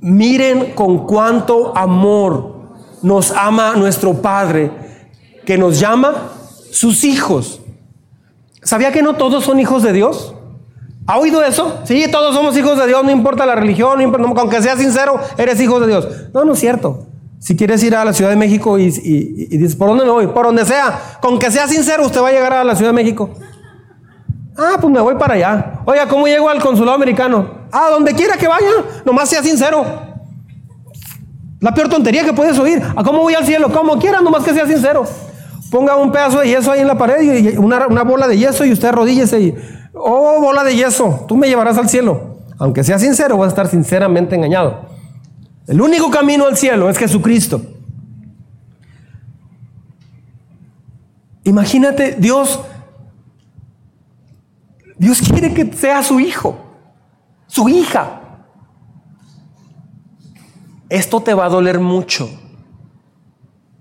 Miren 0.00 0.72
con 0.74 1.06
cuánto 1.06 1.76
amor 1.76 2.60
nos 3.02 3.32
ama 3.32 3.74
nuestro 3.76 4.14
Padre, 4.14 4.70
que 5.44 5.58
nos 5.58 5.78
llama 5.78 6.32
sus 6.70 7.04
hijos. 7.04 7.60
¿Sabía 8.62 8.92
que 8.92 9.02
no 9.02 9.14
todos 9.14 9.44
son 9.44 9.58
hijos 9.58 9.82
de 9.82 9.92
Dios? 9.92 10.34
¿Ha 11.06 11.18
oído 11.18 11.42
eso? 11.42 11.80
Sí, 11.84 12.04
todos 12.10 12.34
somos 12.34 12.56
hijos 12.56 12.78
de 12.78 12.86
Dios, 12.86 13.02
no 13.04 13.10
importa 13.10 13.44
la 13.44 13.56
religión, 13.56 13.96
no 13.96 14.02
importa, 14.02 14.40
aunque 14.40 14.62
seas 14.62 14.78
sincero, 14.78 15.18
eres 15.36 15.60
hijo 15.60 15.80
de 15.80 15.88
Dios. 15.88 16.08
No, 16.32 16.44
no 16.44 16.52
es 16.52 16.60
cierto. 16.60 17.06
Si 17.40 17.56
quieres 17.56 17.82
ir 17.82 17.96
a 17.96 18.04
la 18.04 18.12
Ciudad 18.12 18.30
de 18.30 18.36
México 18.36 18.78
y, 18.78 18.90
dices, 18.90 19.74
¿por 19.74 19.88
dónde 19.88 20.04
me 20.04 20.10
voy? 20.10 20.26
Por 20.28 20.44
donde 20.44 20.64
sea. 20.64 21.18
Con 21.22 21.38
que 21.38 21.50
sea 21.50 21.66
sincero, 21.66 22.04
usted 22.04 22.20
va 22.20 22.28
a 22.28 22.32
llegar 22.32 22.52
a 22.52 22.62
la 22.64 22.76
Ciudad 22.76 22.90
de 22.90 22.94
México. 22.94 23.30
Ah, 24.62 24.76
pues 24.78 24.92
me 24.92 25.00
voy 25.00 25.14
para 25.14 25.34
allá. 25.34 25.80
Oiga, 25.86 26.06
¿cómo 26.06 26.26
llego 26.26 26.50
al 26.50 26.60
consulado 26.60 26.94
americano? 26.94 27.48
Ah, 27.72 27.88
donde 27.90 28.12
quiera 28.12 28.36
que 28.36 28.46
vaya, 28.46 28.66
nomás 29.06 29.30
sea 29.30 29.42
sincero. 29.42 29.84
La 31.60 31.72
peor 31.72 31.88
tontería 31.88 32.24
que 32.24 32.34
puedes 32.34 32.58
oír. 32.58 32.82
¿A 32.94 33.02
cómo 33.02 33.20
voy 33.20 33.34
al 33.34 33.46
cielo? 33.46 33.72
Como 33.72 33.98
quiera, 33.98 34.20
nomás 34.20 34.44
que 34.44 34.52
sea 34.52 34.66
sincero. 34.66 35.04
Ponga 35.70 35.96
un 35.96 36.12
pedazo 36.12 36.40
de 36.40 36.48
yeso 36.48 36.72
ahí 36.72 36.80
en 36.80 36.88
la 36.88 36.98
pared 36.98 37.22
y 37.22 37.56
una, 37.56 38.02
bola 38.02 38.28
de 38.28 38.36
yeso 38.36 38.66
y 38.66 38.72
usted 38.72 38.88
arrodíllese 38.88 39.54
oh, 39.94 40.40
bola 40.40 40.64
de 40.64 40.74
yeso, 40.76 41.24
tú 41.28 41.36
me 41.36 41.48
llevarás 41.48 41.78
al 41.78 41.88
cielo. 41.88 42.38
Aunque 42.58 42.84
sea 42.84 42.98
sincero, 42.98 43.38
vas 43.38 43.46
a 43.46 43.48
estar 43.48 43.68
sinceramente 43.68 44.34
engañado. 44.34 44.90
El 45.66 45.80
único 45.80 46.10
camino 46.10 46.46
al 46.46 46.56
cielo 46.56 46.90
es 46.90 46.98
Jesucristo. 46.98 47.62
Imagínate, 51.44 52.16
Dios, 52.18 52.60
Dios 55.00 55.22
quiere 55.22 55.54
que 55.54 55.72
sea 55.72 56.02
su 56.02 56.20
hijo, 56.20 56.58
su 57.46 57.70
hija. 57.70 58.20
Esto 60.90 61.22
te 61.22 61.32
va 61.32 61.46
a 61.46 61.48
doler 61.48 61.80
mucho 61.80 62.28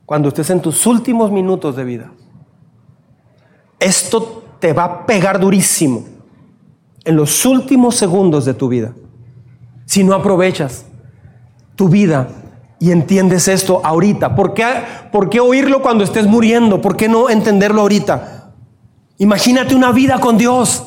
cuando 0.05 0.30
estés 0.30 0.49
en 0.49 0.61
tus 0.61 0.88
últimos 0.88 1.30
minutos 1.30 1.76
de 1.76 1.84
vida. 1.84 2.11
Esto 3.82 4.45
te 4.61 4.72
va 4.72 4.86
a 4.86 5.05
pegar 5.05 5.41
durísimo 5.41 6.05
en 7.03 7.17
los 7.17 7.45
últimos 7.45 7.95
segundos 7.95 8.45
de 8.45 8.53
tu 8.53 8.70
vida 8.70 8.93
si 9.86 10.05
no 10.05 10.13
aprovechas 10.13 10.86
tu 11.76 11.89
vida 11.89 12.30
y 12.80 12.91
entiendes 12.91 13.49
esto 13.49 13.82
ahorita? 13.84 14.38
¿Por 14.38 14.53
qué, 14.53 14.65
¿Por 15.11 15.30
qué 15.30 15.41
oírlo 15.41 15.82
cuando 15.82 16.05
estés 16.05 16.28
muriendo? 16.28 16.80
¿Por 16.80 16.95
qué 16.95 17.09
no 17.09 17.30
entenderlo 17.30 17.82
ahorita? 17.82 18.53
Imagínate 19.17 19.76
una 19.76 19.91
vida 19.91 20.22
con 20.22 20.38
Dios. 20.38 20.86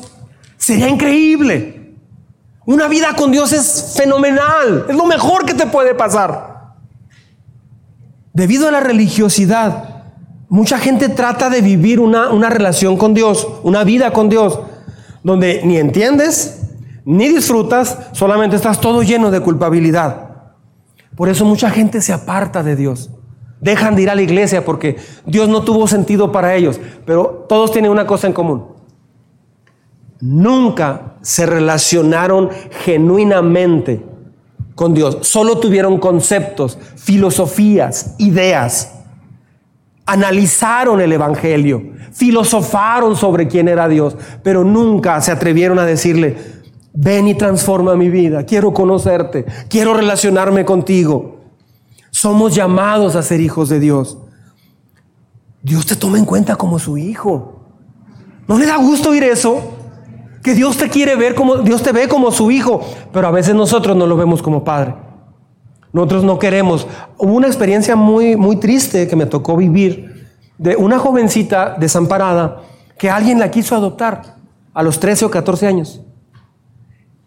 Sería 0.63 0.87
increíble. 0.87 1.93
Una 2.65 2.87
vida 2.87 3.13
con 3.17 3.33
Dios 3.33 3.51
es 3.51 3.95
fenomenal. 3.97 4.85
Es 4.87 4.95
lo 4.95 5.03
mejor 5.05 5.45
que 5.45 5.53
te 5.53 5.67
puede 5.67 5.93
pasar. 5.93 6.75
Debido 8.31 8.69
a 8.69 8.71
la 8.71 8.79
religiosidad, 8.79 10.05
mucha 10.47 10.77
gente 10.77 11.09
trata 11.09 11.49
de 11.49 11.59
vivir 11.59 11.99
una, 11.99 12.29
una 12.29 12.49
relación 12.49 12.95
con 12.95 13.13
Dios, 13.13 13.45
una 13.63 13.83
vida 13.83 14.13
con 14.13 14.29
Dios, 14.29 14.57
donde 15.21 15.59
ni 15.65 15.75
entiendes, 15.75 16.61
ni 17.03 17.27
disfrutas, 17.27 17.97
solamente 18.13 18.55
estás 18.55 18.79
todo 18.79 19.03
lleno 19.03 19.31
de 19.31 19.41
culpabilidad. 19.41 20.29
Por 21.17 21.27
eso 21.27 21.43
mucha 21.43 21.71
gente 21.71 21.99
se 21.99 22.13
aparta 22.13 22.63
de 22.63 22.77
Dios. 22.77 23.09
Dejan 23.59 23.97
de 23.97 24.03
ir 24.03 24.09
a 24.09 24.15
la 24.15 24.21
iglesia 24.21 24.63
porque 24.63 24.95
Dios 25.25 25.49
no 25.49 25.63
tuvo 25.63 25.89
sentido 25.89 26.31
para 26.31 26.55
ellos. 26.55 26.79
Pero 27.05 27.45
todos 27.49 27.73
tienen 27.73 27.91
una 27.91 28.07
cosa 28.07 28.27
en 28.27 28.33
común. 28.33 28.72
Nunca 30.25 31.15
se 31.21 31.45
relacionaron 31.45 32.49
genuinamente 32.85 34.01
con 34.73 34.93
Dios. 34.93 35.17
Solo 35.23 35.59
tuvieron 35.59 35.99
conceptos, 35.99 36.77
filosofías, 36.95 38.15
ideas. 38.19 38.93
Analizaron 40.05 41.01
el 41.01 41.11
Evangelio, 41.11 41.91
filosofaron 42.13 43.17
sobre 43.17 43.49
quién 43.49 43.67
era 43.67 43.89
Dios, 43.89 44.15
pero 44.43 44.63
nunca 44.63 45.19
se 45.19 45.33
atrevieron 45.33 45.77
a 45.77 45.85
decirle, 45.85 46.37
ven 46.93 47.27
y 47.27 47.35
transforma 47.35 47.97
mi 47.97 48.09
vida, 48.09 48.45
quiero 48.45 48.73
conocerte, 48.73 49.43
quiero 49.67 49.93
relacionarme 49.93 50.63
contigo. 50.63 51.41
Somos 52.11 52.55
llamados 52.55 53.17
a 53.17 53.23
ser 53.23 53.41
hijos 53.41 53.67
de 53.67 53.81
Dios. 53.81 54.17
Dios 55.61 55.85
te 55.85 55.97
toma 55.97 56.17
en 56.17 56.23
cuenta 56.23 56.55
como 56.55 56.79
su 56.79 56.97
hijo. 56.97 57.59
¿No 58.47 58.57
le 58.57 58.65
da 58.65 58.77
gusto 58.77 59.09
oír 59.09 59.25
eso? 59.25 59.82
Que 60.43 60.53
Dios 60.53 60.77
te 60.77 60.89
quiere 60.89 61.15
ver 61.15 61.35
como, 61.35 61.57
Dios 61.57 61.81
te 61.81 61.93
ve 61.93 62.09
como 62.09 62.29
su 62.29 62.51
hijo, 62.51 62.81
pero 63.13 63.27
a 63.27 63.31
veces 63.31 63.55
nosotros 63.55 63.95
no 63.95 64.05
lo 64.05 64.17
vemos 64.17 64.41
como 64.41 64.63
padre. 64.63 64.93
Nosotros 65.93 66.25
no 66.25 66.37
queremos. 66.37 66.85
Hubo 67.17 67.33
una 67.33 67.47
experiencia 67.47 67.95
muy, 67.95 68.35
muy 68.35 68.57
triste 68.57 69.07
que 69.07 69.15
me 69.15 69.25
tocó 69.25 69.55
vivir 69.55 70.27
de 70.57 70.75
una 70.75 70.99
jovencita 70.99 71.75
desamparada 71.79 72.61
que 72.97 73.09
alguien 73.09 73.39
la 73.39 73.51
quiso 73.51 73.75
adoptar 73.75 74.35
a 74.73 74.83
los 74.83 74.99
13 74.99 75.25
o 75.25 75.31
14 75.31 75.65
años. 75.65 76.01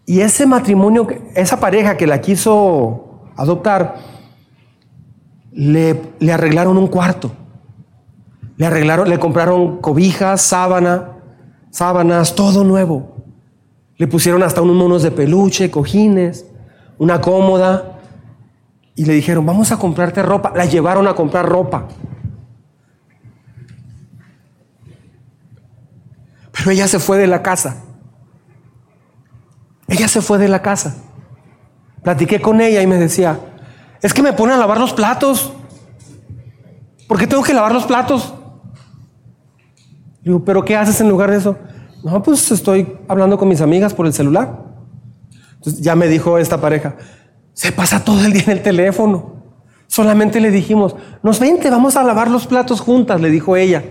Y 0.05 0.21
ese 0.21 0.45
matrimonio, 0.45 1.07
esa 1.33 1.59
pareja 1.59 1.97
que 1.97 2.05
la 2.05 2.21
quiso 2.21 3.31
adoptar, 3.35 3.95
le, 5.51 5.99
le 6.19 6.31
arreglaron 6.31 6.77
un 6.77 6.87
cuarto. 6.87 7.31
Le 8.57 8.65
arreglaron, 8.67 9.09
le 9.09 9.17
compraron 9.17 9.81
cobijas, 9.81 10.41
sábana, 10.41 11.16
sábanas, 11.71 12.35
todo 12.35 12.63
nuevo. 12.63 13.15
Le 13.97 14.07
pusieron 14.07 14.43
hasta 14.43 14.61
unos 14.61 14.75
monos 14.75 15.03
de 15.03 15.11
peluche, 15.11 15.71
cojines, 15.71 16.45
una 16.97 17.19
cómoda. 17.19 17.99
Y 18.95 19.05
le 19.05 19.13
dijeron, 19.13 19.45
vamos 19.45 19.71
a 19.71 19.77
comprarte 19.77 20.21
ropa. 20.23 20.53
La 20.55 20.65
llevaron 20.65 21.07
a 21.07 21.13
comprar 21.13 21.47
ropa. 21.47 21.87
Pero 26.51 26.71
ella 26.71 26.87
se 26.87 26.99
fue 26.99 27.17
de 27.17 27.27
la 27.27 27.43
casa. 27.43 27.83
Ella 29.87 30.07
se 30.07 30.21
fue 30.21 30.37
de 30.37 30.47
la 30.47 30.61
casa. 30.61 30.97
Platiqué 32.03 32.41
con 32.41 32.61
ella 32.61 32.81
y 32.81 32.87
me 32.87 32.97
decía, 32.97 33.39
es 34.01 34.13
que 34.13 34.21
me 34.21 34.33
ponen 34.33 34.55
a 34.55 34.59
lavar 34.59 34.79
los 34.79 34.93
platos. 34.93 35.53
¿Por 37.07 37.17
qué 37.17 37.27
tengo 37.27 37.43
que 37.43 37.53
lavar 37.53 37.73
los 37.73 37.85
platos? 37.85 38.33
¿Pero 40.45 40.63
qué 40.63 40.75
haces 40.75 40.99
en 41.01 41.09
lugar 41.09 41.31
de 41.31 41.37
eso? 41.37 41.57
No, 42.03 42.21
pues 42.21 42.51
estoy 42.51 42.97
hablando 43.07 43.37
con 43.37 43.47
mis 43.47 43.61
amigas 43.61 43.93
por 43.93 44.05
el 44.05 44.13
celular. 44.13 44.63
Entonces 45.55 45.81
ya 45.81 45.95
me 45.95 46.07
dijo 46.07 46.37
esta 46.37 46.61
pareja, 46.61 46.95
se 47.53 47.71
pasa 47.71 48.03
todo 48.03 48.23
el 48.25 48.33
día 48.33 48.43
en 48.45 48.51
el 48.51 48.61
teléfono. 48.61 49.37
Solamente 49.87 50.39
le 50.39 50.51
dijimos, 50.51 50.95
nos 51.23 51.39
vente, 51.39 51.69
vamos 51.69 51.95
a 51.95 52.03
lavar 52.03 52.29
los 52.29 52.45
platos 52.45 52.81
juntas, 52.81 53.19
le 53.21 53.29
dijo 53.29 53.55
ella. 53.55 53.83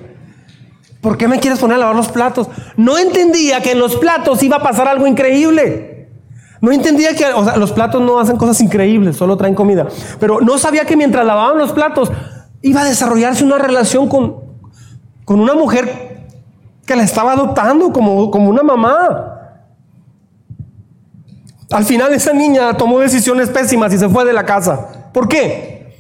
¿Por 1.01 1.17
qué 1.17 1.29
me 1.29 1.41
quieres 1.41 1.59
poner 1.59 1.77
a 1.77 1.81
lavar 1.81 1.97
los 1.97 2.09
platos? 2.09 2.49
No 2.77 2.99
entendía 2.99 3.61
que 3.61 3.73
en 3.73 3.79
los 3.79 3.97
platos 3.97 4.43
iba 4.43 4.57
a 4.57 4.63
pasar 4.63 4.89
algo 4.89 5.07
increíble. 5.07 6.09
No 6.61 6.73
entendía 6.73 7.15
que 7.15 7.27
los 7.59 7.73
platos 7.73 8.01
no 8.03 8.19
hacen 8.19 8.37
cosas 8.37 8.61
increíbles, 8.61 9.17
solo 9.17 9.37
traen 9.37 9.55
comida. 9.55 9.87
Pero 10.19 10.41
no 10.41 10.59
sabía 10.59 10.85
que 10.85 10.97
mientras 10.97 11.25
lavaban 11.25 11.59
los 11.59 11.73
platos 11.73 12.11
iba 12.63 12.83
a 12.83 12.85
desarrollarse 12.85 13.45
una 13.45 13.59
relación 13.59 14.09
con, 14.09 14.37
con 15.25 15.41
una 15.41 15.55
mujer 15.55 16.06
que 16.87 16.97
la 16.97 17.03
estaba 17.03 17.33
adoptando 17.33 17.93
como, 17.93 18.31
como 18.31 18.49
una 18.49 18.63
mamá. 18.63 19.33
Al 21.71 21.85
final 21.85 22.13
esa 22.15 22.33
niña 22.33 22.75
tomó 22.75 23.01
decisiones 23.01 23.51
pésimas 23.51 23.93
y 23.93 23.99
se 23.99 24.09
fue 24.09 24.25
de 24.25 24.33
la 24.33 24.47
casa. 24.47 25.11
¿Por 25.13 25.29
qué? 25.29 25.95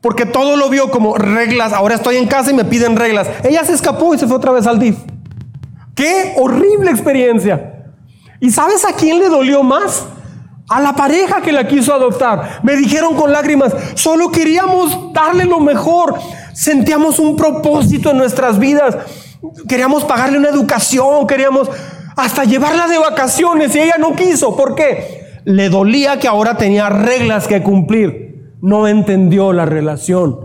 Porque 0.00 0.24
todo 0.24 0.56
lo 0.56 0.70
vio 0.70 0.90
como 0.90 1.16
reglas. 1.16 1.72
Ahora 1.74 1.94
estoy 1.94 2.16
en 2.16 2.26
casa 2.26 2.50
y 2.50 2.54
me 2.54 2.64
piden 2.64 2.96
reglas. 2.96 3.28
Ella 3.44 3.62
se 3.64 3.74
escapó 3.74 4.14
y 4.14 4.18
se 4.18 4.26
fue 4.26 4.36
otra 4.36 4.52
vez 4.52 4.66
al 4.66 4.78
DIF. 4.78 4.96
Qué 5.94 6.34
horrible 6.38 6.90
experiencia. 6.90 7.92
¿Y 8.40 8.50
sabes 8.50 8.84
a 8.86 8.94
quién 8.94 9.20
le 9.20 9.28
dolió 9.28 9.62
más? 9.62 10.04
A 10.68 10.80
la 10.80 10.94
pareja 10.94 11.42
que 11.42 11.52
la 11.52 11.68
quiso 11.68 11.92
adoptar. 11.92 12.60
Me 12.62 12.74
dijeron 12.74 13.14
con 13.14 13.30
lágrimas, 13.30 13.74
solo 13.94 14.30
queríamos 14.30 15.12
darle 15.12 15.44
lo 15.44 15.60
mejor. 15.60 16.14
Sentíamos 16.54 17.18
un 17.18 17.36
propósito 17.36 18.10
en 18.10 18.16
nuestras 18.16 18.58
vidas. 18.58 18.96
Queríamos 19.68 20.04
pagarle 20.04 20.38
una 20.38 20.48
educación, 20.48 21.26
queríamos 21.26 21.68
hasta 22.16 22.44
llevarla 22.44 22.86
de 22.88 22.98
vacaciones 22.98 23.74
y 23.74 23.80
ella 23.80 23.96
no 23.98 24.14
quiso. 24.14 24.56
¿Por 24.56 24.74
qué? 24.74 25.40
Le 25.44 25.68
dolía 25.68 26.18
que 26.18 26.28
ahora 26.28 26.56
tenía 26.56 26.88
reglas 26.88 27.46
que 27.46 27.62
cumplir. 27.62 28.54
No 28.60 28.86
entendió 28.86 29.52
la 29.52 29.66
relación. 29.66 30.38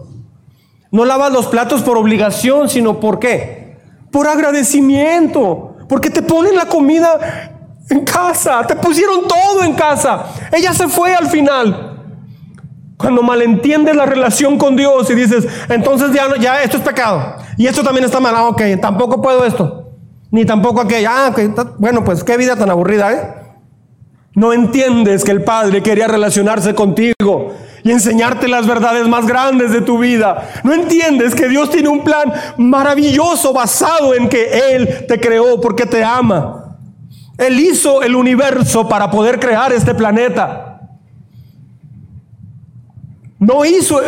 No 0.92 1.06
lavas 1.06 1.32
los 1.32 1.48
platos 1.48 1.84
por 1.84 1.98
obligación, 1.98 2.70
sino 2.70 3.00
por 3.00 3.20
qué? 3.20 3.78
Por 4.12 4.28
agradecimiento. 4.28 5.76
Porque 5.88 6.10
te 6.10 6.22
ponen 6.22 6.56
la 6.56 6.66
comida 6.66 7.54
en 7.90 8.04
casa, 8.04 8.66
te 8.66 8.76
pusieron 8.76 9.28
todo 9.28 9.64
en 9.64 9.74
casa. 9.74 10.26
Ella 10.52 10.74
se 10.74 10.88
fue 10.88 11.14
al 11.14 11.28
final. 11.28 11.87
Cuando 12.98 13.22
malentiendes 13.22 13.96
la 13.96 14.08
relación 14.08 14.58
con 14.58 14.76
Dios 14.76 15.10
y 15.12 15.16
dices, 15.16 15.48
entonces 15.70 16.12
ya, 16.12 16.36
ya 16.40 16.64
esto 16.64 16.78
es 16.78 16.84
pecado. 16.84 17.36
Y 17.56 17.68
esto 17.68 17.84
también 17.84 18.06
está 18.06 18.20
mal. 18.20 18.36
Ah, 18.36 18.48
ok, 18.48 18.62
tampoco 18.82 19.22
puedo 19.22 19.46
esto. 19.46 19.92
Ni 20.32 20.46
tampoco 20.46 20.82
aquello. 20.82 21.10
Ah, 21.12 21.34
bueno, 21.78 22.04
pues 22.04 22.24
qué 22.24 22.38
vida 22.38 22.56
tan 22.56 22.70
aburrida, 22.70 23.14
¿eh? 23.14 23.34
No 24.34 24.54
entiendes 24.54 25.24
que 25.24 25.32
el 25.32 25.44
Padre 25.44 25.82
quería 25.82 26.08
relacionarse 26.08 26.76
contigo 26.76 27.56
y 27.84 27.92
enseñarte 27.92 28.48
las 28.48 28.68
verdades 28.68 29.08
más 29.08 29.26
grandes 29.26 29.72
de 29.72 29.82
tu 29.82 29.98
vida. 29.98 30.50
No 30.64 30.74
entiendes 30.74 31.34
que 31.34 31.48
Dios 31.48 31.72
tiene 31.72 31.90
un 31.90 32.04
plan 32.04 32.32
maravilloso 32.58 33.54
basado 33.54 34.14
en 34.14 34.30
que 34.30 34.74
Él 34.74 35.06
te 35.08 35.20
creó 35.20 35.60
porque 35.62 35.86
te 35.86 36.04
ama. 36.04 36.78
Él 37.38 37.60
hizo 37.60 38.04
el 38.04 38.16
universo 38.16 38.88
para 38.88 39.10
poder 39.10 39.40
crear 39.40 39.72
este 39.72 39.96
planeta. 39.96 40.67
No 43.40 43.66
hizo, 43.66 44.00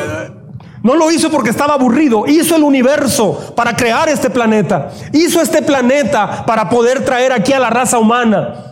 no 0.84 0.96
lo 0.96 1.12
hizo 1.12 1.30
porque 1.30 1.50
estaba 1.50 1.76
aburrido, 1.76 2.26
hizo 2.28 2.56
el 2.56 2.64
universo 2.64 3.54
para 3.56 3.76
crear 3.76 4.10
este 4.10 4.30
planeta. 4.30 4.92
Hizo 5.14 5.42
este 5.42 5.62
planeta 5.62 6.46
para 6.46 6.70
poder 6.70 7.04
traer 7.06 7.32
aquí 7.34 7.54
a 7.54 7.60
la 7.60 7.70
raza 7.70 8.00
humana. 8.00 8.66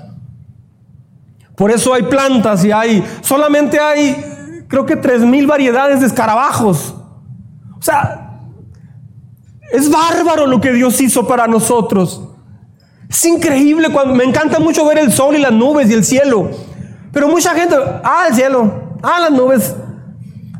Por 1.55 1.71
eso 1.71 1.93
hay 1.93 2.03
plantas 2.03 2.63
y 2.63 2.71
hay, 2.71 3.03
solamente 3.21 3.79
hay, 3.79 4.63
creo 4.67 4.85
que 4.85 4.95
tres 4.95 5.21
mil 5.21 5.47
variedades 5.47 6.01
de 6.01 6.07
escarabajos. 6.07 6.93
O 7.77 7.81
sea, 7.81 8.41
es 9.71 9.89
bárbaro 9.89 10.45
lo 10.45 10.61
que 10.61 10.71
Dios 10.71 11.01
hizo 11.01 11.27
para 11.27 11.47
nosotros. 11.47 12.21
Es 13.09 13.25
increíble 13.25 13.89
cuando 13.89 14.13
me 14.13 14.23
encanta 14.23 14.59
mucho 14.59 14.85
ver 14.85 14.99
el 14.99 15.11
sol 15.11 15.35
y 15.35 15.39
las 15.39 15.51
nubes 15.51 15.89
y 15.89 15.93
el 15.93 16.03
cielo. 16.03 16.49
Pero 17.11 17.27
mucha 17.27 17.53
gente, 17.55 17.75
ah, 18.03 18.25
el 18.29 18.35
cielo, 18.35 18.71
ah, 19.01 19.19
las 19.21 19.31
nubes. 19.31 19.75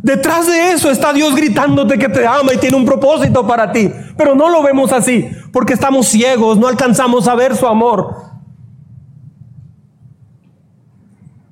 Detrás 0.08 0.48
de 0.48 0.72
eso 0.72 0.90
está 0.90 1.12
Dios 1.12 1.36
gritándote 1.36 2.00
que 2.00 2.08
te 2.08 2.26
ama 2.26 2.54
y 2.54 2.58
tiene 2.58 2.78
un 2.78 2.86
propósito 2.86 3.46
para 3.46 3.74
ti. 3.74 3.92
Pero 4.16 4.36
no 4.36 4.48
lo 4.48 4.64
vemos 4.64 4.94
así, 4.94 5.30
porque 5.52 5.74
estamos 5.74 6.08
ciegos, 6.08 6.58
no 6.58 6.70
alcanzamos 6.70 7.28
a 7.28 7.36
ver 7.36 7.58
su 7.58 7.68
amor. 7.68 8.16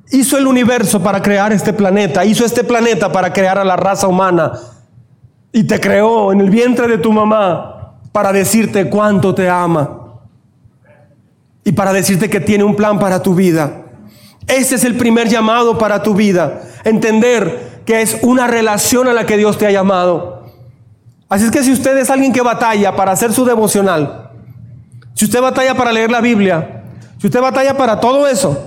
Hizo 0.09 0.37
el 0.37 0.47
universo 0.47 1.03
para 1.03 1.21
crear 1.21 1.51
este 1.51 1.73
planeta, 1.73 2.23
hizo 2.23 2.45
este 2.45 2.63
planeta 2.63 3.11
para 3.11 3.33
crear 3.33 3.57
a 3.57 3.65
la 3.65 3.75
raza 3.75 4.07
humana. 4.07 4.53
Y 5.51 5.65
te 5.65 5.81
creó 5.81 6.31
en 6.31 6.39
el 6.39 6.49
vientre 6.49 6.87
de 6.87 6.97
tu 6.97 7.11
mamá 7.11 7.97
para 8.13 8.31
decirte 8.31 8.89
cuánto 8.89 9.35
te 9.35 9.49
ama. 9.49 10.21
Y 11.65 11.73
para 11.73 11.91
decirte 11.91 12.29
que 12.29 12.39
tiene 12.39 12.63
un 12.63 12.77
plan 12.77 12.99
para 12.99 13.21
tu 13.21 13.35
vida. 13.35 13.83
Ese 14.47 14.75
es 14.75 14.85
el 14.85 14.95
primer 14.95 15.27
llamado 15.27 15.77
para 15.77 16.01
tu 16.01 16.13
vida. 16.13 16.61
Entender 16.85 17.74
que 17.85 18.01
es 18.01 18.17
una 18.21 18.47
relación 18.47 19.07
a 19.07 19.13
la 19.13 19.25
que 19.25 19.37
Dios 19.37 19.57
te 19.57 19.67
ha 19.67 19.71
llamado. 19.71 20.43
Así 21.29 21.45
es 21.45 21.51
que 21.51 21.63
si 21.63 21.71
usted 21.71 21.97
es 21.97 22.09
alguien 22.09 22.33
que 22.33 22.41
batalla 22.41 22.95
para 22.95 23.11
hacer 23.11 23.31
su 23.31 23.45
devocional, 23.45 24.31
si 25.13 25.25
usted 25.25 25.41
batalla 25.41 25.75
para 25.75 25.91
leer 25.91 26.11
la 26.11 26.21
Biblia, 26.21 26.83
si 27.19 27.27
usted 27.27 27.41
batalla 27.41 27.77
para 27.77 27.99
todo 27.99 28.27
eso, 28.27 28.57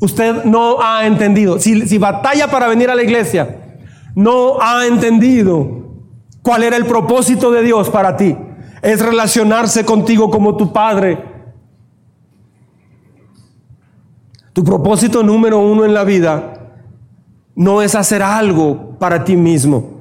usted 0.00 0.44
no 0.44 0.82
ha 0.82 1.06
entendido. 1.06 1.58
Si, 1.58 1.86
si 1.86 1.98
batalla 1.98 2.50
para 2.50 2.68
venir 2.68 2.90
a 2.90 2.94
la 2.94 3.02
iglesia, 3.02 3.78
no 4.14 4.60
ha 4.60 4.86
entendido 4.86 5.82
cuál 6.42 6.64
era 6.64 6.76
el 6.76 6.86
propósito 6.86 7.50
de 7.50 7.62
Dios 7.62 7.88
para 7.88 8.16
ti. 8.16 8.36
Es 8.82 9.00
relacionarse 9.00 9.84
contigo 9.84 10.30
como 10.30 10.56
tu 10.56 10.72
Padre. 10.72 11.24
Tu 14.52 14.62
propósito 14.64 15.22
número 15.22 15.60
uno 15.60 15.84
en 15.84 15.94
la 15.94 16.04
vida 16.04 16.51
no 17.54 17.82
es 17.82 17.94
hacer 17.94 18.22
algo 18.22 18.96
para 18.98 19.24
ti 19.24 19.36
mismo. 19.36 20.00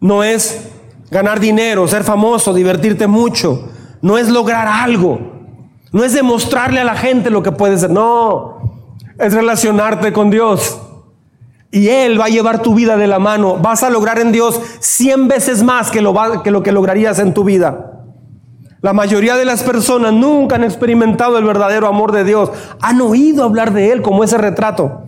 No 0.00 0.22
es 0.22 0.70
ganar 1.10 1.40
dinero, 1.40 1.88
ser 1.88 2.04
famoso, 2.04 2.54
divertirte 2.54 3.06
mucho. 3.06 3.68
No 4.00 4.18
es 4.18 4.28
lograr 4.28 4.68
algo. 4.68 5.18
No 5.92 6.04
es 6.04 6.12
demostrarle 6.12 6.80
a 6.80 6.84
la 6.84 6.94
gente 6.94 7.30
lo 7.30 7.42
que 7.42 7.52
puedes 7.52 7.80
ser. 7.80 7.90
No, 7.90 8.58
es 9.18 9.32
relacionarte 9.32 10.12
con 10.12 10.30
Dios. 10.30 10.80
Y 11.70 11.88
Él 11.88 12.20
va 12.20 12.26
a 12.26 12.30
llevar 12.30 12.62
tu 12.62 12.74
vida 12.74 12.96
de 12.96 13.06
la 13.06 13.18
mano. 13.18 13.56
Vas 13.56 13.82
a 13.82 13.90
lograr 13.90 14.18
en 14.18 14.32
Dios 14.32 14.60
cien 14.80 15.28
veces 15.28 15.62
más 15.62 15.90
que 15.90 16.00
lo 16.00 16.62
que 16.62 16.72
lograrías 16.72 17.18
en 17.18 17.34
tu 17.34 17.44
vida. 17.44 17.88
La 18.80 18.92
mayoría 18.92 19.36
de 19.36 19.44
las 19.44 19.64
personas 19.64 20.12
nunca 20.12 20.54
han 20.54 20.62
experimentado 20.62 21.36
el 21.36 21.44
verdadero 21.44 21.88
amor 21.88 22.12
de 22.12 22.22
Dios. 22.22 22.50
Han 22.80 23.00
oído 23.00 23.42
hablar 23.42 23.72
de 23.72 23.90
Él 23.90 24.02
como 24.02 24.22
ese 24.22 24.38
retrato. 24.38 25.07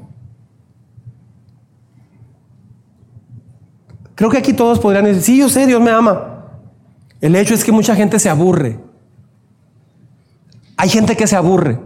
Creo 4.21 4.29
que 4.29 4.37
aquí 4.37 4.53
todos 4.53 4.79
podrían 4.79 5.07
decir, 5.07 5.23
sí, 5.23 5.39
yo 5.39 5.49
sé, 5.49 5.67
Dios 5.67 5.81
me 5.81 5.91
ama. 5.91 6.45
El 7.23 7.35
hecho 7.35 7.55
es 7.55 7.65
que 7.65 7.73
mucha 7.73 7.97
gente 7.97 8.19
se 8.19 8.29
aburre. 8.29 8.79
Hay 10.77 10.91
gente 10.91 11.17
que 11.17 11.27
se 11.27 11.37
aburre. 11.37 11.81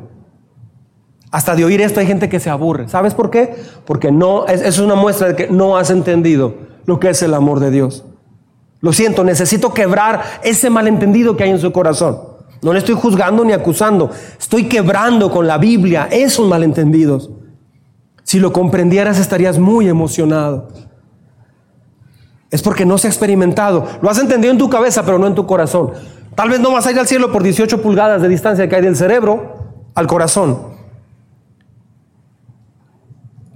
Hasta 1.30 1.54
de 1.54 1.64
oír 1.64 1.80
esto 1.80 2.00
hay 2.00 2.08
gente 2.08 2.28
que 2.28 2.40
se 2.40 2.50
aburre. 2.50 2.88
¿Sabes 2.88 3.14
por 3.14 3.30
qué? 3.30 3.54
Porque 3.84 4.10
no, 4.10 4.48
es, 4.48 4.62
es 4.62 4.80
una 4.80 4.96
muestra 4.96 5.28
de 5.28 5.36
que 5.36 5.46
no 5.46 5.76
has 5.76 5.90
entendido 5.90 6.56
lo 6.86 6.98
que 6.98 7.10
es 7.10 7.22
el 7.22 7.34
amor 7.34 7.60
de 7.60 7.70
Dios. 7.70 8.04
Lo 8.80 8.92
siento, 8.92 9.22
necesito 9.22 9.72
quebrar 9.72 10.24
ese 10.42 10.70
malentendido 10.70 11.36
que 11.36 11.44
hay 11.44 11.50
en 11.50 11.60
su 11.60 11.70
corazón. 11.70 12.18
No 12.62 12.72
le 12.72 12.80
estoy 12.80 12.96
juzgando 12.96 13.44
ni 13.44 13.52
acusando. 13.52 14.10
Estoy 14.40 14.68
quebrando 14.68 15.30
con 15.30 15.46
la 15.46 15.56
Biblia 15.56 16.08
esos 16.10 16.48
malentendidos. 16.48 17.30
Si 18.24 18.40
lo 18.40 18.52
comprendieras 18.52 19.20
estarías 19.20 19.56
muy 19.60 19.88
emocionado. 19.88 20.66
Es 22.54 22.62
porque 22.62 22.86
no 22.86 22.98
se 22.98 23.08
ha 23.08 23.10
experimentado. 23.10 23.84
Lo 24.00 24.08
has 24.08 24.20
entendido 24.20 24.52
en 24.52 24.58
tu 24.58 24.70
cabeza, 24.70 25.04
pero 25.04 25.18
no 25.18 25.26
en 25.26 25.34
tu 25.34 25.44
corazón. 25.44 25.90
Tal 26.36 26.50
vez 26.50 26.60
no 26.60 26.70
vas 26.70 26.86
a 26.86 26.92
ir 26.92 26.98
al 27.00 27.08
cielo 27.08 27.32
por 27.32 27.42
18 27.42 27.82
pulgadas 27.82 28.22
de 28.22 28.28
distancia 28.28 28.68
que 28.68 28.76
hay 28.76 28.82
del 28.82 28.94
cerebro 28.94 29.56
al 29.92 30.06
corazón. 30.06 30.56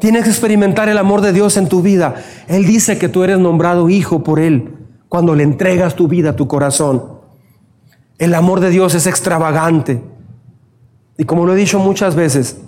Tienes 0.01 0.25
que 0.25 0.31
experimentar 0.31 0.89
el 0.89 0.99
amor 0.99 1.21
de 1.21 1.33
Dios 1.33 1.57
en 1.57 1.69
tu 1.69 1.81
vida. 1.81 2.17
Él 2.49 2.67
dice 2.67 2.99
que 2.99 3.09
tú 3.09 3.23
eres 3.23 3.39
nombrado 3.39 3.89
hijo 3.89 4.25
por 4.25 4.41
Él 4.41 4.75
cuando 5.09 5.37
le 5.37 5.45
entregas 5.45 5.95
tu 5.95 6.09
vida, 6.09 6.35
tu 6.35 6.49
corazón. 6.49 7.21
El 8.19 8.35
amor 8.35 8.59
de 8.59 8.71
Dios 8.71 8.97
es 8.97 9.07
extravagante. 9.07 10.03
Y 11.17 11.23
como 11.23 11.47
lo 11.47 11.53
he 11.53 11.57
dicho 11.57 11.79
muchas 11.79 12.17
veces, 12.17 12.59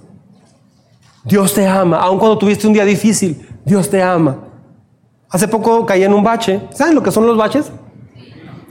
Dios 1.25 1.55
te 1.55 1.67
ama, 1.67 1.97
aun 1.97 2.21
cuando 2.21 2.39
tuviste 2.39 2.69
un 2.69 2.73
día 2.73 2.85
difícil, 2.85 3.45
Dios 3.65 3.91
te 3.91 4.01
ama. 4.01 4.50
Hace 5.31 5.47
poco 5.47 5.87
caí 5.87 6.03
en 6.03 6.13
un 6.13 6.25
bache. 6.25 6.61
¿Saben 6.73 6.95
lo 6.95 7.03
que 7.03 7.13
son 7.13 7.27
los 7.27 7.37
baches? 7.37 7.71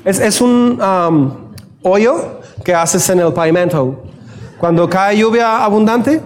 Es, 0.04 0.42
un 0.42 0.80
um, 0.82 1.54
hoyo 1.84 2.42
que 2.64 2.74
haces 2.74 3.10
en 3.10 3.20
el 3.20 3.32
pavimento. 3.32 4.04
Cuando 4.58 4.90
cae 4.90 5.18
lluvia 5.18 5.64
abundante 5.64 6.22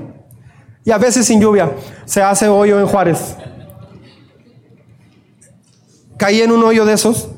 y 0.83 0.91
a 0.91 0.97
veces 0.97 1.25
sin 1.27 1.39
lluvia, 1.39 1.71
se 2.05 2.21
hace 2.21 2.47
hoyo 2.47 2.79
en 2.79 2.87
Juárez. 2.87 3.37
Caí 6.17 6.41
en 6.41 6.51
un 6.51 6.63
hoyo 6.63 6.85
de 6.85 6.93
esos 6.93 7.29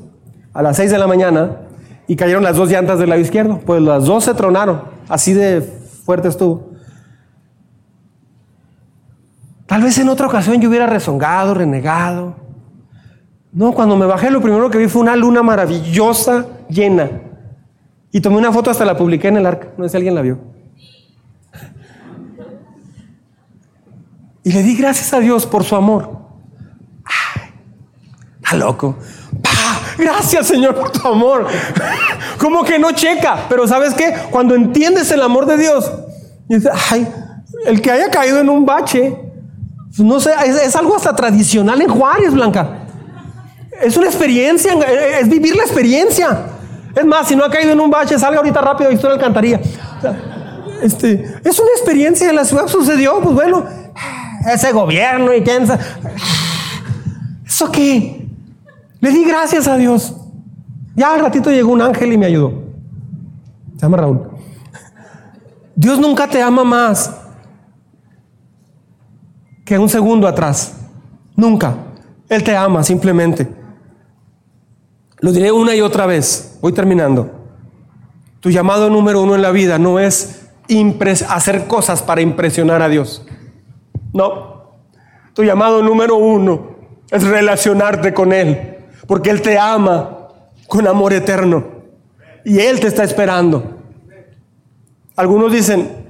a 0.54 0.62
las 0.62 0.76
6 0.76 0.90
de 0.90 0.98
la 0.98 1.06
mañana 1.06 1.56
y 2.06 2.16
cayeron 2.16 2.42
las 2.42 2.56
dos 2.56 2.70
llantas 2.70 2.98
del 2.98 3.10
lado 3.10 3.20
izquierdo. 3.20 3.60
Pues 3.64 3.82
las 3.82 4.04
dos 4.04 4.24
se 4.24 4.32
tronaron. 4.32 4.82
Así 5.08 5.34
de 5.34 5.60
fuerte 5.60 6.28
estuvo. 6.28 6.70
Tal 9.66 9.82
vez 9.82 9.98
en 9.98 10.08
otra 10.08 10.28
ocasión 10.28 10.60
yo 10.60 10.68
hubiera 10.68 10.86
rezongado, 10.86 11.52
renegado. 11.52 12.45
No, 13.56 13.72
cuando 13.72 13.96
me 13.96 14.04
bajé 14.04 14.30
lo 14.30 14.42
primero 14.42 14.68
que 14.68 14.76
vi 14.76 14.86
fue 14.86 15.00
una 15.00 15.16
luna 15.16 15.42
maravillosa, 15.42 16.44
llena. 16.68 17.08
Y 18.12 18.20
tomé 18.20 18.36
una 18.36 18.52
foto, 18.52 18.70
hasta 18.70 18.84
la 18.84 18.98
publiqué 18.98 19.28
en 19.28 19.38
el 19.38 19.46
arca. 19.46 19.68
No 19.78 19.84
sé 19.84 19.90
si 19.90 19.96
alguien 19.96 20.14
la 20.14 20.20
vio. 20.20 20.38
Y 24.44 24.52
le 24.52 24.62
di 24.62 24.76
gracias 24.76 25.14
a 25.14 25.20
Dios 25.20 25.46
por 25.46 25.64
su 25.64 25.74
amor. 25.74 26.18
Está 28.42 28.56
loco. 28.58 28.98
Gracias 29.96 30.48
Señor 30.48 30.74
por 30.74 30.92
tu 30.92 31.08
amor. 31.08 31.46
Como 32.38 32.62
que 32.62 32.78
no 32.78 32.92
checa. 32.92 33.46
Pero 33.48 33.66
¿sabes 33.66 33.94
qué? 33.94 34.14
Cuando 34.30 34.54
entiendes 34.54 35.10
el 35.12 35.22
amor 35.22 35.46
de 35.46 35.56
Dios, 35.56 35.90
dices, 36.46 36.70
ay, 36.90 37.08
el 37.64 37.80
que 37.80 37.90
haya 37.90 38.10
caído 38.10 38.38
en 38.38 38.50
un 38.50 38.66
bache, 38.66 39.18
no 39.96 40.20
sé, 40.20 40.32
es, 40.44 40.56
es 40.56 40.76
algo 40.76 40.94
hasta 40.94 41.16
tradicional 41.16 41.80
en 41.80 41.88
Juárez, 41.88 42.34
Blanca. 42.34 42.82
Es 43.82 43.96
una 43.96 44.06
experiencia, 44.06 44.72
es 45.20 45.28
vivir 45.28 45.56
la 45.56 45.64
experiencia. 45.64 46.46
Es 46.94 47.04
más, 47.04 47.28
si 47.28 47.36
no 47.36 47.44
ha 47.44 47.50
caído 47.50 47.72
en 47.72 47.80
un 47.80 47.90
bache, 47.90 48.18
salga 48.18 48.38
ahorita 48.38 48.60
rápido 48.60 48.90
y 48.90 48.94
usted 48.94 49.08
alcantaría. 49.08 49.60
Este, 50.82 51.40
es 51.44 51.58
una 51.58 51.70
experiencia, 51.76 52.28
en 52.28 52.36
la 52.36 52.44
ciudad 52.44 52.66
sucedió, 52.66 53.20
pues 53.20 53.34
bueno, 53.34 53.64
ese 54.52 54.72
gobierno 54.72 55.34
y 55.34 55.42
quién 55.42 55.66
¿Eso 57.46 57.70
qué? 57.70 58.28
Le 59.00 59.10
di 59.10 59.24
gracias 59.24 59.68
a 59.68 59.76
Dios. 59.76 60.14
Ya 60.94 61.12
al 61.14 61.20
ratito 61.20 61.50
llegó 61.50 61.72
un 61.72 61.82
ángel 61.82 62.12
y 62.12 62.18
me 62.18 62.26
ayudó. 62.26 62.64
Se 63.76 63.82
llama 63.82 63.98
Raúl. 63.98 64.30
Dios 65.74 65.98
nunca 65.98 66.26
te 66.26 66.40
ama 66.40 66.64
más 66.64 67.14
que 69.64 69.78
un 69.78 69.88
segundo 69.88 70.26
atrás. 70.26 70.74
Nunca. 71.34 71.74
Él 72.28 72.42
te 72.42 72.56
ama 72.56 72.82
simplemente. 72.82 73.65
Lo 75.20 75.32
diré 75.32 75.50
una 75.52 75.74
y 75.74 75.80
otra 75.80 76.06
vez. 76.06 76.58
Voy 76.60 76.72
terminando. 76.72 77.30
Tu 78.40 78.50
llamado 78.50 78.90
número 78.90 79.22
uno 79.22 79.34
en 79.34 79.42
la 79.42 79.50
vida 79.50 79.78
no 79.78 79.98
es 79.98 80.46
hacer 81.28 81.66
cosas 81.66 82.02
para 82.02 82.20
impresionar 82.20 82.82
a 82.82 82.88
Dios. 82.88 83.26
No. 84.12 84.74
Tu 85.32 85.44
llamado 85.44 85.82
número 85.82 86.16
uno 86.16 86.76
es 87.10 87.24
relacionarte 87.24 88.12
con 88.12 88.32
Él. 88.32 88.76
Porque 89.06 89.30
Él 89.30 89.42
te 89.42 89.58
ama 89.58 90.28
con 90.66 90.86
amor 90.86 91.12
eterno. 91.12 91.64
Y 92.44 92.60
Él 92.60 92.80
te 92.80 92.88
está 92.88 93.04
esperando. 93.04 93.78
Algunos 95.16 95.50
dicen, 95.50 96.06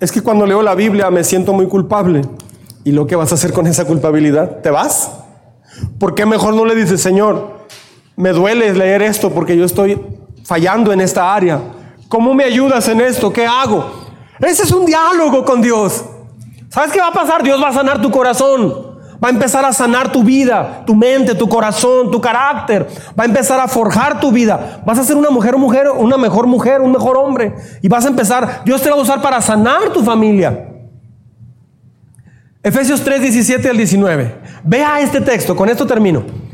es 0.00 0.10
que 0.10 0.22
cuando 0.22 0.46
leo 0.46 0.62
la 0.62 0.74
Biblia 0.74 1.10
me 1.10 1.22
siento 1.22 1.52
muy 1.52 1.66
culpable. 1.66 2.22
¿Y 2.84 2.92
lo 2.92 3.06
que 3.06 3.16
vas 3.16 3.32
a 3.32 3.34
hacer 3.34 3.52
con 3.52 3.66
esa 3.66 3.84
culpabilidad? 3.84 4.60
¿Te 4.62 4.70
vas? 4.70 5.12
¿Por 5.98 6.14
qué 6.14 6.24
mejor 6.24 6.54
no 6.54 6.64
le 6.64 6.74
dices, 6.74 7.00
Señor, 7.00 7.57
me 8.18 8.30
duele 8.30 8.74
leer 8.74 9.00
esto 9.02 9.30
porque 9.30 9.56
yo 9.56 9.64
estoy 9.64 9.96
fallando 10.44 10.92
en 10.92 11.00
esta 11.00 11.32
área. 11.32 11.60
¿Cómo 12.08 12.34
me 12.34 12.42
ayudas 12.42 12.88
en 12.88 13.00
esto? 13.00 13.32
¿Qué 13.32 13.46
hago? 13.46 14.08
Ese 14.40 14.64
es 14.64 14.72
un 14.72 14.84
diálogo 14.84 15.44
con 15.44 15.62
Dios. 15.62 16.04
¿Sabes 16.68 16.90
qué 16.90 16.98
va 16.98 17.08
a 17.08 17.12
pasar? 17.12 17.44
Dios 17.44 17.62
va 17.62 17.68
a 17.68 17.72
sanar 17.72 18.02
tu 18.02 18.10
corazón. 18.10 18.98
Va 19.22 19.28
a 19.28 19.30
empezar 19.30 19.64
a 19.64 19.72
sanar 19.72 20.10
tu 20.10 20.24
vida, 20.24 20.82
tu 20.84 20.96
mente, 20.96 21.36
tu 21.36 21.48
corazón, 21.48 22.10
tu 22.10 22.20
carácter. 22.20 22.88
Va 23.18 23.22
a 23.22 23.26
empezar 23.26 23.60
a 23.60 23.68
forjar 23.68 24.18
tu 24.18 24.32
vida. 24.32 24.82
Vas 24.84 24.98
a 24.98 25.04
ser 25.04 25.16
una 25.16 25.30
mujer, 25.30 25.56
mujer, 25.56 25.88
una 25.96 26.16
mejor 26.16 26.48
mujer, 26.48 26.80
un 26.80 26.90
mejor 26.90 27.16
hombre. 27.16 27.54
Y 27.82 27.88
vas 27.88 28.04
a 28.04 28.08
empezar, 28.08 28.62
Dios 28.64 28.82
te 28.82 28.90
va 28.90 28.96
a 28.96 29.00
usar 29.00 29.22
para 29.22 29.40
sanar 29.40 29.92
tu 29.92 30.02
familia. 30.02 30.70
Efesios 32.64 33.00
3, 33.04 33.22
17 33.22 33.70
al 33.70 33.76
19. 33.76 34.40
Vea 34.64 35.00
este 35.02 35.20
texto, 35.20 35.54
con 35.54 35.68
esto 35.68 35.86
termino. 35.86 36.47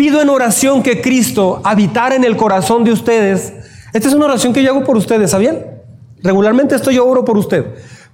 Pido 0.00 0.22
en 0.22 0.30
oración 0.30 0.82
que 0.82 1.02
Cristo 1.02 1.60
habitara 1.62 2.14
en 2.14 2.24
el 2.24 2.34
corazón 2.34 2.84
de 2.84 2.90
ustedes. 2.90 3.52
Esta 3.92 4.08
es 4.08 4.14
una 4.14 4.24
oración 4.24 4.54
que 4.54 4.62
yo 4.62 4.70
hago 4.70 4.82
por 4.82 4.96
ustedes, 4.96 5.30
¿sabían? 5.30 5.58
Regularmente 6.22 6.74
esto 6.74 6.90
yo 6.90 7.06
oro 7.06 7.22
por 7.22 7.36
usted. 7.36 7.66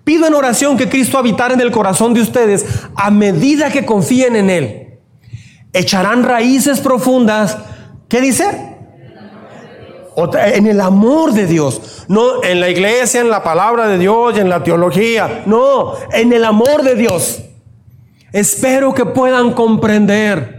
Pido 0.02 0.26
en 0.26 0.34
oración 0.34 0.76
que 0.76 0.88
Cristo 0.88 1.16
habitara 1.16 1.54
en 1.54 1.60
el 1.60 1.70
corazón 1.70 2.12
de 2.12 2.22
ustedes 2.22 2.66
a 2.96 3.12
medida 3.12 3.70
que 3.70 3.86
confíen 3.86 4.34
en 4.34 4.50
Él. 4.50 4.98
Echarán 5.72 6.24
raíces 6.24 6.80
profundas. 6.80 7.56
¿Qué 8.08 8.20
dice? 8.20 8.74
En 10.56 10.66
el 10.66 10.80
amor 10.80 11.34
de 11.34 11.46
Dios. 11.46 12.04
No 12.08 12.42
en 12.42 12.58
la 12.58 12.68
iglesia, 12.68 13.20
en 13.20 13.30
la 13.30 13.44
palabra 13.44 13.86
de 13.86 13.98
Dios, 13.98 14.36
en 14.36 14.48
la 14.48 14.64
teología. 14.64 15.44
No, 15.46 15.92
en 16.10 16.32
el 16.32 16.44
amor 16.44 16.82
de 16.82 16.96
Dios 16.96 17.44
Espero 18.36 18.92
que 18.92 19.06
puedan 19.06 19.52
comprender 19.52 20.55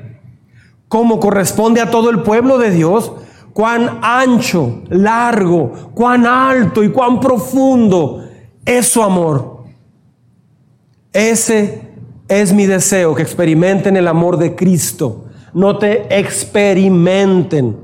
cómo 0.87 1.19
corresponde 1.19 1.81
a 1.81 1.91
todo 1.91 2.09
el 2.09 2.21
pueblo 2.21 2.57
de 2.57 2.71
Dios, 2.71 3.11
cuán 3.53 3.99
ancho, 4.01 4.81
largo, 4.89 5.91
cuán 5.93 6.25
alto 6.25 6.83
y 6.83 6.89
cuán 6.89 7.19
profundo 7.19 8.23
es 8.65 8.87
su 8.87 9.01
amor. 9.01 9.63
Ese 11.11 11.93
es 12.27 12.53
mi 12.53 12.65
deseo, 12.65 13.15
que 13.15 13.23
experimenten 13.23 13.97
el 13.97 14.07
amor 14.07 14.37
de 14.37 14.55
Cristo. 14.55 15.25
No 15.53 15.77
te 15.77 16.19
experimenten 16.19 17.77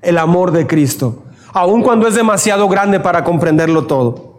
el 0.00 0.16
amor 0.16 0.52
de 0.52 0.66
Cristo, 0.66 1.24
aun 1.52 1.82
cuando 1.82 2.08
es 2.08 2.14
demasiado 2.14 2.68
grande 2.68 3.00
para 3.00 3.22
comprenderlo 3.22 3.86
todo. 3.86 4.30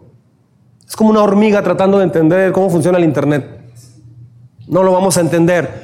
Es 0.86 0.96
como 0.96 1.10
una 1.10 1.22
hormiga 1.22 1.62
tratando 1.62 1.98
de 1.98 2.04
entender 2.04 2.52
cómo 2.52 2.68
funciona 2.68 2.98
el 2.98 3.04
Internet. 3.04 3.60
No 4.66 4.82
lo 4.82 4.92
vamos 4.92 5.16
a 5.16 5.20
entender, 5.20 5.81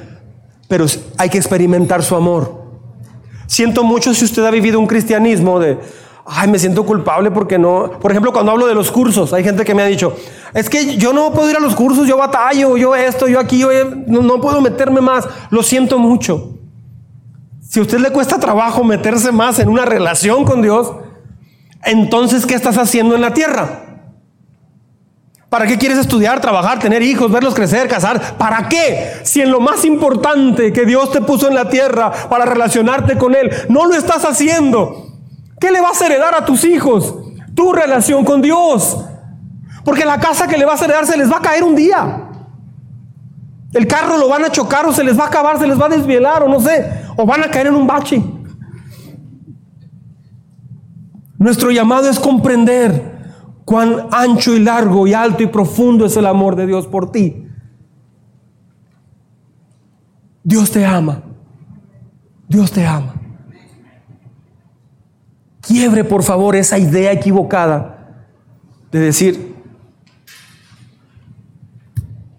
pero 0.69 0.85
hay 1.17 1.29
que 1.29 1.37
experimentar 1.37 2.01
su 2.03 2.15
amor. 2.15 2.63
Siento 3.47 3.83
mucho 3.83 4.13
si 4.13 4.23
usted 4.23 4.45
ha 4.45 4.51
vivido 4.51 4.79
un 4.79 4.85
cristianismo 4.85 5.59
de, 5.59 5.79
ay, 6.25 6.47
me 6.47 6.59
siento 6.59 6.85
culpable 6.85 7.31
porque 7.31 7.57
no. 7.57 7.89
Por 7.99 8.11
ejemplo, 8.11 8.31
cuando 8.31 8.51
hablo 8.51 8.67
de 8.67 8.75
los 8.75 8.91
cursos, 8.91 9.33
hay 9.33 9.43
gente 9.43 9.65
que 9.65 9.73
me 9.73 9.81
ha 9.81 9.87
dicho, 9.87 10.15
es 10.53 10.69
que 10.69 10.95
yo 10.95 11.11
no 11.11 11.33
puedo 11.33 11.49
ir 11.49 11.57
a 11.57 11.59
los 11.59 11.75
cursos, 11.75 12.07
yo 12.07 12.17
batallo, 12.17 12.77
yo 12.77 12.95
esto, 12.95 13.27
yo 13.27 13.39
aquí, 13.39 13.57
yo 13.57 13.69
no, 14.05 14.21
no 14.21 14.39
puedo 14.39 14.61
meterme 14.61 15.01
más. 15.01 15.27
Lo 15.49 15.63
siento 15.63 15.97
mucho. 15.97 16.53
Si 17.67 17.79
a 17.79 17.81
usted 17.81 17.97
le 17.97 18.11
cuesta 18.11 18.39
trabajo 18.39 18.83
meterse 18.83 19.31
más 19.31 19.57
en 19.57 19.69
una 19.69 19.85
relación 19.85 20.45
con 20.45 20.61
Dios, 20.61 20.93
entonces, 21.83 22.45
¿qué 22.45 22.53
estás 22.53 22.77
haciendo 22.77 23.15
en 23.15 23.21
la 23.21 23.33
tierra? 23.33 23.88
¿Para 25.49 25.65
qué 25.65 25.79
quieres 25.79 25.97
estudiar, 25.97 26.39
trabajar, 26.41 26.77
tener 26.77 27.01
hijos, 27.01 27.31
verlos 27.31 27.55
crecer, 27.55 27.87
casar? 27.87 28.37
¿Para 28.37 28.69
qué? 28.69 29.13
Si 29.23 29.41
en 29.41 29.49
lo 29.49 29.59
más 29.59 29.83
importante 29.83 30.71
que 30.71 30.85
Dios 30.85 31.11
te 31.11 31.21
puso 31.21 31.47
en 31.47 31.55
la 31.55 31.69
tierra 31.69 32.11
para 32.29 32.45
relacionarte 32.45 33.17
con 33.17 33.33
Él, 33.33 33.49
no 33.67 33.87
lo 33.87 33.95
estás 33.95 34.25
haciendo. 34.25 35.07
¿Qué 35.59 35.71
le 35.71 35.81
vas 35.81 36.01
a 36.01 36.05
heredar 36.05 36.35
a 36.35 36.45
tus 36.45 36.63
hijos? 36.63 37.15
Tu 37.55 37.73
relación 37.73 38.23
con 38.23 38.43
Dios. 38.43 39.03
Porque 39.83 40.05
la 40.05 40.19
casa 40.19 40.47
que 40.47 40.57
le 40.57 40.65
vas 40.65 40.81
a 40.81 40.85
heredar 40.85 41.07
se 41.07 41.17
les 41.17 41.31
va 41.31 41.37
a 41.37 41.41
caer 41.41 41.63
un 41.63 41.75
día. 41.75 42.27
El 43.73 43.87
carro 43.87 44.17
lo 44.17 44.29
van 44.29 44.45
a 44.45 44.51
chocar 44.51 44.85
o 44.85 44.93
se 44.93 45.03
les 45.03 45.17
va 45.17 45.23
a 45.23 45.27
acabar, 45.27 45.57
se 45.57 45.65
les 45.65 45.81
va 45.81 45.87
a 45.87 45.89
desvielar 45.89 46.43
o 46.43 46.47
no 46.47 46.59
sé, 46.59 46.91
o 47.17 47.25
van 47.25 47.43
a 47.43 47.49
caer 47.49 47.67
en 47.67 47.75
un 47.75 47.87
bache. 47.87 48.21
Nuestro 51.39 51.71
llamado 51.71 52.07
es 52.09 52.19
comprender 52.19 53.18
cuán 53.69 54.07
ancho 54.09 54.55
y 54.55 54.59
largo 54.59 55.05
y 55.05 55.13
alto 55.13 55.43
y 55.43 55.45
profundo 55.45 56.07
es 56.07 56.17
el 56.17 56.25
amor 56.25 56.55
de 56.55 56.65
Dios 56.65 56.87
por 56.87 57.11
ti. 57.11 57.45
Dios 60.43 60.71
te 60.71 60.83
ama. 60.83 61.21
Dios 62.47 62.71
te 62.71 62.83
ama. 62.87 63.13
Quiebre, 65.61 66.03
por 66.03 66.23
favor, 66.23 66.55
esa 66.55 66.79
idea 66.79 67.11
equivocada 67.11 68.25
de 68.91 69.01
decir, 69.01 69.53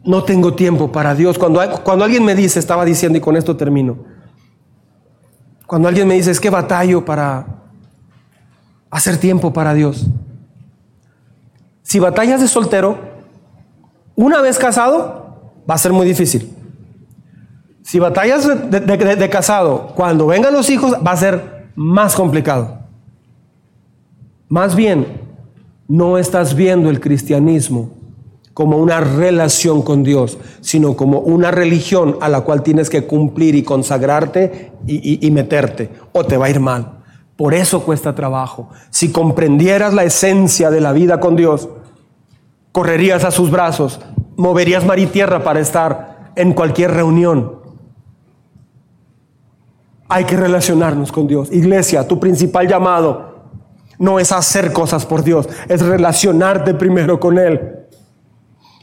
no 0.03 0.25
tengo 0.25 0.55
tiempo 0.55 0.91
para 0.91 1.15
Dios. 1.15 1.39
Cuando, 1.39 1.61
cuando 1.85 2.05
alguien 2.05 2.25
me 2.25 2.35
dice, 2.35 2.59
estaba 2.59 2.85
diciendo 2.85 3.19
y 3.19 3.21
con 3.21 3.37
esto 3.37 3.57
termino, 3.57 3.99
cuando 5.65 5.87
alguien 5.87 6.09
me 6.09 6.15
dice, 6.15 6.33
es 6.33 6.41
que 6.41 6.51
batallo 6.51 7.05
para 7.05 7.47
hacer 8.91 9.17
tiempo 9.19 9.53
para 9.53 9.75
Dios. 9.75 10.11
Si 11.91 11.99
batallas 11.99 12.41
de 12.41 12.47
soltero, 12.47 13.01
una 14.15 14.41
vez 14.41 14.59
casado, 14.59 15.55
va 15.69 15.75
a 15.75 15.79
ser 15.79 15.93
muy 15.93 16.07
difícil. 16.07 16.49
Si 17.83 17.99
batallas 17.99 18.47
de, 18.47 19.29
casado, 19.29 19.89
cuando 19.97 20.29
vengan 20.29 20.53
los 20.53 20.71
hijos, 20.71 20.93
va 21.05 21.11
a 21.11 21.17
ser 21.17 21.73
más 21.75 22.15
complicado. 22.15 22.79
Más 24.49 24.77
bien, 24.77 25.05
no 25.89 26.17
estás 26.17 26.55
viendo 26.55 26.91
el 26.91 27.01
cristianismo 27.01 27.91
como 28.55 28.77
una 28.77 29.01
relación 29.01 29.83
con 29.83 30.05
Dios, 30.05 30.39
sino 30.61 30.95
como 30.95 31.19
una 31.19 31.51
religión 31.51 32.19
a 32.21 32.29
la 32.29 32.43
cual 32.43 32.63
tienes 32.63 32.89
que 32.89 33.05
cumplir 33.09 33.57
y 33.57 33.65
consagrarte 33.65 34.71
y 34.87 35.29
meterte, 35.33 35.91
o 36.13 36.25
te 36.25 36.37
va 36.37 36.47
a 36.47 36.51
ir 36.51 36.61
mal. 36.61 37.01
Por 37.37 37.55
eso 37.55 37.83
cuesta 37.85 38.15
trabajo. 38.15 38.69
Si 38.91 39.11
comprendieras 39.11 39.95
la 39.95 40.05
esencia 40.05 40.71
de 40.71 40.83
la 40.83 40.93
vida 40.93 41.19
con 41.19 41.37
Dios, 41.37 41.71
correrías 42.73 43.25
a 43.25 43.31
sus 43.31 43.51
brazos, 43.51 44.01
moverías 44.37 44.85
mar 44.85 44.99
y 44.99 45.07
tierra 45.07 45.43
para 45.43 45.61
estar 45.61 46.33
en 46.37 46.53
cualquier 46.53 46.93
reunión. 46.93 47.61
Hay 50.09 50.25
que 50.25 50.37
relacionarnos 50.37 51.13
con 51.13 51.27
Dios. 51.27 51.53
Iglesia, 51.53 52.07
tu 52.07 52.19
principal 52.19 52.67
llamado 52.67 53.31
no 53.99 54.19
es 54.19 54.33
hacer 54.33 54.73
cosas 54.73 55.07
por 55.07 55.23
Dios, 55.23 55.49
es 55.69 55.83
relacionarte 55.83 56.75
primero 56.75 57.21
con 57.21 57.39
Él. 57.39 57.61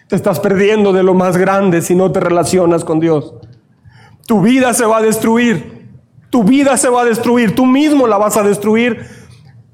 Te 0.08 0.16
estás 0.16 0.40
perdiendo 0.40 0.94
de 0.94 1.04
lo 1.04 1.14
más 1.14 1.36
grande 1.36 1.82
si 1.82 1.96
no 1.96 2.12
te 2.12 2.20
relacionas 2.20 2.86
con 2.86 3.00
Dios. 3.00 3.34
Tu 4.26 4.42
vida 4.42 4.74
se 4.74 4.86
va 4.86 4.98
a 4.98 5.02
destruir. 5.02 5.90
Tu 6.30 6.44
vida 6.44 6.78
se 6.78 6.90
va 6.90 7.02
a 7.02 7.06
destruir. 7.06 7.56
Tú 7.56 7.66
mismo 7.66 8.08
la 8.08 8.18
vas 8.18 8.38
a 8.38 8.44
destruir 8.44 9.06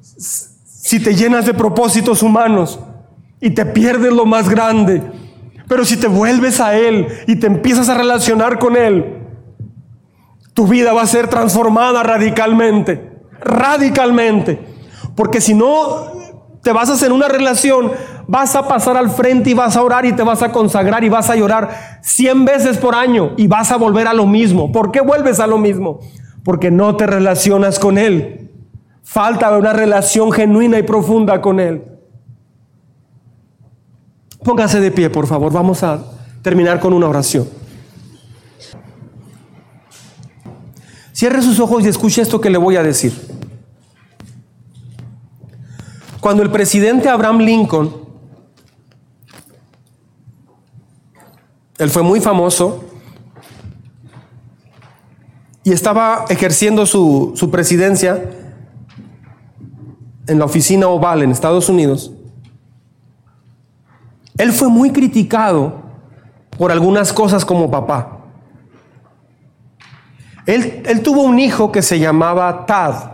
si 0.02 1.00
te 1.00 1.16
llenas 1.16 1.46
de 1.46 1.54
propósitos 1.54 2.24
humanos 2.24 2.80
y 3.44 3.50
te 3.50 3.66
pierdes 3.66 4.14
lo 4.14 4.26
más 4.26 4.50
grande. 4.50 5.02
Pero 5.68 5.84
si 5.84 5.98
te 5.98 6.08
vuelves 6.08 6.62
a 6.62 6.78
Él 6.78 7.08
y 7.28 7.36
te 7.36 7.48
empiezas 7.48 7.90
a 7.90 7.94
relacionar 7.94 8.58
con 8.58 8.78
Él, 8.78 9.18
tu 10.54 10.66
vida 10.66 10.94
va 10.94 11.02
a 11.02 11.08
ser 11.08 11.28
transformada 11.28 12.04
radicalmente. 12.04 13.12
Radicalmente. 13.42 14.60
Porque 15.14 15.42
si 15.42 15.54
no 15.54 16.14
te 16.62 16.72
vas 16.72 16.90
a 16.90 16.94
hacer 16.94 17.12
una 17.12 17.28
relación, 17.28 17.92
vas 18.28 18.56
a 18.56 18.66
pasar 18.66 18.96
al 18.96 19.10
frente 19.10 19.50
y 19.50 19.54
vas 19.54 19.76
a 19.76 19.84
orar 19.84 20.06
y 20.06 20.14
te 20.14 20.24
vas 20.24 20.42
a 20.42 20.54
consagrar 20.54 21.04
y 21.04 21.10
vas 21.10 21.30
a 21.30 21.36
llorar 21.36 22.00
cien 22.02 22.46
veces 22.46 22.78
por 22.78 22.96
año 22.96 23.34
y 23.36 23.48
vas 23.48 23.74
a 23.74 23.78
volver 23.78 24.08
a 24.08 24.14
lo 24.14 24.26
mismo. 24.26 24.72
¿Por 24.72 24.90
qué 24.90 25.02
vuelves 25.02 25.42
a 25.42 25.48
lo 25.48 25.58
mismo? 25.58 26.00
Porque 26.46 26.72
no 26.72 26.96
te 26.96 27.08
relacionas 27.08 27.78
con 27.78 27.98
Él. 27.98 28.52
Falta 29.04 29.58
una 29.58 29.74
relación 29.74 30.32
genuina 30.32 30.80
y 30.80 30.84
profunda 30.84 31.42
con 31.42 31.60
Él. 31.60 31.93
Póngase 34.44 34.80
de 34.80 34.92
pie, 34.92 35.10
por 35.10 35.28
favor. 35.28 35.52
Vamos 35.52 35.84
a 35.84 36.04
terminar 36.42 36.80
con 36.80 36.94
una 36.94 37.08
oración. 37.08 37.48
Cierre 41.14 41.42
sus 41.42 41.60
ojos 41.60 41.84
y 41.86 41.88
escuche 41.88 42.22
esto 42.22 42.42
que 42.42 42.50
le 42.50 42.58
voy 42.58 42.76
a 42.76 42.84
decir. 42.84 43.14
Cuando 46.20 46.42
el 46.42 46.52
presidente 46.52 47.10
Abraham 47.10 47.40
Lincoln, 47.40 47.94
él 51.78 51.90
fue 51.90 52.02
muy 52.02 52.22
famoso 52.22 52.86
y 55.64 55.72
estaba 55.72 56.26
ejerciendo 56.30 56.86
su, 56.86 57.34
su 57.36 57.52
presidencia 57.52 58.24
en 60.28 60.40
la 60.40 60.46
oficina 60.46 60.88
oval 60.88 61.24
en 61.24 61.32
Estados 61.32 61.68
Unidos, 61.68 62.13
él 64.38 64.52
fue 64.52 64.70
muy 64.70 64.92
criticado 64.92 65.82
por 66.58 66.72
algunas 66.72 67.14
cosas 67.14 67.46
como 67.46 67.70
papá. 67.70 68.20
Él, 70.46 71.02
tuvo 71.04 71.24
un 71.24 71.40
hijo 71.40 71.72
que 71.72 71.82
se 71.82 72.00
llamaba 72.00 72.66
Tad. 72.66 73.12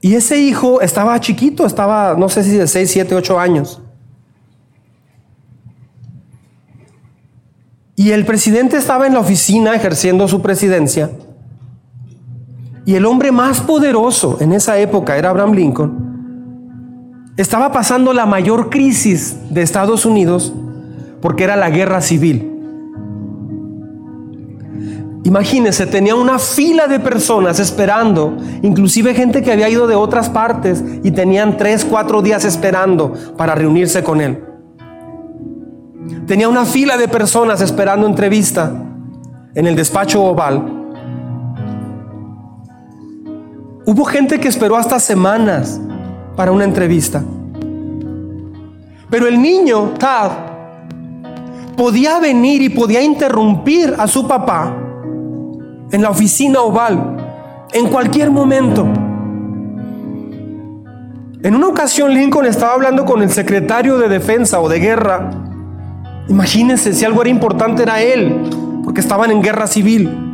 Y 0.00 0.14
ese 0.14 0.38
hijo 0.38 0.80
estaba 0.80 1.18
chiquito, 1.20 1.64
estaba, 1.64 2.14
no 2.14 2.28
sé 2.28 2.42
si 2.42 2.50
de 2.50 2.66
6, 2.66 2.90
7, 2.90 3.14
8 3.14 3.38
años. 3.38 3.80
Y 7.96 8.10
el 8.10 8.26
presidente 8.26 8.76
estaba 8.76 9.06
en 9.06 9.14
la 9.14 9.20
oficina 9.20 9.74
ejerciendo 9.74 10.26
su 10.26 10.42
presidencia. 10.42 11.10
Y 12.84 12.96
el 12.96 13.06
hombre 13.06 13.32
más 13.32 13.60
poderoso 13.60 14.38
en 14.40 14.52
esa 14.52 14.78
época 14.78 15.16
era 15.16 15.30
Abraham 15.30 15.52
Lincoln 15.52 16.03
estaba 17.36 17.72
pasando 17.72 18.12
la 18.12 18.26
mayor 18.26 18.70
crisis 18.70 19.36
de 19.50 19.62
Estados 19.62 20.06
Unidos 20.06 20.52
porque 21.20 21.44
era 21.44 21.56
la 21.56 21.70
guerra 21.70 22.00
civil. 22.00 22.50
Imagínense, 25.24 25.86
tenía 25.86 26.14
una 26.14 26.38
fila 26.38 26.86
de 26.86 27.00
personas 27.00 27.58
esperando, 27.58 28.36
inclusive 28.62 29.14
gente 29.14 29.42
que 29.42 29.52
había 29.52 29.70
ido 29.70 29.86
de 29.86 29.94
otras 29.94 30.28
partes 30.28 30.84
y 31.02 31.10
tenían 31.12 31.56
tres, 31.56 31.84
cuatro 31.84 32.20
días 32.20 32.44
esperando 32.44 33.14
para 33.36 33.54
reunirse 33.54 34.04
con 34.04 34.20
él. 34.20 34.44
Tenía 36.26 36.48
una 36.48 36.66
fila 36.66 36.98
de 36.98 37.08
personas 37.08 37.62
esperando 37.62 38.06
entrevista 38.06 38.70
en 39.54 39.66
el 39.66 39.74
despacho 39.74 40.22
oval. 40.22 40.82
Hubo 43.86 44.04
gente 44.04 44.38
que 44.38 44.48
esperó 44.48 44.76
hasta 44.76 45.00
semanas 45.00 45.80
para 46.36 46.52
una 46.52 46.64
entrevista. 46.64 47.22
Pero 49.10 49.26
el 49.26 49.40
niño, 49.40 49.90
Tad, 49.98 50.30
podía 51.76 52.18
venir 52.20 52.62
y 52.62 52.68
podía 52.68 53.02
interrumpir 53.02 53.94
a 53.98 54.06
su 54.06 54.26
papá 54.26 54.74
en 55.90 56.02
la 56.02 56.10
oficina 56.10 56.60
oval 56.60 57.16
en 57.72 57.88
cualquier 57.88 58.30
momento. 58.30 58.86
En 61.42 61.54
una 61.54 61.68
ocasión 61.68 62.14
Lincoln 62.14 62.46
estaba 62.46 62.72
hablando 62.72 63.04
con 63.04 63.22
el 63.22 63.30
secretario 63.30 63.98
de 63.98 64.08
defensa 64.08 64.60
o 64.60 64.68
de 64.68 64.78
guerra. 64.78 65.30
Imagínense 66.28 66.94
si 66.94 67.04
algo 67.04 67.20
era 67.20 67.28
importante 67.28 67.82
era 67.82 68.00
él, 68.00 68.48
porque 68.82 69.00
estaban 69.00 69.30
en 69.30 69.42
guerra 69.42 69.66
civil. 69.66 70.33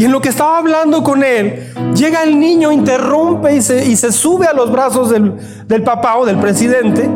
Y 0.00 0.06
en 0.06 0.12
lo 0.12 0.22
que 0.22 0.30
estaba 0.30 0.56
hablando 0.56 1.04
con 1.04 1.22
él, 1.22 1.74
llega 1.94 2.22
el 2.22 2.40
niño, 2.40 2.72
interrumpe 2.72 3.54
y 3.54 3.60
se, 3.60 3.84
y 3.84 3.96
se 3.96 4.10
sube 4.12 4.46
a 4.46 4.54
los 4.54 4.72
brazos 4.72 5.10
del, 5.10 5.34
del 5.66 5.82
papá 5.82 6.16
o 6.16 6.24
del 6.24 6.38
presidente. 6.38 7.06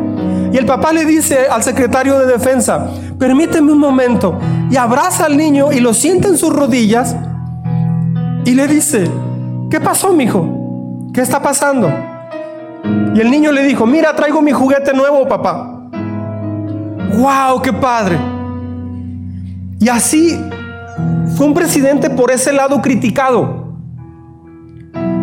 Y 0.53 0.55
el 0.55 0.67
papá 0.67 0.93
le 0.93 1.03
dice 1.03 1.47
al 1.49 1.63
secretario 1.63 2.19
de 2.19 2.27
defensa, 2.27 2.91
permíteme 3.17 3.71
un 3.71 3.79
momento. 3.79 4.37
Y 4.69 4.77
abraza 4.77 5.25
al 5.25 5.35
niño 5.35 5.71
y 5.71 5.79
lo 5.79 5.95
sienta 5.95 6.27
en 6.27 6.37
sus 6.37 6.53
rodillas. 6.53 7.15
Y 8.45 8.53
le 8.53 8.67
dice, 8.67 9.09
¿qué 9.71 9.81
pasó, 9.81 10.13
mijo? 10.13 11.09
¿qué 11.11 11.21
está 11.21 11.41
pasando? 11.41 11.91
Y 13.15 13.19
el 13.19 13.31
niño 13.31 13.51
le 13.51 13.63
dijo, 13.63 13.87
mira, 13.87 14.15
traigo 14.15 14.43
mi 14.43 14.51
juguete 14.51 14.93
nuevo, 14.93 15.27
papá. 15.27 15.89
¡Wow, 17.17 17.63
qué 17.63 17.73
padre! 17.73 18.19
Y 19.79 19.89
así 19.89 20.39
fue 21.35 21.45
un 21.45 21.53
presidente 21.53 22.09
por 22.09 22.31
ese 22.31 22.53
lado 22.53 22.81
criticado, 22.81 23.73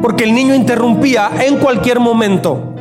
porque 0.01 0.25
el 0.25 0.35
niño 0.35 0.55
interrumpía 0.55 1.31
en 1.45 1.59
cualquier 1.59 2.01
momento. 2.01 2.75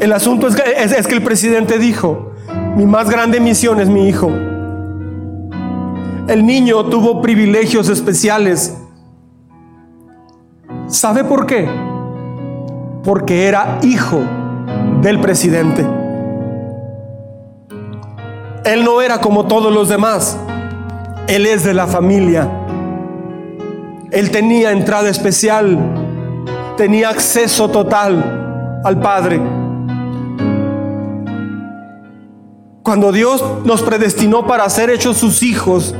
El 0.00 0.12
asunto 0.12 0.48
es 0.48 0.56
que, 0.56 0.62
es 0.76 1.06
que 1.06 1.14
el 1.14 1.22
presidente 1.22 1.78
dijo, 1.78 2.32
mi 2.76 2.86
más 2.86 3.08
grande 3.08 3.40
misión 3.40 3.80
es 3.80 3.88
mi 3.88 4.08
hijo. 4.08 4.30
El 6.28 6.44
niño 6.46 6.84
tuvo 6.86 7.20
privilegios 7.20 7.88
especiales 7.88 8.76
¿Sabe 10.92 11.24
por 11.24 11.46
qué? 11.46 11.66
Porque 13.02 13.48
era 13.48 13.78
hijo 13.82 14.20
del 15.00 15.20
presidente. 15.20 15.86
Él 18.66 18.84
no 18.84 19.00
era 19.00 19.18
como 19.18 19.46
todos 19.46 19.72
los 19.72 19.88
demás. 19.88 20.38
Él 21.28 21.46
es 21.46 21.64
de 21.64 21.74
la 21.74 21.86
familia. 21.86 22.50
Él 24.10 24.30
tenía 24.30 24.72
entrada 24.72 25.08
especial. 25.08 25.78
Tenía 26.76 27.10
acceso 27.10 27.68
total 27.70 28.80
al 28.84 29.00
Padre. 29.00 29.40
Cuando 32.82 33.12
Dios 33.12 33.44
nos 33.64 33.82
predestinó 33.82 34.46
para 34.46 34.68
ser 34.68 34.90
hechos 34.90 35.16
sus 35.16 35.42
hijos, 35.42 35.94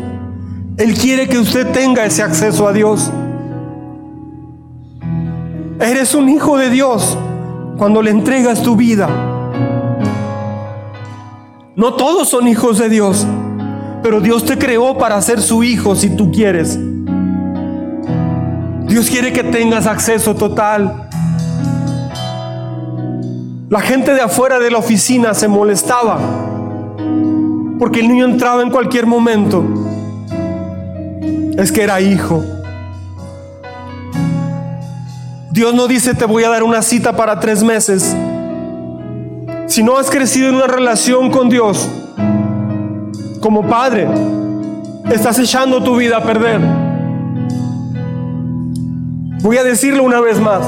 Él 0.77 0.95
quiere 0.95 1.29
que 1.29 1.39
usted 1.39 1.71
tenga 1.71 2.05
ese 2.05 2.23
acceso 2.23 2.67
a 2.67 2.73
Dios. 2.73 3.11
Eres 5.79 6.15
un 6.15 6.29
hijo 6.29 6.59
de 6.59 6.71
Dios 6.71 7.17
cuando 7.77 8.03
le 8.03 8.11
entregas 8.11 8.63
tu 8.63 8.77
vida. 8.77 9.09
No 11.75 11.95
todos 11.95 12.29
son 12.29 12.49
hijos 12.49 12.79
de 12.79 12.89
Dios, 12.89 13.27
pero 14.03 14.21
Dios 14.21 14.45
te 14.45 14.59
creó 14.59 14.99
para 14.99 15.21
ser 15.23 15.41
su 15.41 15.63
hijo 15.63 15.95
si 15.95 16.11
tú 16.11 16.33
quieres. 16.33 16.79
Dios 18.87 19.09
quiere 19.09 19.33
que 19.33 19.45
tengas 19.45 19.87
acceso 19.87 20.35
total. 20.35 21.09
La 23.71 23.81
gente 23.81 24.13
de 24.13 24.21
afuera 24.21 24.59
de 24.59 24.71
la 24.71 24.79
oficina 24.79 25.33
se 25.33 25.49
molestaba 25.49 26.19
porque 27.79 28.01
el 28.01 28.09
niño 28.09 28.27
entraba 28.27 28.63
en 28.63 28.71
cualquier 28.71 29.07
momento. 29.07 29.65
Es 31.57 31.73
que 31.73 31.83
era 31.83 32.01
hijo. 32.01 32.45
Dios 35.51 35.75
no 35.75 35.87
dice 35.89 36.15
te 36.15 36.25
voy 36.25 36.45
a 36.45 36.49
dar 36.49 36.63
una 36.63 36.83
cita 36.83 37.17
para 37.17 37.41
tres 37.41 37.63
meses. 37.63 38.17
Si 39.67 39.83
no 39.83 39.97
has 39.97 40.11
crecido 40.11 40.49
en 40.49 40.57
una 40.57 40.67
relación 40.67 41.31
con 41.31 41.49
Dios, 41.49 41.89
como 43.43 43.67
padre, 43.67 44.07
estás 45.11 45.37
echando 45.41 45.83
tu 45.83 45.97
vida 45.97 46.19
a 46.19 46.23
perder. 46.23 46.61
Voy 49.43 49.57
a 49.57 49.65
decirlo 49.65 50.05
una 50.05 50.21
vez 50.21 50.41
más. 50.41 50.65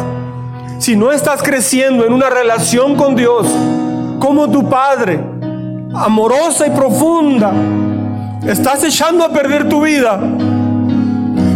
Si 0.80 0.96
no 0.96 1.12
estás 1.12 1.40
creciendo 1.40 2.04
en 2.04 2.12
una 2.12 2.28
relación 2.28 2.96
con 2.96 3.14
Dios, 3.14 3.46
como 4.18 4.50
tu 4.50 4.68
padre, 4.68 5.20
amorosa 5.94 6.66
y 6.66 6.70
profunda, 6.70 7.52
estás 8.44 8.82
echando 8.82 9.24
a 9.24 9.32
perder 9.32 9.68
tu 9.68 9.82
vida. 9.82 10.18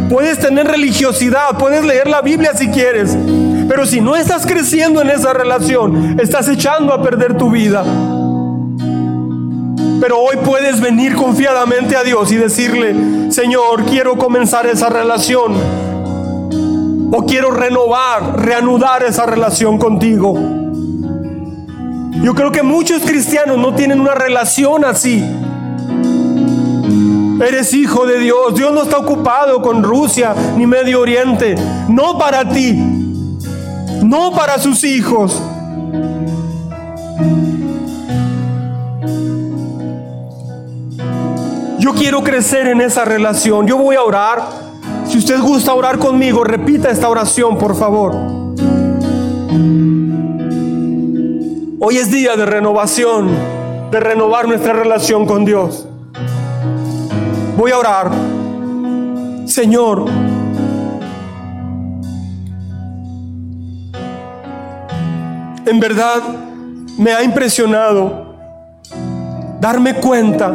Puedes 0.08 0.38
tener 0.38 0.68
religiosidad, 0.68 1.58
puedes 1.58 1.84
leer 1.84 2.06
la 2.06 2.22
Biblia 2.22 2.52
si 2.54 2.68
quieres, 2.68 3.18
pero 3.68 3.86
si 3.86 4.00
no 4.00 4.14
estás 4.14 4.46
creciendo 4.46 5.02
en 5.02 5.10
esa 5.10 5.32
relación, 5.32 6.20
estás 6.20 6.48
echando 6.48 6.94
a 6.94 7.02
perder 7.02 7.36
tu 7.36 7.50
vida. 7.50 7.84
Pero 10.00 10.18
hoy 10.18 10.36
puedes 10.44 10.80
venir 10.80 11.14
confiadamente 11.16 11.96
a 11.96 12.02
Dios 12.02 12.30
y 12.30 12.36
decirle, 12.36 13.30
Señor, 13.30 13.84
quiero 13.84 14.16
comenzar 14.16 14.66
esa 14.66 14.88
relación. 14.88 15.54
O 17.10 17.24
quiero 17.26 17.50
renovar, 17.50 18.40
reanudar 18.40 19.02
esa 19.02 19.26
relación 19.26 19.78
contigo. 19.78 20.38
Yo 22.22 22.34
creo 22.34 22.52
que 22.52 22.62
muchos 22.62 23.02
cristianos 23.02 23.58
no 23.58 23.74
tienen 23.74 24.00
una 24.00 24.14
relación 24.14 24.84
así. 24.84 25.24
Eres 27.40 27.72
hijo 27.72 28.06
de 28.06 28.18
Dios. 28.18 28.54
Dios 28.54 28.72
no 28.72 28.82
está 28.82 28.98
ocupado 28.98 29.62
con 29.62 29.82
Rusia 29.82 30.34
ni 30.56 30.66
Medio 30.66 31.00
Oriente. 31.00 31.54
No 31.88 32.18
para 32.18 32.48
ti. 32.48 32.72
No 34.02 34.32
para 34.32 34.58
sus 34.58 34.84
hijos. 34.84 35.40
Yo 41.88 41.94
quiero 41.94 42.22
crecer 42.22 42.66
en 42.68 42.82
esa 42.82 43.06
relación. 43.06 43.66
Yo 43.66 43.78
voy 43.78 43.96
a 43.96 44.02
orar. 44.02 44.42
Si 45.06 45.16
usted 45.16 45.40
gusta 45.40 45.72
orar 45.72 45.98
conmigo, 45.98 46.44
repita 46.44 46.90
esta 46.90 47.08
oración, 47.08 47.56
por 47.56 47.74
favor. 47.74 48.14
Hoy 51.80 51.96
es 51.96 52.10
día 52.10 52.36
de 52.36 52.44
renovación, 52.44 53.30
de 53.90 54.00
renovar 54.00 54.46
nuestra 54.46 54.74
relación 54.74 55.24
con 55.24 55.46
Dios. 55.46 55.88
Voy 57.56 57.70
a 57.70 57.78
orar. 57.78 58.10
Señor, 59.46 60.04
en 65.64 65.80
verdad 65.80 66.20
me 66.98 67.14
ha 67.14 67.22
impresionado 67.22 68.34
darme 69.58 69.94
cuenta 69.94 70.54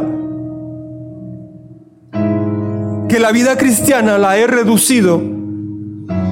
que 3.14 3.20
la 3.20 3.32
vida 3.32 3.55
cristiana 3.59 4.18
la 4.18 4.38
he 4.38 4.47
reducido 4.47 5.22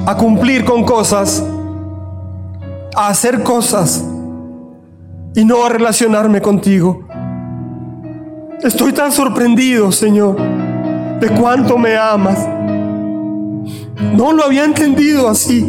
a 0.07 0.17
cumplir 0.17 0.65
con 0.65 0.83
cosas, 0.83 1.45
a 2.95 3.07
hacer 3.07 3.43
cosas 3.43 4.03
y 5.35 5.45
no 5.45 5.63
a 5.63 5.69
relacionarme 5.69 6.41
contigo. 6.41 7.07
Estoy 8.63 8.93
tan 8.93 9.11
sorprendido, 9.11 9.91
Señor 9.91 10.37
de 11.19 11.29
cuánto 11.29 11.77
me 11.77 11.95
amas. 11.95 12.49
No 14.15 14.33
lo 14.33 14.43
había 14.43 14.65
entendido 14.65 15.29
así. 15.29 15.63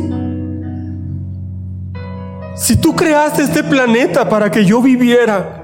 Si 2.55 2.77
tú 2.77 2.97
creaste 2.97 3.43
este 3.43 3.63
planeta 3.63 4.27
para 4.27 4.51
que 4.51 4.65
yo 4.65 4.81
viviera, 4.81 5.63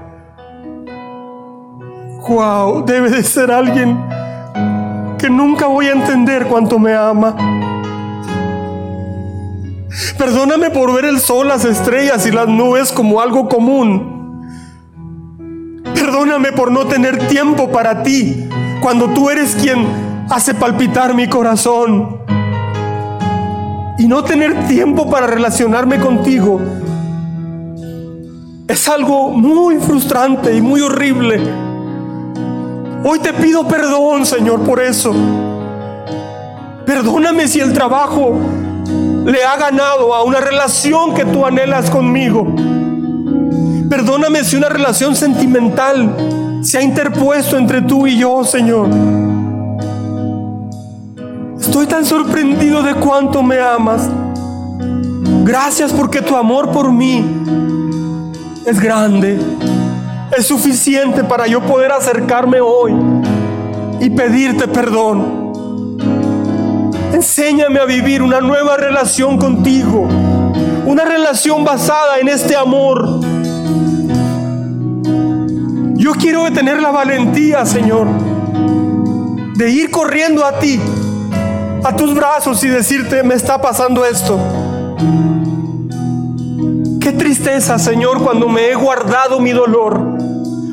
wow, 2.29 2.85
debe 2.85 3.09
de 3.09 3.23
ser 3.23 3.49
alguien 3.49 4.18
nunca 5.29 5.67
voy 5.67 5.87
a 5.87 5.91
entender 5.91 6.47
cuánto 6.47 6.79
me 6.79 6.93
ama. 6.93 7.35
Perdóname 10.17 10.69
por 10.69 10.93
ver 10.93 11.05
el 11.05 11.19
sol, 11.19 11.47
las 11.47 11.65
estrellas 11.65 12.25
y 12.25 12.31
las 12.31 12.47
nubes 12.47 12.91
como 12.91 13.21
algo 13.21 13.47
común. 13.47 14.47
Perdóname 15.93 16.51
por 16.51 16.71
no 16.71 16.85
tener 16.85 17.27
tiempo 17.27 17.71
para 17.71 18.03
ti 18.03 18.47
cuando 18.81 19.09
tú 19.09 19.29
eres 19.29 19.55
quien 19.55 19.85
hace 20.29 20.53
palpitar 20.53 21.13
mi 21.13 21.27
corazón. 21.27 22.19
Y 23.97 24.07
no 24.07 24.23
tener 24.23 24.67
tiempo 24.67 25.09
para 25.09 25.27
relacionarme 25.27 25.99
contigo 25.99 26.61
es 28.69 28.87
algo 28.87 29.31
muy 29.31 29.77
frustrante 29.77 30.55
y 30.55 30.61
muy 30.61 30.81
horrible. 30.81 31.68
Hoy 33.03 33.19
te 33.19 33.33
pido 33.33 33.67
perdón, 33.67 34.25
Señor, 34.25 34.61
por 34.61 34.81
eso. 34.81 35.13
Perdóname 36.85 37.47
si 37.47 37.59
el 37.59 37.71
trabajo 37.71 38.37
le 39.25 39.43
ha 39.43 39.55
ganado 39.57 40.13
a 40.13 40.23
una 40.23 40.39
relación 40.39 41.13
que 41.13 41.23
tú 41.23 41.45
anhelas 41.45 41.89
conmigo. 41.89 42.47
Perdóname 43.89 44.43
si 44.43 44.55
una 44.55 44.69
relación 44.69 45.15
sentimental 45.15 46.59
se 46.61 46.77
ha 46.77 46.81
interpuesto 46.81 47.57
entre 47.57 47.81
tú 47.81 48.05
y 48.05 48.17
yo, 48.17 48.43
Señor. 48.43 48.89
Estoy 51.59 51.87
tan 51.87 52.05
sorprendido 52.05 52.83
de 52.83 52.95
cuánto 52.95 53.41
me 53.43 53.59
amas. 53.59 54.09
Gracias 55.43 55.93
porque 55.93 56.21
tu 56.21 56.35
amor 56.35 56.71
por 56.71 56.91
mí 56.91 57.23
es 58.65 58.79
grande. 58.79 59.39
Es 60.37 60.47
suficiente 60.47 61.23
para 61.23 61.47
yo 61.47 61.61
poder 61.61 61.91
acercarme 61.91 62.61
hoy 62.61 62.93
y 63.99 64.09
pedirte 64.11 64.67
perdón. 64.67 65.97
Enséñame 67.13 67.79
a 67.79 67.85
vivir 67.85 68.21
una 68.21 68.39
nueva 68.39 68.77
relación 68.77 69.37
contigo. 69.37 70.07
Una 70.85 71.03
relación 71.03 71.65
basada 71.65 72.19
en 72.19 72.29
este 72.29 72.55
amor. 72.55 73.19
Yo 75.95 76.13
quiero 76.13 76.51
tener 76.53 76.81
la 76.81 76.91
valentía, 76.91 77.65
Señor, 77.65 78.07
de 79.55 79.69
ir 79.69 79.91
corriendo 79.91 80.45
a 80.45 80.59
ti, 80.59 80.79
a 81.83 81.95
tus 81.95 82.13
brazos 82.13 82.63
y 82.63 82.67
decirte, 82.67 83.23
me 83.23 83.33
está 83.33 83.61
pasando 83.61 84.05
esto. 84.05 84.39
Qué 87.01 87.11
tristeza, 87.11 87.79
Señor, 87.79 88.23
cuando 88.23 88.47
me 88.47 88.69
he 88.69 88.75
guardado 88.75 89.39
mi 89.39 89.51
dolor. 89.51 90.18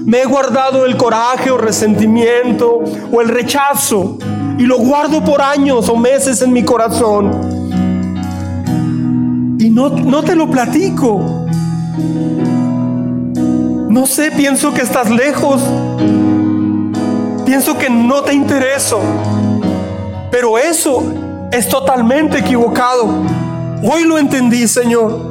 Me 0.06 0.22
he 0.22 0.24
guardado 0.24 0.86
el 0.86 0.96
coraje 0.96 1.50
o 1.50 1.58
resentimiento 1.58 2.84
o 3.10 3.20
el 3.20 3.28
rechazo 3.28 4.18
y 4.56 4.62
lo 4.62 4.78
guardo 4.78 5.24
por 5.24 5.42
años 5.42 5.88
o 5.88 5.96
meses 5.96 6.40
en 6.42 6.52
mi 6.52 6.62
corazón. 6.62 7.32
Y 9.58 9.68
no, 9.68 9.88
no 9.88 10.22
te 10.22 10.36
lo 10.36 10.48
platico. 10.48 11.46
No 13.88 14.06
sé, 14.06 14.30
pienso 14.30 14.72
que 14.72 14.82
estás 14.82 15.10
lejos. 15.10 15.60
Pienso 17.44 17.76
que 17.76 17.90
no 17.90 18.22
te 18.22 18.32
intereso. 18.32 19.00
Pero 20.30 20.56
eso 20.56 21.02
es 21.50 21.68
totalmente 21.68 22.38
equivocado. 22.38 23.08
Hoy 23.82 24.04
lo 24.04 24.18
entendí, 24.18 24.68
Señor. 24.68 25.30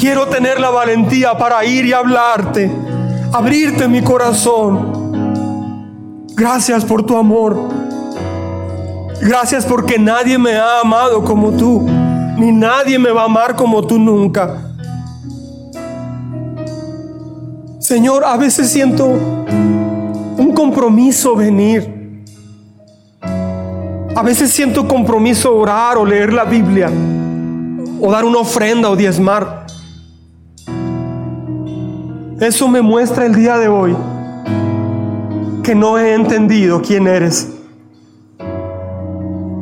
Quiero 0.00 0.26
tener 0.26 0.58
la 0.58 0.70
valentía 0.70 1.38
para 1.38 1.64
ir 1.64 1.86
y 1.86 1.92
hablarte, 1.92 2.70
abrirte 3.32 3.88
mi 3.88 4.02
corazón. 4.02 5.12
Gracias 6.34 6.84
por 6.84 7.04
tu 7.04 7.16
amor. 7.16 7.56
Gracias 9.20 9.66
porque 9.66 9.98
nadie 9.98 10.38
me 10.38 10.56
ha 10.56 10.80
amado 10.80 11.24
como 11.24 11.50
tú, 11.50 11.80
ni 12.36 12.52
nadie 12.52 12.98
me 12.98 13.10
va 13.10 13.22
a 13.22 13.24
amar 13.24 13.56
como 13.56 13.84
tú 13.84 13.98
nunca. 13.98 14.64
Señor, 17.80 18.24
a 18.24 18.36
veces 18.36 18.70
siento 18.70 19.06
un 19.06 20.52
compromiso 20.54 21.34
venir. 21.34 22.24
A 24.14 24.22
veces 24.22 24.50
siento 24.50 24.86
compromiso 24.86 25.54
orar 25.54 25.96
o 25.96 26.04
leer 26.04 26.32
la 26.32 26.44
Biblia 26.44 26.90
o 28.00 28.10
dar 28.10 28.24
una 28.24 28.38
ofrenda 28.38 28.90
o 28.90 28.96
diezmar. 28.96 29.67
Eso 32.40 32.68
me 32.68 32.82
muestra 32.82 33.26
el 33.26 33.34
día 33.34 33.58
de 33.58 33.66
hoy 33.66 33.96
que 35.64 35.74
no 35.74 35.98
he 35.98 36.14
entendido 36.14 36.80
quién 36.80 37.08
eres. 37.08 37.48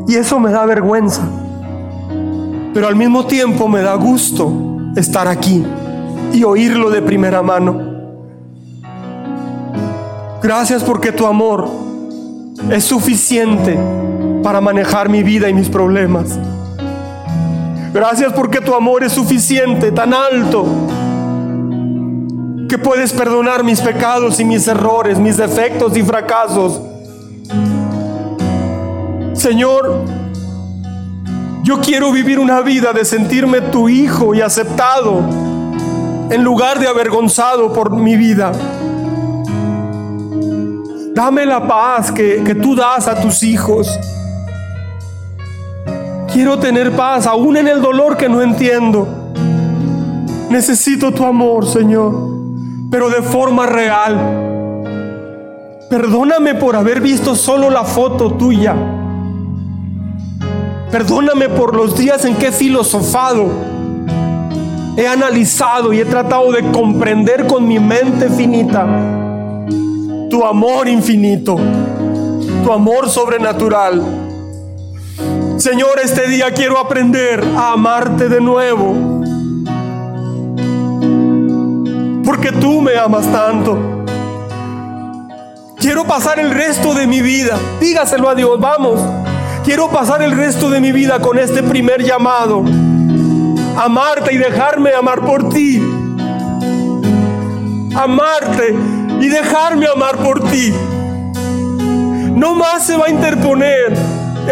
Y 0.06 0.14
eso 0.14 0.38
me 0.38 0.50
da 0.52 0.66
vergüenza. 0.66 1.22
Pero 2.74 2.86
al 2.86 2.94
mismo 2.94 3.26
tiempo 3.26 3.66
me 3.66 3.80
da 3.80 3.94
gusto 3.94 4.52
estar 4.94 5.26
aquí 5.26 5.64
y 6.34 6.44
oírlo 6.44 6.90
de 6.90 7.00
primera 7.00 7.42
mano. 7.42 7.80
Gracias 10.42 10.84
porque 10.84 11.12
tu 11.12 11.26
amor 11.26 11.66
es 12.70 12.84
suficiente 12.84 13.78
para 14.42 14.60
manejar 14.60 15.08
mi 15.08 15.22
vida 15.22 15.48
y 15.48 15.54
mis 15.54 15.70
problemas. 15.70 16.38
Gracias 17.94 18.34
porque 18.34 18.60
tu 18.60 18.74
amor 18.74 19.02
es 19.02 19.12
suficiente, 19.12 19.90
tan 19.90 20.12
alto, 20.12 20.66
que 22.68 22.78
puedes 22.78 23.12
perdonar 23.12 23.62
mis 23.64 23.80
pecados 23.80 24.40
y 24.40 24.44
mis 24.44 24.66
errores, 24.66 25.18
mis 25.18 25.36
defectos 25.36 25.96
y 25.96 26.02
fracasos 26.02 26.80
Señor, 29.36 30.02
yo 31.62 31.80
quiero 31.80 32.10
vivir 32.10 32.38
una 32.40 32.62
vida 32.62 32.92
de 32.92 33.04
sentirme 33.04 33.60
tu 33.60 33.88
hijo 33.88 34.34
y 34.34 34.40
aceptado 34.40 35.20
en 36.30 36.42
lugar 36.42 36.80
de 36.80 36.88
avergonzado 36.88 37.72
por 37.72 37.94
mi 37.94 38.16
vida. 38.16 38.50
Dame 41.14 41.46
la 41.46 41.68
paz 41.68 42.10
que, 42.10 42.42
que, 42.44 42.54
tú 42.56 42.74
das 42.74 43.06
a 43.06 43.20
tus 43.20 43.42
hijos. 43.42 43.88
Quiero 46.32 46.58
tener 46.58 46.96
paz 46.96 47.26
aún 47.26 47.56
en 47.56 47.68
el 47.68 47.80
dolor 47.80 48.16
que 48.16 48.28
no 48.28 48.42
entiendo. 48.42 49.06
Necesito 50.50 51.12
tu 51.12 51.24
amor, 51.24 51.66
Señor, 51.66 52.14
pero 52.90 53.10
de 53.10 53.22
forma 53.22 53.66
real. 53.66 54.42
Perdóname 55.90 56.54
por 56.54 56.76
haber 56.76 57.00
visto 57.00 57.36
solo 57.36 57.70
la 57.70 57.84
foto 57.84 58.32
tuya 58.32 58.74
Perdóname 60.90 61.48
por 61.48 61.74
los 61.74 61.94
días 61.98 62.24
en 62.24 62.36
que 62.36 62.46
he 62.46 62.52
filosofado, 62.52 63.50
he 64.96 65.06
analizado 65.06 65.92
y 65.92 66.00
he 66.00 66.04
tratado 66.04 66.52
de 66.52 66.62
comprender 66.70 67.46
con 67.46 67.66
mi 67.66 67.78
mente 67.78 68.30
finita 68.30 68.86
tu 70.30 70.44
amor 70.44 70.88
infinito, 70.88 71.56
tu 72.64 72.72
amor 72.72 73.10
sobrenatural. 73.10 74.02
Señor, 75.58 75.98
este 76.02 76.28
día 76.28 76.52
quiero 76.52 76.78
aprender 76.78 77.44
a 77.56 77.72
amarte 77.72 78.28
de 78.28 78.40
nuevo. 78.40 79.15
Porque 82.26 82.50
tú 82.50 82.82
me 82.82 82.96
amas 82.96 83.30
tanto. 83.30 84.04
Quiero 85.78 86.04
pasar 86.04 86.40
el 86.40 86.50
resto 86.50 86.92
de 86.92 87.06
mi 87.06 87.22
vida. 87.22 87.56
Dígaselo 87.80 88.28
a 88.28 88.34
Dios, 88.34 88.58
vamos. 88.58 89.00
Quiero 89.64 89.88
pasar 89.88 90.22
el 90.22 90.32
resto 90.32 90.68
de 90.68 90.80
mi 90.80 90.90
vida 90.90 91.20
con 91.20 91.38
este 91.38 91.62
primer 91.62 92.02
llamado. 92.02 92.64
Amarte 93.76 94.34
y 94.34 94.38
dejarme 94.38 94.92
amar 94.92 95.20
por 95.20 95.48
ti. 95.50 95.80
Amarte 97.94 98.74
y 99.20 99.28
dejarme 99.28 99.86
amar 99.86 100.16
por 100.16 100.42
ti. 100.50 100.74
No 102.34 102.56
más 102.56 102.84
se 102.84 102.96
va 102.96 103.06
a 103.06 103.10
interponer 103.10 103.96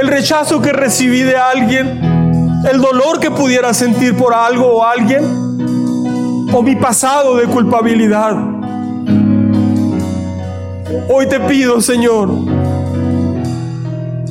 el 0.00 0.06
rechazo 0.06 0.62
que 0.62 0.72
recibí 0.72 1.22
de 1.22 1.36
alguien, 1.36 2.64
el 2.70 2.80
dolor 2.80 3.18
que 3.18 3.32
pudiera 3.32 3.74
sentir 3.74 4.16
por 4.16 4.32
algo 4.32 4.66
o 4.76 4.84
alguien, 4.84 5.43
o 6.54 6.62
mi 6.62 6.76
pasado 6.76 7.34
de 7.34 7.46
culpabilidad. 7.46 8.36
Hoy 11.08 11.28
te 11.28 11.40
pido, 11.40 11.80
Señor, 11.80 12.30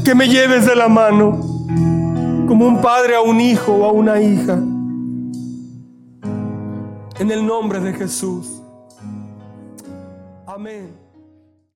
que 0.05 0.15
me 0.15 0.29
lleves 0.29 0.65
de 0.65 0.73
la 0.73 0.87
mano 0.87 1.37
como 2.47 2.65
un 2.65 2.81
padre 2.81 3.15
a 3.15 3.21
un 3.21 3.41
hijo 3.41 3.73
o 3.73 3.85
a 3.85 3.91
una 3.91 4.21
hija. 4.21 4.53
En 7.19 7.29
el 7.29 7.45
nombre 7.45 7.81
de 7.81 7.91
Jesús. 7.91 8.61
Amén. 10.47 11.02